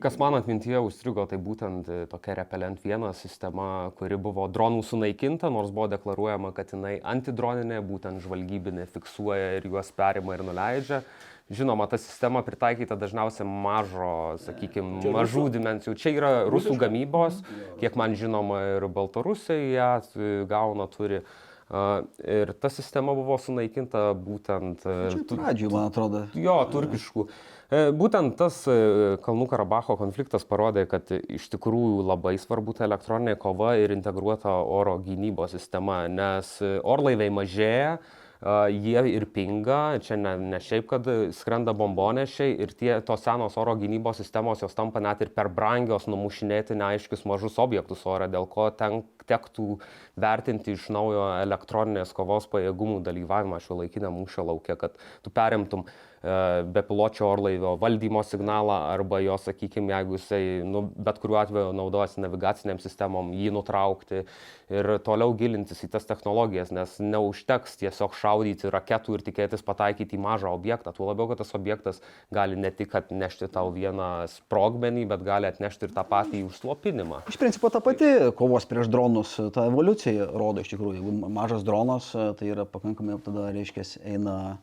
[0.00, 5.50] Kas man atmintyje užstrigo, tai būtent e, tokia Repellent 1 sistema, kuri buvo dronų sunaikinta,
[5.52, 11.02] nors buvo deklaruojama, kad jinai antidroninė, būtent žvalgybinė, fiksuoja ir juos perima ir nuleidžia.
[11.48, 15.52] Žinoma, ta sistema pritaikyta dažniausiai mažo, sakykime, mažų rusų?
[15.54, 15.94] dimensijų.
[15.96, 17.42] Čia yra rusų gamybos,
[17.80, 21.22] kiek man žinoma, ir Baltarusija ją e, gauna, turi.
[21.24, 24.94] A, Ir ta sistema buvo sunaikinta būtent e,
[25.28, 26.22] pradžioj, man atrodo.
[26.32, 27.24] Jo, turkiškų.
[27.68, 28.76] E, Būtent tas e,
[29.20, 34.96] Kalnų Karabacho konfliktas parodė, kad iš tikrųjų labai svarbu ta elektroninė kova ir integruota oro
[35.04, 37.98] gynybos sistema, nes orlaiviai mažėja,
[38.40, 43.74] jie ir pinga, čia ne, ne šiaip, kad skrenda bombonešiai ir tie tos senos oro
[43.78, 48.70] gynybos sistemos jos tampa net ir per brangios numušinėti neaiškius mažus objektus ore, dėl ko
[48.70, 49.80] ten tektų
[50.16, 56.07] vertinti iš naujo elektroninės kovos pajėgumų dalyvavimą šio laikinio mūšio laukia, kad tu perimtum e,
[56.22, 62.80] bepiločio orlaivio valdymo signalą arba jo, sakykime, jeigu jisai nu, bet kuriuo atveju naudojasi navigaciniam
[62.82, 64.24] sistemom, jį nutraukti
[64.68, 70.22] ir toliau gilintis į tas technologijas, nes neužteks tiesiog šaudyti raketų ir tikėtis pataikyti į
[70.26, 70.92] mažą objektą.
[70.96, 72.02] Tuo labiau, kad tas objektas
[72.34, 77.22] gali ne tik atnešti tau vieną sprogmenį, bet gali atnešti ir tą patį užslopinimą.
[77.30, 82.10] Iš principo ta pati kovos prieš dronus, ta evoliucija rodo iš tikrųjų, jeigu mažas dronas,
[82.12, 84.58] tai yra pakankamai tada, reiškia, eina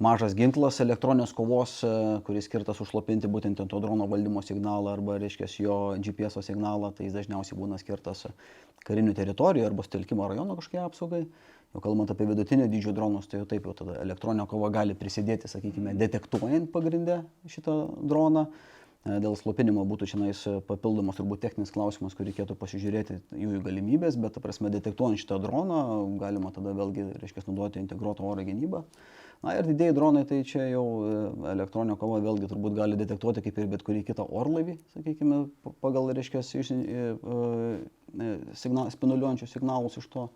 [0.00, 1.78] mažas ginklas elektroninės kovos,
[2.26, 7.06] kuris skirtas užslopinti būtent ten to drono valdymo signalą arba, reiškia, jo GPS signalą, tai
[7.06, 8.26] jis dažniausiai būna skirtas
[8.88, 11.24] karinių teritorijų arba stelkimo rajono kažkokiai apsaugai.
[11.70, 15.46] Jau kalbant apie vidutinio dydžio dronus, tai jau taip jau tada elektroninė kova gali prisidėti,
[15.52, 17.76] sakykime, detektuojant pagrindę šitą
[18.10, 18.48] droną.
[18.50, 24.34] E, Dėl slopinimo būtų šiandien papildomas turbūt techninis klausimas, kur reikėtų pasižiūrėti jų galimybės, bet,
[24.34, 25.78] ta prasme, detektuojant šitą droną,
[26.20, 28.82] galima tada vėlgi, reiškia, naudoti integruotą oro gynybą.
[29.40, 31.12] Na ir didėjai dronai, tai čia jau e,
[31.54, 36.10] elektroninio kova vėlgi turbūt gali detektuoti kaip ir bet kurį kitą orlaivį, sakykime, pa- pagal,
[36.16, 37.06] reiškia, iš- e,
[38.20, 40.26] e, signal, spinuliuojančius signalus iš to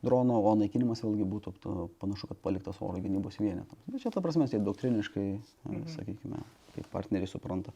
[0.00, 1.52] drono, o naikinimas vėlgi būtų
[2.00, 3.84] panašu, kad paliktas oro gynybos vienetams.
[3.90, 5.28] Bet čia, ta prasme, tai doktriniškai,
[5.68, 5.86] mhm.
[5.98, 6.40] sakykime,
[6.76, 7.74] kaip partneriai supranta.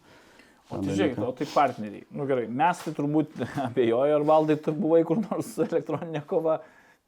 [0.72, 1.28] O tai žiūrėk, dalyką.
[1.28, 2.04] o tai partneriai.
[2.16, 6.62] Nu gerai, mes tai turbūt abejoju, ar valdai tu buvai kur nors elektroninė kova,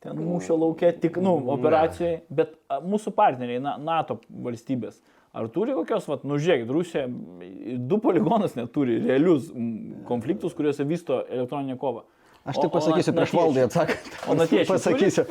[0.05, 2.55] ten mūšio laukia, tik, nu, operacijai, bet
[2.85, 5.01] mūsų partneriai, na, NATO valstybės.
[5.35, 7.09] Ar turi kokios, vat, nu žiūrėkit, Rusija
[7.91, 9.49] du poligonus neturi realius
[10.07, 12.05] konfliktus, kuriuose vysto elektroninė kova.
[12.45, 14.09] Aš tik pasakysiu prieš valdai atsakant.
[14.29, 14.69] O natiečiai.
[14.69, 15.23] Pasakysiu.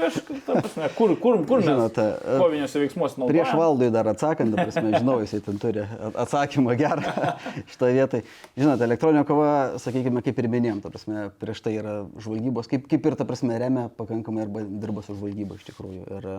[0.47, 3.35] Prasme, kur, kur, kur mes Žinote, e, koviniuose veiksmuose naudojame?
[3.35, 5.83] Prieš valdui dar atsakant, prasme, žinau, jisai ten turi
[6.23, 7.13] atsakymą gerą
[7.71, 8.25] šitoje vietoje.
[8.57, 9.51] Žinote, elektroninė kova,
[9.83, 13.61] sakykime, kaip ir minėjom, ta prasme, prieš tai yra žvalgybos, kaip, kaip ir ta prasme
[13.61, 16.07] remia pakankamai arba dirba su žvalgyba iš tikrųjų.
[16.17, 16.37] Ir e,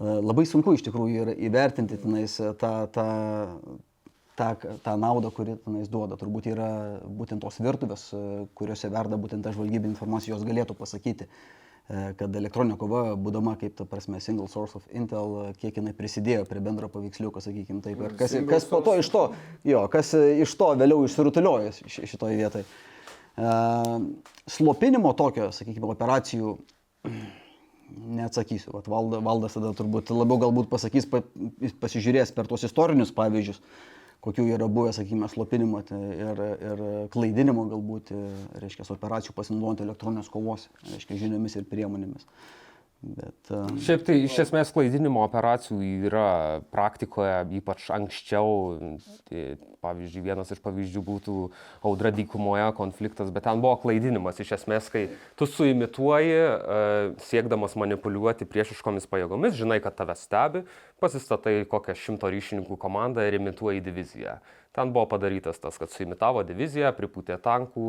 [0.00, 3.08] labai sunku iš tikrųjų yra įvertinti tenais tą, tą,
[4.40, 4.50] tą,
[4.84, 6.18] tą naudą, kuri tenais duoda.
[6.20, 6.68] Turbūt yra
[7.04, 8.20] būtent tos virtuvės, e,
[8.58, 13.76] kuriuose verda būtent ta žvalgybinė informacija, jos galėtų pasakyti e, kad elektroninė kova, būdama kaip
[13.78, 18.00] ta prasme single source of intel, e, kiek jinai prisidėjo prie bendro paveiksliuko, sakykime taip.
[18.06, 19.26] Ir kas, kas po to iš to,
[19.68, 22.68] jo, kas iš to vėliau išsirutuliojo ši- šitoje vietoje.
[24.50, 26.56] Slopinimo tokio, sakykime, operacijų
[27.96, 28.72] neatsakysiu.
[28.74, 31.22] Vat valda, valdas tada turbūt labiau galbūt pasakys, pa,
[31.82, 33.60] pasižiūrės per tuos istorinius pavyzdžius,
[34.24, 36.82] kokių yra buvę, sakykime, slopinimo ir, ir
[37.12, 38.12] klaidinimo galbūt,
[38.62, 42.26] reiškia, operacijų pasinaudojant elektroninės kovos, reiškia, žiniomis ir priemonėmis.
[43.00, 45.78] Bet, uh, Šiaip tai iš esmės klaidinimo operacijų
[46.10, 48.76] yra praktikoje, ypač anksčiau.
[49.80, 51.34] Pavyzdžiui, vienas iš pavyzdžių būtų
[51.88, 54.36] audra dykumoje konfliktas, bet ten buvo klaidinimas.
[54.44, 55.06] Iš esmės, kai
[55.40, 56.82] tu suimituoji, e,
[57.24, 60.66] siekdamas manipuliuoti priešiškomis pajėgomis, žinai, kad tave stebi,
[61.00, 64.36] pasistatai kokią šimto ryšininkų komandą ir imituoji diviziją.
[64.70, 67.86] Ten buvo padarytas tas, kad suimitavo diviziją, pripūtė tankų,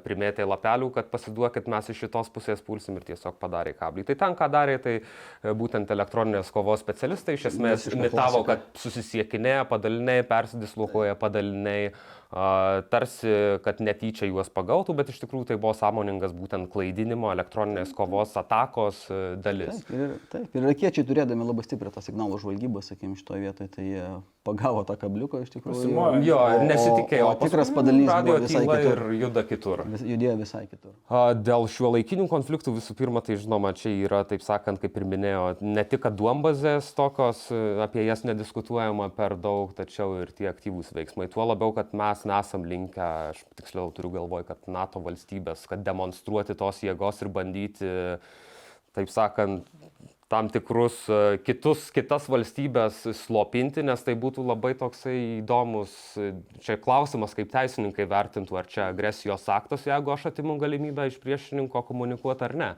[0.00, 4.06] primėtė lapelių, kad pasiduokit mes iš šitos pusės pulsim ir tiesiog padarė kablį.
[4.08, 9.68] Tai ten, ką darė, tai e, būtent elektroninės kovos specialistai iš esmės imitavo, kad susisiekinėja
[9.68, 12.16] padaliniai, persidislokuoja padaliniai, a,
[12.92, 13.30] tarsi,
[13.64, 19.04] kad netyčia juos pagautų, bet iš tikrųjų tai buvo sąmoningas būtent klaidinimo, elektroninės kovos atakos
[19.08, 19.80] e, dalis.
[19.86, 23.86] Taip, ir, taip, ir irakiečiai turėdami labai stiprią tą signalų žvalgybą, sakykime, šitoje vietoje, tai
[23.88, 24.08] jie
[24.46, 25.78] pagavo tą kabliuką iš tikrųjų.
[25.80, 26.20] Pasimojo.
[26.26, 27.26] Jo, ir nesitikėjo.
[27.26, 29.00] O, o tikras padalinys buvo visai kitur.
[29.08, 29.82] ir juda kitur.
[29.94, 30.92] Vis, judėjo visai kitur.
[31.08, 35.08] A, Dėl šiuo laikinių konfliktų visų pirma, tai žinoma, čia yra, taip sakant, kaip ir
[35.08, 40.92] minėjo, ne tik duombazės tokios, e, apie jas nediskutuojama per daug, tačiau ir tie aktyvūs
[40.94, 41.26] veiksmai.
[41.32, 46.56] Tuo labiau, kad mes nesam linkę, aš tiksliau turiu galvoj, kad NATO valstybės, kad demonstruoti
[46.58, 47.92] tos jėgos ir bandyti,
[48.96, 49.68] taip sakant,
[50.28, 56.32] tam tikrus e, kitus, kitas valstybės slopinti, nes tai būtų labai toksai įdomus, e,
[56.64, 61.84] čia klausimas, kaip teisininkai vertintų, ar čia agresijos aktas, jeigu aš atimu galimybę iš priešininko
[61.86, 62.70] komunikuoti ar ne.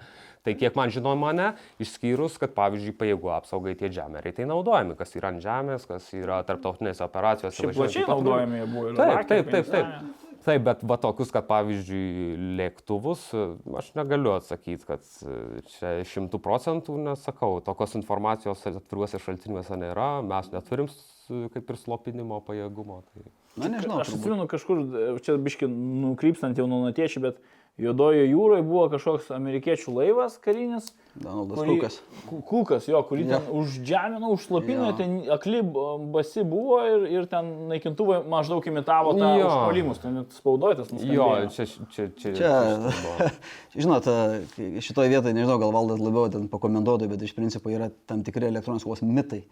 [0.48, 1.48] Tai kiek man žinoma, ne,
[1.82, 6.38] išskyrus, kad pavyzdžiui, pajėgų apsaugai tie džemeriai tai naudojami, kas yra ant žemės, kas yra
[6.48, 7.68] tarptautinėse operacijose.
[7.76, 8.86] Plačiai naudojami jie buvo.
[8.88, 10.24] ir Taip, taip, taip, taip.
[10.48, 13.26] Taip, bet va tokius, kad pavyzdžiui lėktuvus,
[13.82, 17.58] aš negaliu atsakyti, kad e, čia šimtų procentų nesakau.
[17.66, 20.88] Tokios informacijos atviruose šaltiniuose nėra, mes neturim
[21.52, 23.02] kaip ir slopinimo pajėgumo.
[23.10, 23.28] Tai...
[23.58, 24.00] Na, nežinau.
[24.00, 24.80] Aš atsimenu kažkur,
[25.26, 27.44] čia biški nukrypstant jau nuo natiečių, bet
[27.78, 30.90] Juodojo jūroje buvo kažkoks amerikiečių laivas karinis.
[31.18, 32.00] Donaldas kurį- Kukas.
[32.28, 33.28] Ku- Kukas, jo, kurį Jo.
[33.38, 34.96] ten užžemino, užslopino, Jo.
[34.96, 35.62] ten akli
[36.14, 39.46] basi buvo ir, ir ten naikintuvai maždaug imitavo tą Jo.
[39.48, 41.50] užpuolimus, ten net spaudoitas Jo, nuskambėjo.
[41.54, 42.34] čia, čia, čia.
[42.38, 43.30] Čia, buvo.
[43.82, 44.04] žinot,
[44.80, 48.84] šitoje vietoje, nežinau, gal valdas labiau ten pakomentuotų, bet iš principo yra tam tikri elektroninės
[48.86, 49.42] kovos mitai,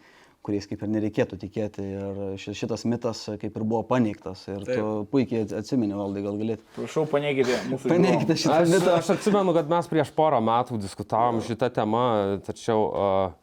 [0.47, 1.83] kuriais kaip ir nereikėtų tikėti.
[1.83, 4.45] Ir ši- šitas mitas kaip ir buvo paneigtas.
[4.47, 6.61] Ir tu puikiai atsimeni, valdai, gal galėt.
[6.77, 8.93] Prašau, paneigite mūsų Paneigite šitą Aš, mitą.
[9.01, 12.07] aš atsimenu, kad mes prieš porą metų diskutavom šitą temą,
[12.47, 13.35] tačiau uh,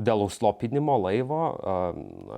[0.00, 1.38] dėl užslopinimo laivo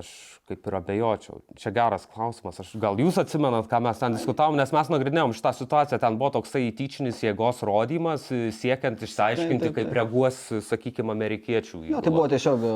[0.01, 0.09] aš
[0.49, 1.39] kaip ir abejočiau.
[1.61, 2.59] Čia geras klausimas.
[2.61, 6.01] Aš, gal jūs atsimenat, ką mes ten diskutavom, nes mes nagrinėjom šitą situaciją.
[6.03, 9.87] Ten buvo toksai tyčinis jėgos rodymas, e, siekiant išsiaiškinti, Taip, taip, taip.
[9.87, 11.85] kaip reaguos, sakykime, amerikiečių.
[11.93, 12.67] Jo, tai buvo tiesiog,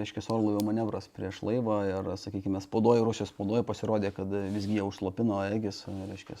[0.00, 5.44] reiškia, orlaivio manevras prieš laivą ir, sakykime, spaudoje, Rusijos spaudoje pasirodė, kad visgi jie užslopino
[5.52, 6.40] Egis, reiškia,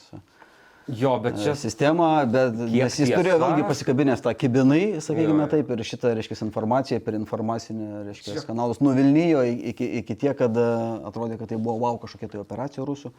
[0.88, 1.54] Jo, bet čia...
[1.58, 5.50] sistemą, bet nes jis turėjo vėlgi pasikabinęs tą kibinai, sakykime Jo.
[5.52, 10.66] taip, ir šitą, reiškia, informaciją per informacinį, reiškia, kanalus nuvilnijo iki, iki tiek, kad e,
[11.06, 13.12] atrodė, kad tai buvo wow kažkokia tai operacija rusų,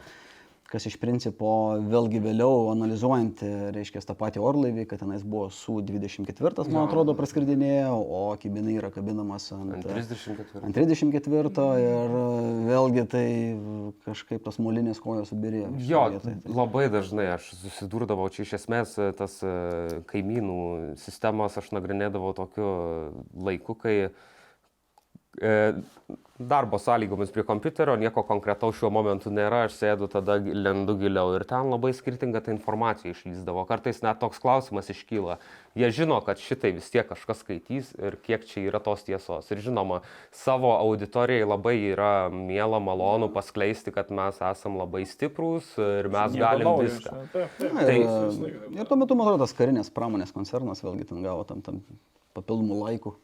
[0.72, 1.48] kas iš principo
[1.85, 7.94] vėlgi vėliau analizuojant, e, reiškia, tą patį orlaivį, kad tenais buvo Su-24, man atrodo, praskridinėjo,
[7.94, 10.64] o kibinai yra kabinamas ant, Ant 34.
[10.64, 12.26] ant 34 ir e,
[12.69, 13.26] vėlgi tai
[14.07, 15.72] kažkaip tas molinės kojos subirėjo.
[15.85, 16.38] Jo, vietoj.
[16.44, 19.40] Tai- labai dažnai aš susidurdavau čia iš esmės e, tas
[20.10, 20.60] kaimynų
[21.03, 22.69] sistemas aš nagrinėdavau tokiu
[23.45, 24.11] laiku, kai e,
[26.40, 31.46] darbo sąlygomis prie kompiuterio, nieko konkretaus šiuo momentu nėra, aš sėdu tada lendu giliau ir
[31.48, 33.64] ten labai skirtinga ta informacija išlyzdavo.
[33.70, 35.38] Kartais net toks klausimas iškyla.
[35.78, 39.50] Jie žino, kad šitai vis tiek kažkas skaitys ir kiek čia yra tos tiesos.
[39.54, 40.02] Ir žinoma,
[40.34, 46.46] savo auditorijai labai yra miela, malonu paskleisti, kad mes esam labai stiprūs ir mes Nieko
[46.46, 47.20] galim naujo, viską.
[47.34, 47.74] taip, taip.
[47.78, 48.00] Na, Tai-
[48.50, 51.82] ir, ir tuo metu, man atrodo, tas karinės pramonės koncernas vėlgi ten gavo tam, tam
[52.38, 53.16] papildomų laikų.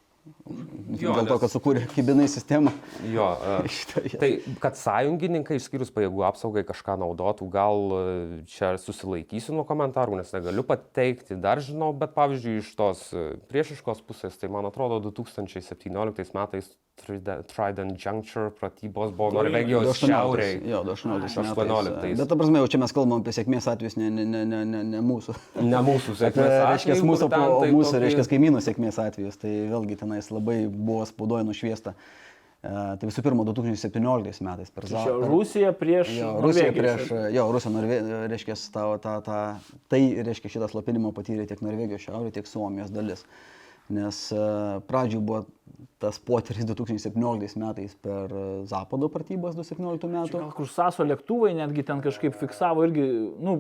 [1.00, 2.72] Jo, Dėl to, kad sukūrė kibinai sistemą.
[3.14, 3.28] Jo,
[3.66, 4.10] e.
[4.22, 4.30] Tai,
[4.62, 8.02] kad sąjungininkai išskyrus pajėgų apsaugai kažką naudotų, gal e,
[8.50, 14.04] čia susilaikysiu nuo komentarų, nes negaliu pateikti, dar žinau, bet pavyzdžiui, iš tos e, priešiškos
[14.10, 16.74] pusės, tai man atrodo 2017 metais
[17.04, 20.60] Trident Juncture pratybos buvo Norvegijos 18, šiauriai.
[20.70, 21.40] Jo, 18.
[21.40, 21.90] 18.
[21.96, 22.18] metais.
[22.20, 24.84] Bet, ta prasme, jau čia mes kalbam apie sėkmės atvejus, ne, ne, ne, ne, ne,
[24.94, 25.36] ne mūsų.
[25.64, 26.56] Ne mūsų sėkmės.
[26.70, 29.38] reiškia, atvejų, mūsų, tai mūsų tokie- reiškia, kaimynų sėkmės atvejus.
[29.42, 31.96] Tai vėlgi tenais labai buvo spaudoje nušviesta.
[32.60, 36.10] E, tai visų pirma, 2017 metais per Čia Za- per- Rusija prieš.
[36.18, 39.38] Jo, Rusija prieš, jo, Rusija, Norvegija, reiškia, ta, ta, ta,
[39.88, 43.24] tai, reiškia, šitą slapinimą patyrė tiek Norvegijos šiaurė, tiek Suomijos dalis.
[43.90, 44.44] Nes e,
[44.86, 45.46] pradžioj buvo
[46.00, 50.40] tas potyris 2017 metais per e, Zapado pratybas 2017 metų.
[50.40, 53.04] Gal kur Saso lėktuvai netgi ten kažkaip fiksavo irgi,
[53.44, 53.56] nu,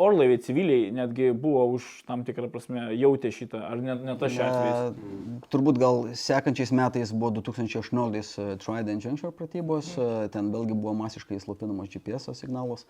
[0.00, 4.48] orlaiviai civiliai netgi buvo už tam tikrą prasme jautė šitą, ar ne, ne tas šią
[4.48, 4.72] atvejį.
[4.72, 11.42] E, Turbūt gal sekančiais metais buvo 2018 Trident Juncture pratybos, e, ten vėlgi buvo masiškai
[11.44, 12.88] slopinamas GPS signalas.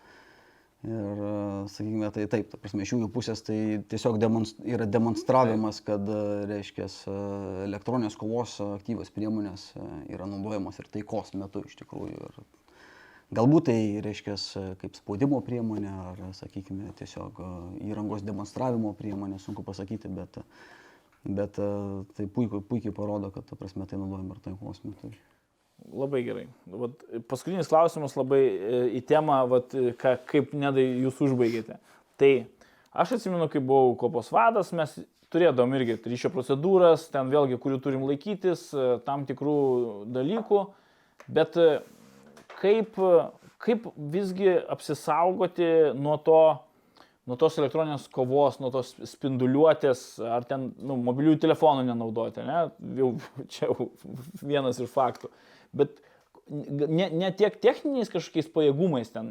[0.84, 3.56] Ir, e, sakykime, tai taip, ta prasme, iš jų pusės tai
[3.88, 6.90] tiesiog demonst, yra demonstravimas, kad, e, reiškia,
[7.64, 12.28] elektroninės kovos aktyvios priemonės e, yra naudojamos ir taikos metu iš tikrųjų.
[12.28, 12.44] Ir
[13.38, 14.36] galbūt tai, reiškia,
[14.82, 17.52] kaip spaudimo priemonė ar, sakykime, tiesiog e,
[17.88, 20.36] įrangos demonstravimo priemonė, sunku pasakyti, bet,
[21.24, 21.70] bet e,
[22.18, 25.14] tai puikiai, puikiai parodo, kad, ta prasme, tai naudojama ir taikos metu.
[25.92, 26.46] Labai gerai.
[26.80, 31.76] Vat, paskutinis klausimas labai e, į temą, vat, e, ką, kaip nedai jūs užbaigėte.
[32.20, 32.30] Tai
[33.04, 34.96] aš atsimenu, kai buvau kopos vadas, mes
[35.34, 39.58] turėdom irgi ryšio procedūras, ten vėlgi, kurių turim laikytis, e, tam tikrų
[40.14, 40.62] dalykų,
[41.36, 41.58] bet
[42.60, 43.00] kaip,
[43.62, 45.68] kaip visgi apsisaugoti
[46.00, 46.42] nuo to,
[47.28, 52.68] nuo tos elektroninės kovos, nuo tos spinduliuotės, ar ten nu, mobiliųjų telefonų nenaudoti, ne?
[52.98, 53.14] Jau
[53.52, 53.90] čia jau
[54.40, 55.32] vienas iš faktų.
[55.76, 55.98] Bet
[56.48, 59.30] ne, ne tiek techniniais kažkokiais pajėgumais ten,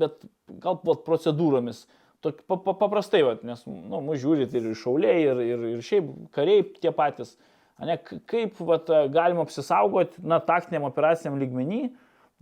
[0.00, 0.20] bet
[0.62, 1.86] gal procedūromis.
[2.24, 6.08] Tok, pa, pa, paprastai, vat, nes nu, mūsų žiūrit ir šauliai, ir, ir, ir šiaip
[6.34, 7.36] kariai tie patys.
[7.78, 11.92] ane, k- kaip vat, e, galima apsisaugoti, na, taktiniam operaciniam lygmenį,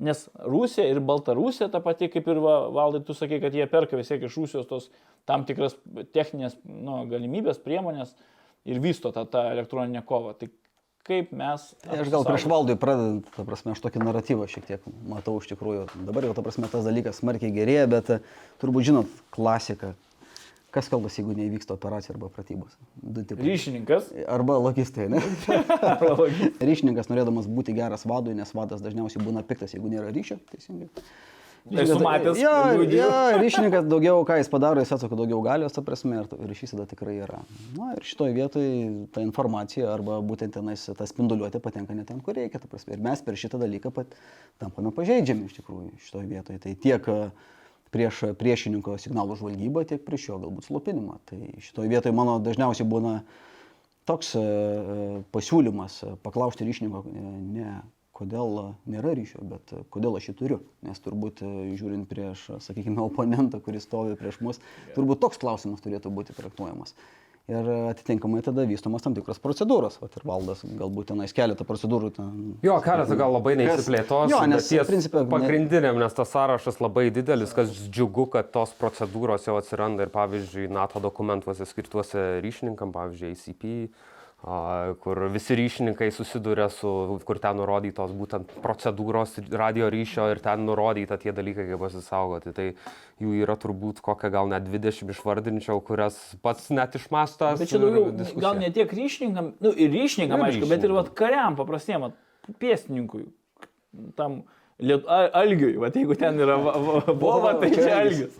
[0.00, 4.00] nes Rusija ir Baltarusija ta pati, kaip ir va, valdai, tu sakai, kad jie perka
[4.00, 4.88] vis tiek iš Rusijos tos
[5.28, 5.76] tam tikras
[6.16, 8.14] techninės nu, galimybės, priemonės
[8.64, 10.32] ir vysto tą, tą elektroninę kovą.
[10.40, 10.48] Tai
[11.06, 11.68] kaip mes...
[11.86, 15.86] Aš gal prieš valdui pradedant, ta prasme, aš tokį naratyvą šiek tiek matau iš tikrųjų.
[16.08, 18.18] Dabar jau, ta prasme, tas dalykas smarkiai gerėja, bet e,
[18.62, 19.94] turbūt žinot klasiką.
[20.74, 22.74] Kas kaltas, jeigu neįvyksta operacija arba pratybos?
[23.00, 23.46] Du tipai.
[23.46, 24.10] Ryšininkas.
[24.28, 25.22] Arba logistai, ne?
[26.68, 30.90] Ryšininkas norėdamas būti geras vadui, nes vadas dažniausiai būna piktas, jeigu nėra ryšio, teisingai.
[31.70, 33.10] Esu matęs, Jo, jo,
[33.40, 37.16] ryšininkas daugiau, ką jis padaro, jis atsako daugiau galios, ta prasme, ir ryšys tada tikrai
[37.24, 37.40] yra.
[37.74, 38.76] Na ir šitoje vietoje
[39.14, 42.94] ta informacija arba būtent tenais ta spinduliuotė patenka ne ten, kur reikia, ta prasme.
[42.94, 44.14] Ir mes per šitą dalyką pat
[44.62, 46.62] tampame pažeidžiami iš tikrųjų šitoje vietoje.
[46.62, 47.18] Tai tiek e,
[47.96, 51.18] prieš priešininko signalų žvalgybą, tiek prieš jo galbūt slopinimą.
[51.26, 53.18] Tai šitoje vietoje mano dažniausiai būna
[54.06, 57.74] toks e, e, pasiūlymas paklausti ryšininko ne
[58.16, 58.56] kodėl
[58.88, 60.58] nėra ryšio, bet kodėl aš jį turiu.
[60.86, 64.62] Nes turbūt e, žiūrint prieš, sakykime, oponentą, kuris stovi prieš mus,
[64.96, 66.96] turbūt toks klausimas turėtų būti traktuojamas.
[67.46, 67.62] Ir
[67.92, 70.00] atitinkamai tada vystomas tam tikros procedūros.
[70.02, 72.08] Vat ir valdas galbūt tenais keletą procedūrų.
[72.16, 72.32] Ten,
[72.66, 74.32] Jo, keletą gal labai neįsiplėtos.
[74.32, 78.74] Jo, nes ties principe ne- pagrindiniam, nes tas sąrašas labai didelis, kas džiugu, kad tos
[78.80, 83.70] procedūros jau atsiranda ir pavyzdžiui NATO dokumentuose skirtuose ryšininkam, pavyzdžiui, ACP,
[85.02, 86.90] kur visi ryšininkai susiduria su,
[87.26, 92.52] kur ten nurodytos būtent procedūros radio ryšio ir ten nurodyta tie dalykai, kaip pasisaugoti.
[92.54, 92.66] Tai
[93.22, 97.58] jų yra turbūt kokią gal net 20 išvardinčiau, kurias pats net išmastas.
[97.58, 101.10] Bet čia daugiau, gal ne tiek ryšininkam, nu ir ryšininkam, Ir aišku, bet ir vat,
[101.18, 102.06] kariam paprastiem,
[102.62, 103.26] pėstininkui,
[104.14, 104.44] tam
[104.80, 108.38] liet, algiui, vat, jeigu ten yra va- va- bova, tai čia algis.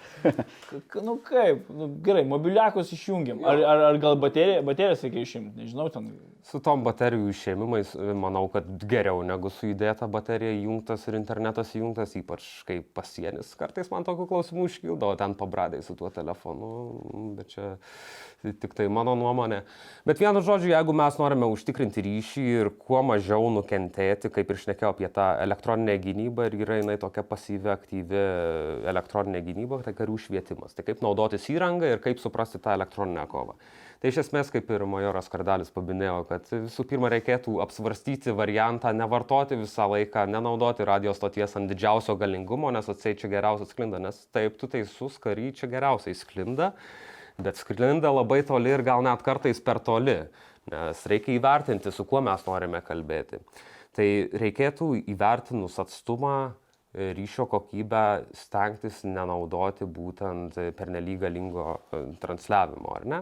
[1.03, 3.45] Nu kaip, nu, gerai, mobiliakus išjungiam.
[3.45, 6.11] Ar, ar, ar gal bateriją, baterijas reikia išimti, nežinau, ten.
[6.47, 11.73] Su tom baterijų išėmimais, e, manau, kad geriau negu su įdėta baterija įjungtas ir internetas
[11.74, 13.48] įjungtas, ypač kai pasienis.
[13.59, 16.68] Kartais man tokių klausimų iškildavo ten pabradai su tuo telefonu,
[17.35, 17.73] bet čia
[18.62, 19.64] tik tai mano nuomonė.
[20.06, 24.93] Bet vienu žodžiu, jeigu mes norime užtikrinti ryšį ir kuo mažiau nukentėti, kaip ir šnekėjau
[24.94, 28.23] apie tą elektroninę gynybą, ir yra jinai tokia pasyvi, aktyvi
[28.94, 30.78] elektroninė gynyba, tai karių švietimas.
[30.78, 33.59] Tai kaip naudotis įrangą ir kaip suprasti tą elektroninę kovą.
[33.97, 39.56] Tai iš esmės, kaip ir majoras Kardalis paminėjo, kad visų pirma reikėtų apsvarstyti variantą nevartoti
[39.56, 44.59] visą laiką, nenaudoti radio stoties ant didžiausio galingumo, nes atseit čia geriausiai sklinda, nes taip,
[44.60, 46.74] tu teisus, kary čia geriausiai sklinda,
[47.40, 50.18] bet sklinda labai toli ir gal net kartais per toli,
[50.68, 53.40] nes reikia įvertinti, su kuo mes norime kalbėti.
[53.97, 56.36] Tai reikėtų įvertinus atstumą
[56.97, 58.02] ryšio kokybę
[58.32, 63.18] stengtis nenaudoti būtent pernelyg galingo e, transliavimo, ar ne?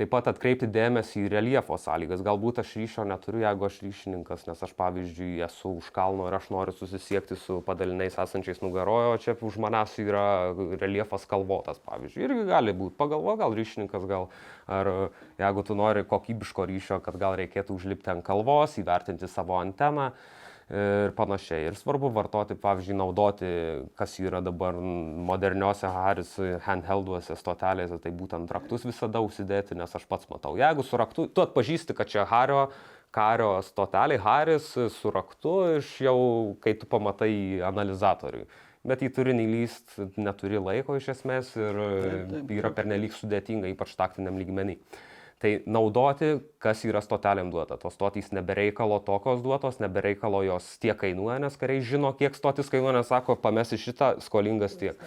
[0.00, 2.22] Taip pat atkreipti dėmesį į reliefo sąlygas.
[2.24, 6.48] Galbūt aš ryšio neturiu, jeigu aš ryšininkas, nes aš pavyzdžiui esu už kalno ir aš
[6.54, 12.24] noriu susisiekti su padaliniais esančiais nugarojo, čia už manęs yra reliefas kalvotas, pavyzdžiui.
[12.24, 12.96] Irgi gali būti.
[12.98, 14.30] Pagalvo, gal ryšininkas, gal
[14.68, 14.92] ar
[15.38, 20.12] jeigu tu nori kokybiško ryšio, kad gal reikėtų užlipti ant kalvos, įvertinti savo anteną
[20.70, 21.68] ir panašiai.
[21.70, 23.50] Ir svarbu vartoti, pavyzdžiui, naudoti,
[23.98, 26.34] kas yra dabar moderniuose Haris
[26.66, 30.56] handhelduose stotelėse, tai būtent raktus visada užsidėti, nes aš pats matau.
[30.60, 32.68] Jeigu su raktu, tu atpažįsti, kad čia Hario,
[33.14, 36.18] kario stotelė, Haris su raktu iš jau,
[36.60, 37.32] kai tu pamatai
[37.64, 38.44] analizatoriui.
[38.88, 41.80] Bet į turinį lyst neturi laiko iš esmės ir
[42.60, 44.78] yra pernelyg sudėtinga, ypač taktiniam lygmenį.
[45.38, 47.76] Tai naudoti, kas yra stotelėm duota.
[47.78, 52.96] Tos stotys nebereikalo tokios duotos, nebereikalo jos tiek kainuoja, nes kariai žino, kiek stotis kainuoja,
[52.98, 54.98] nes sako, pamesi šitą, skolingas tiek.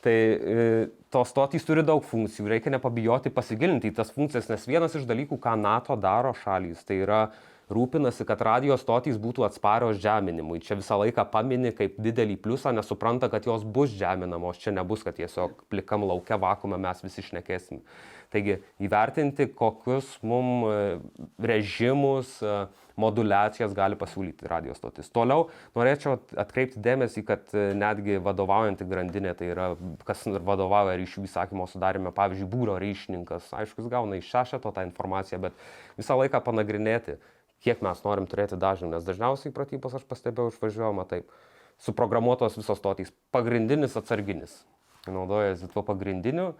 [0.00, 4.96] Tai e, tos stotys turi daug funkcijų, reikia nepabijoti pasigilinti į tas funkcijas, nes vienas
[4.96, 7.22] iš dalykų, ką NATO daro šalys, tai yra
[7.68, 10.62] rūpinasi, kad radio stotys būtų atsparios žeminimui.
[10.64, 14.60] Čia visą laiką pamini kaip didelį pliusą, nes supranta, kad jos bus žeminamos.
[14.62, 17.82] Čia nebus, kad tiesiog plikam laukia vakume mes visi išnekėsim.
[18.28, 20.76] Taigi įvertinti, kokius mum e,
[21.40, 22.66] režimus, e,
[23.00, 25.08] modulacijas gali pasiūlyti radio stotis.
[25.14, 25.46] Toliau
[25.78, 29.70] norėčiau atkreipti dėmesį, kad e, netgi vadovaujanti grandinė, tai yra
[30.04, 35.40] kas vadovauja ryšių įsakymo sudarime, pavyzdžiui, būro ryšininkas, aišku, jis gauna iš šešeto tą informaciją,
[35.48, 37.16] bet visą laiką panagrinėti,
[37.64, 41.32] kiek mes norim turėti dažnių, nes dažniausiai pratybos aš pastebėjau išvažiuojama taip.
[41.78, 43.12] Suprogramuotos visos stotys.
[43.30, 44.64] Pagrindinis atsarginis.
[45.06, 46.56] Naudojasi tuo pagrindiniu.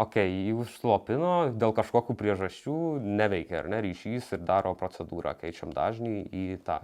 [0.00, 2.74] Ok, jį užslopino, dėl kažkokių priežasčių
[3.04, 6.78] neveikia, ar ne, ryšys ir daro procedūrą, keičiam dažnį į tą.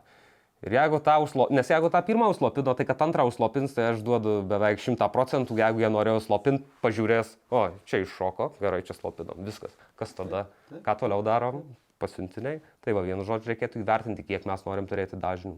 [0.66, 4.02] Ir jeigu tą užslopino, nes jeigu tą pirmą užslopino, tai kad antrą užslopins, tai aš
[4.04, 9.40] duodu beveik šimtą procentų, jeigu jie norėjo slopinti, pažiūrės, o, čia iššoko, gerai, čia slopinom,
[9.48, 9.76] viskas.
[10.00, 10.48] Kas tada,
[10.84, 11.64] ką toliau darom?
[11.98, 12.60] pasiuntiniai.
[12.84, 15.56] Tai va, vienu žodžiu reikėtų įvertinti, kiek mes norim turėti dažnių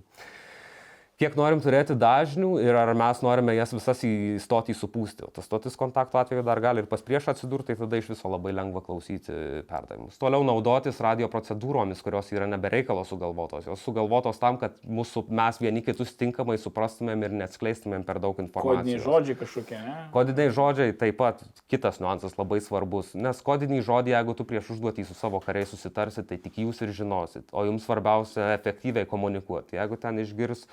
[1.19, 4.39] kiek norim turėti dažnių ir ar mes norime jas visas į
[4.79, 5.27] supūsti.
[5.27, 8.31] O tas stotis kontakto atveju dar gali ir pas prieš atsidurti, tai tada iš viso
[8.31, 10.19] labai lengva klausyti perdavimus.
[10.21, 13.67] Toliau naudotis radio procedūromis, kurios yra nebereikalo sugalvotos.
[13.67, 18.85] Jos sugalvotos tam, kad mūsų, mes vieni kitus tinkamai suprastumėm ir neatskleistumėm per daug informacijos.
[18.85, 19.97] Kodiniai žodžiai kažkokie, ne?
[20.15, 25.09] Kodiniai žodžiai taip pat kitas niuansas labai svarbus, nes kodiniai žodžiai, jeigu tu prieš užduotį
[25.09, 29.81] su savo kariais susitarsit, tai tik jūs ir žinosit, o jums svarbiausia efektyviai komunikuoti.
[29.81, 30.67] Jeigu ten išgirs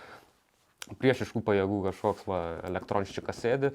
[1.02, 3.72] priešiškų pajėgų kažkoks va, elektronščikas sėdi,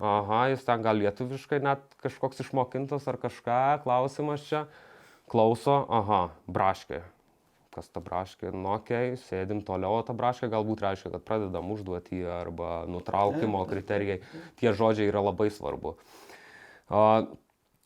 [0.00, 4.64] aha, jis ten gal lietuviškai net kažkoks išmokintas ar kažką, klausimas čia,
[5.30, 7.02] klauso, aha, braškė.
[7.76, 11.68] Kas ta braškė, nu okei, okay, sėdim toliau, o ta braškė galbūt reiškia, kad pradedam
[11.74, 14.22] užduotį arba nutraukimo kriterijai.
[14.56, 15.98] Tie žodžiai yra labai svarbu.
[16.86, 17.26] Uh,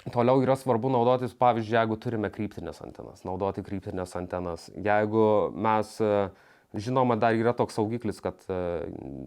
[0.01, 4.71] Toliau yra svarbu naudotis, pavyzdžiui, jeigu turime kryptinės antenas, naudoti kryptinės antenas.
[4.73, 6.31] Jeigu mes uh,
[6.71, 8.57] Žinoma, dar yra toks saugiklis, kad e,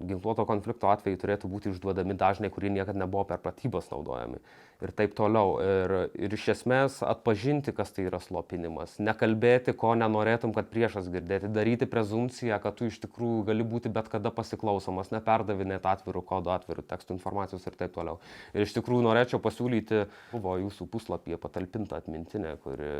[0.07, 4.39] ginkluoto konflikto atveju turėtų būti išduodami dažnai, kurie niekada nebuvo per pratybas naudojami.
[4.83, 5.55] Ir taip toliau.
[5.63, 8.97] Ir, ir iš esmės atpažinti, kas tai yra slopinimas.
[8.99, 11.51] Nekalbėti, ko nenorėtum, kad priešas girdėti.
[11.55, 16.83] Daryti prezumciją, kad tu iš tikrųjų gali būti bet kada pasiklausomas, neperdavinėti atvirų kodų, atvirų
[16.89, 18.19] tekstų informacijos ir taip toliau.
[18.51, 20.03] Ir iš tikrųjų norėčiau pasiūlyti,
[20.33, 22.91] buvo jūsų puslapyje patalpinta atmintinė, kuri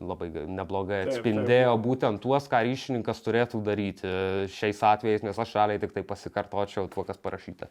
[0.00, 1.86] labai neblogai atspindėjo taip, taip.
[1.90, 4.16] būtent tuos, ką ryšininkas turėtų daryti
[4.56, 7.68] šiais atvejais, nes aš realiai tik tai pasikartočiau tuo, kas parašyta.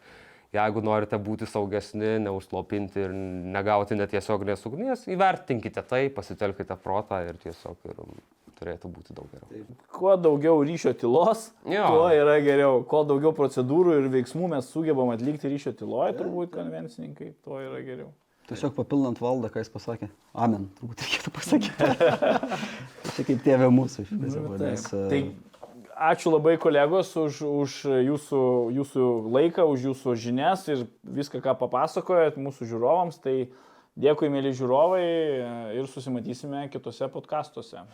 [0.54, 3.14] Jeigu norite būti saugesni, neužslopinti ir
[3.56, 8.02] negauti netiesioginės ugnies, įvertinkite tai, pasitelkite protą ir tiesiog ir
[8.56, 9.48] turėtų būti daug geriau.
[9.50, 9.88] Taip.
[9.92, 11.88] Kuo daugiau ryšio tylos, jo.
[11.92, 12.84] tuo yra geriau.
[12.88, 18.12] Kuo daugiau procedūrų ir veiksmų mes sugebam atlikti ryšio tyloje, turbūt konvencininkai, tuo yra geriau.
[18.46, 20.06] Tiesiog papildant valdą, ką jis pasakė.
[20.38, 21.88] Amen, turbūt reikėtų pasakyti.
[23.16, 24.42] Čia kaip tėvė mūsų iš viso.
[24.44, 25.18] Nu, nes, tai
[25.96, 28.40] ačiū labai kolegos už, už jūsų,
[28.76, 33.20] jūsų laiką, už jūsų žinias ir viską, ką papasakojot mūsų žiūrovams.
[33.24, 33.36] Tai
[33.96, 35.06] dėkui, mėly žiūrovai,
[35.80, 37.86] ir susimatysime kitose podkastuose.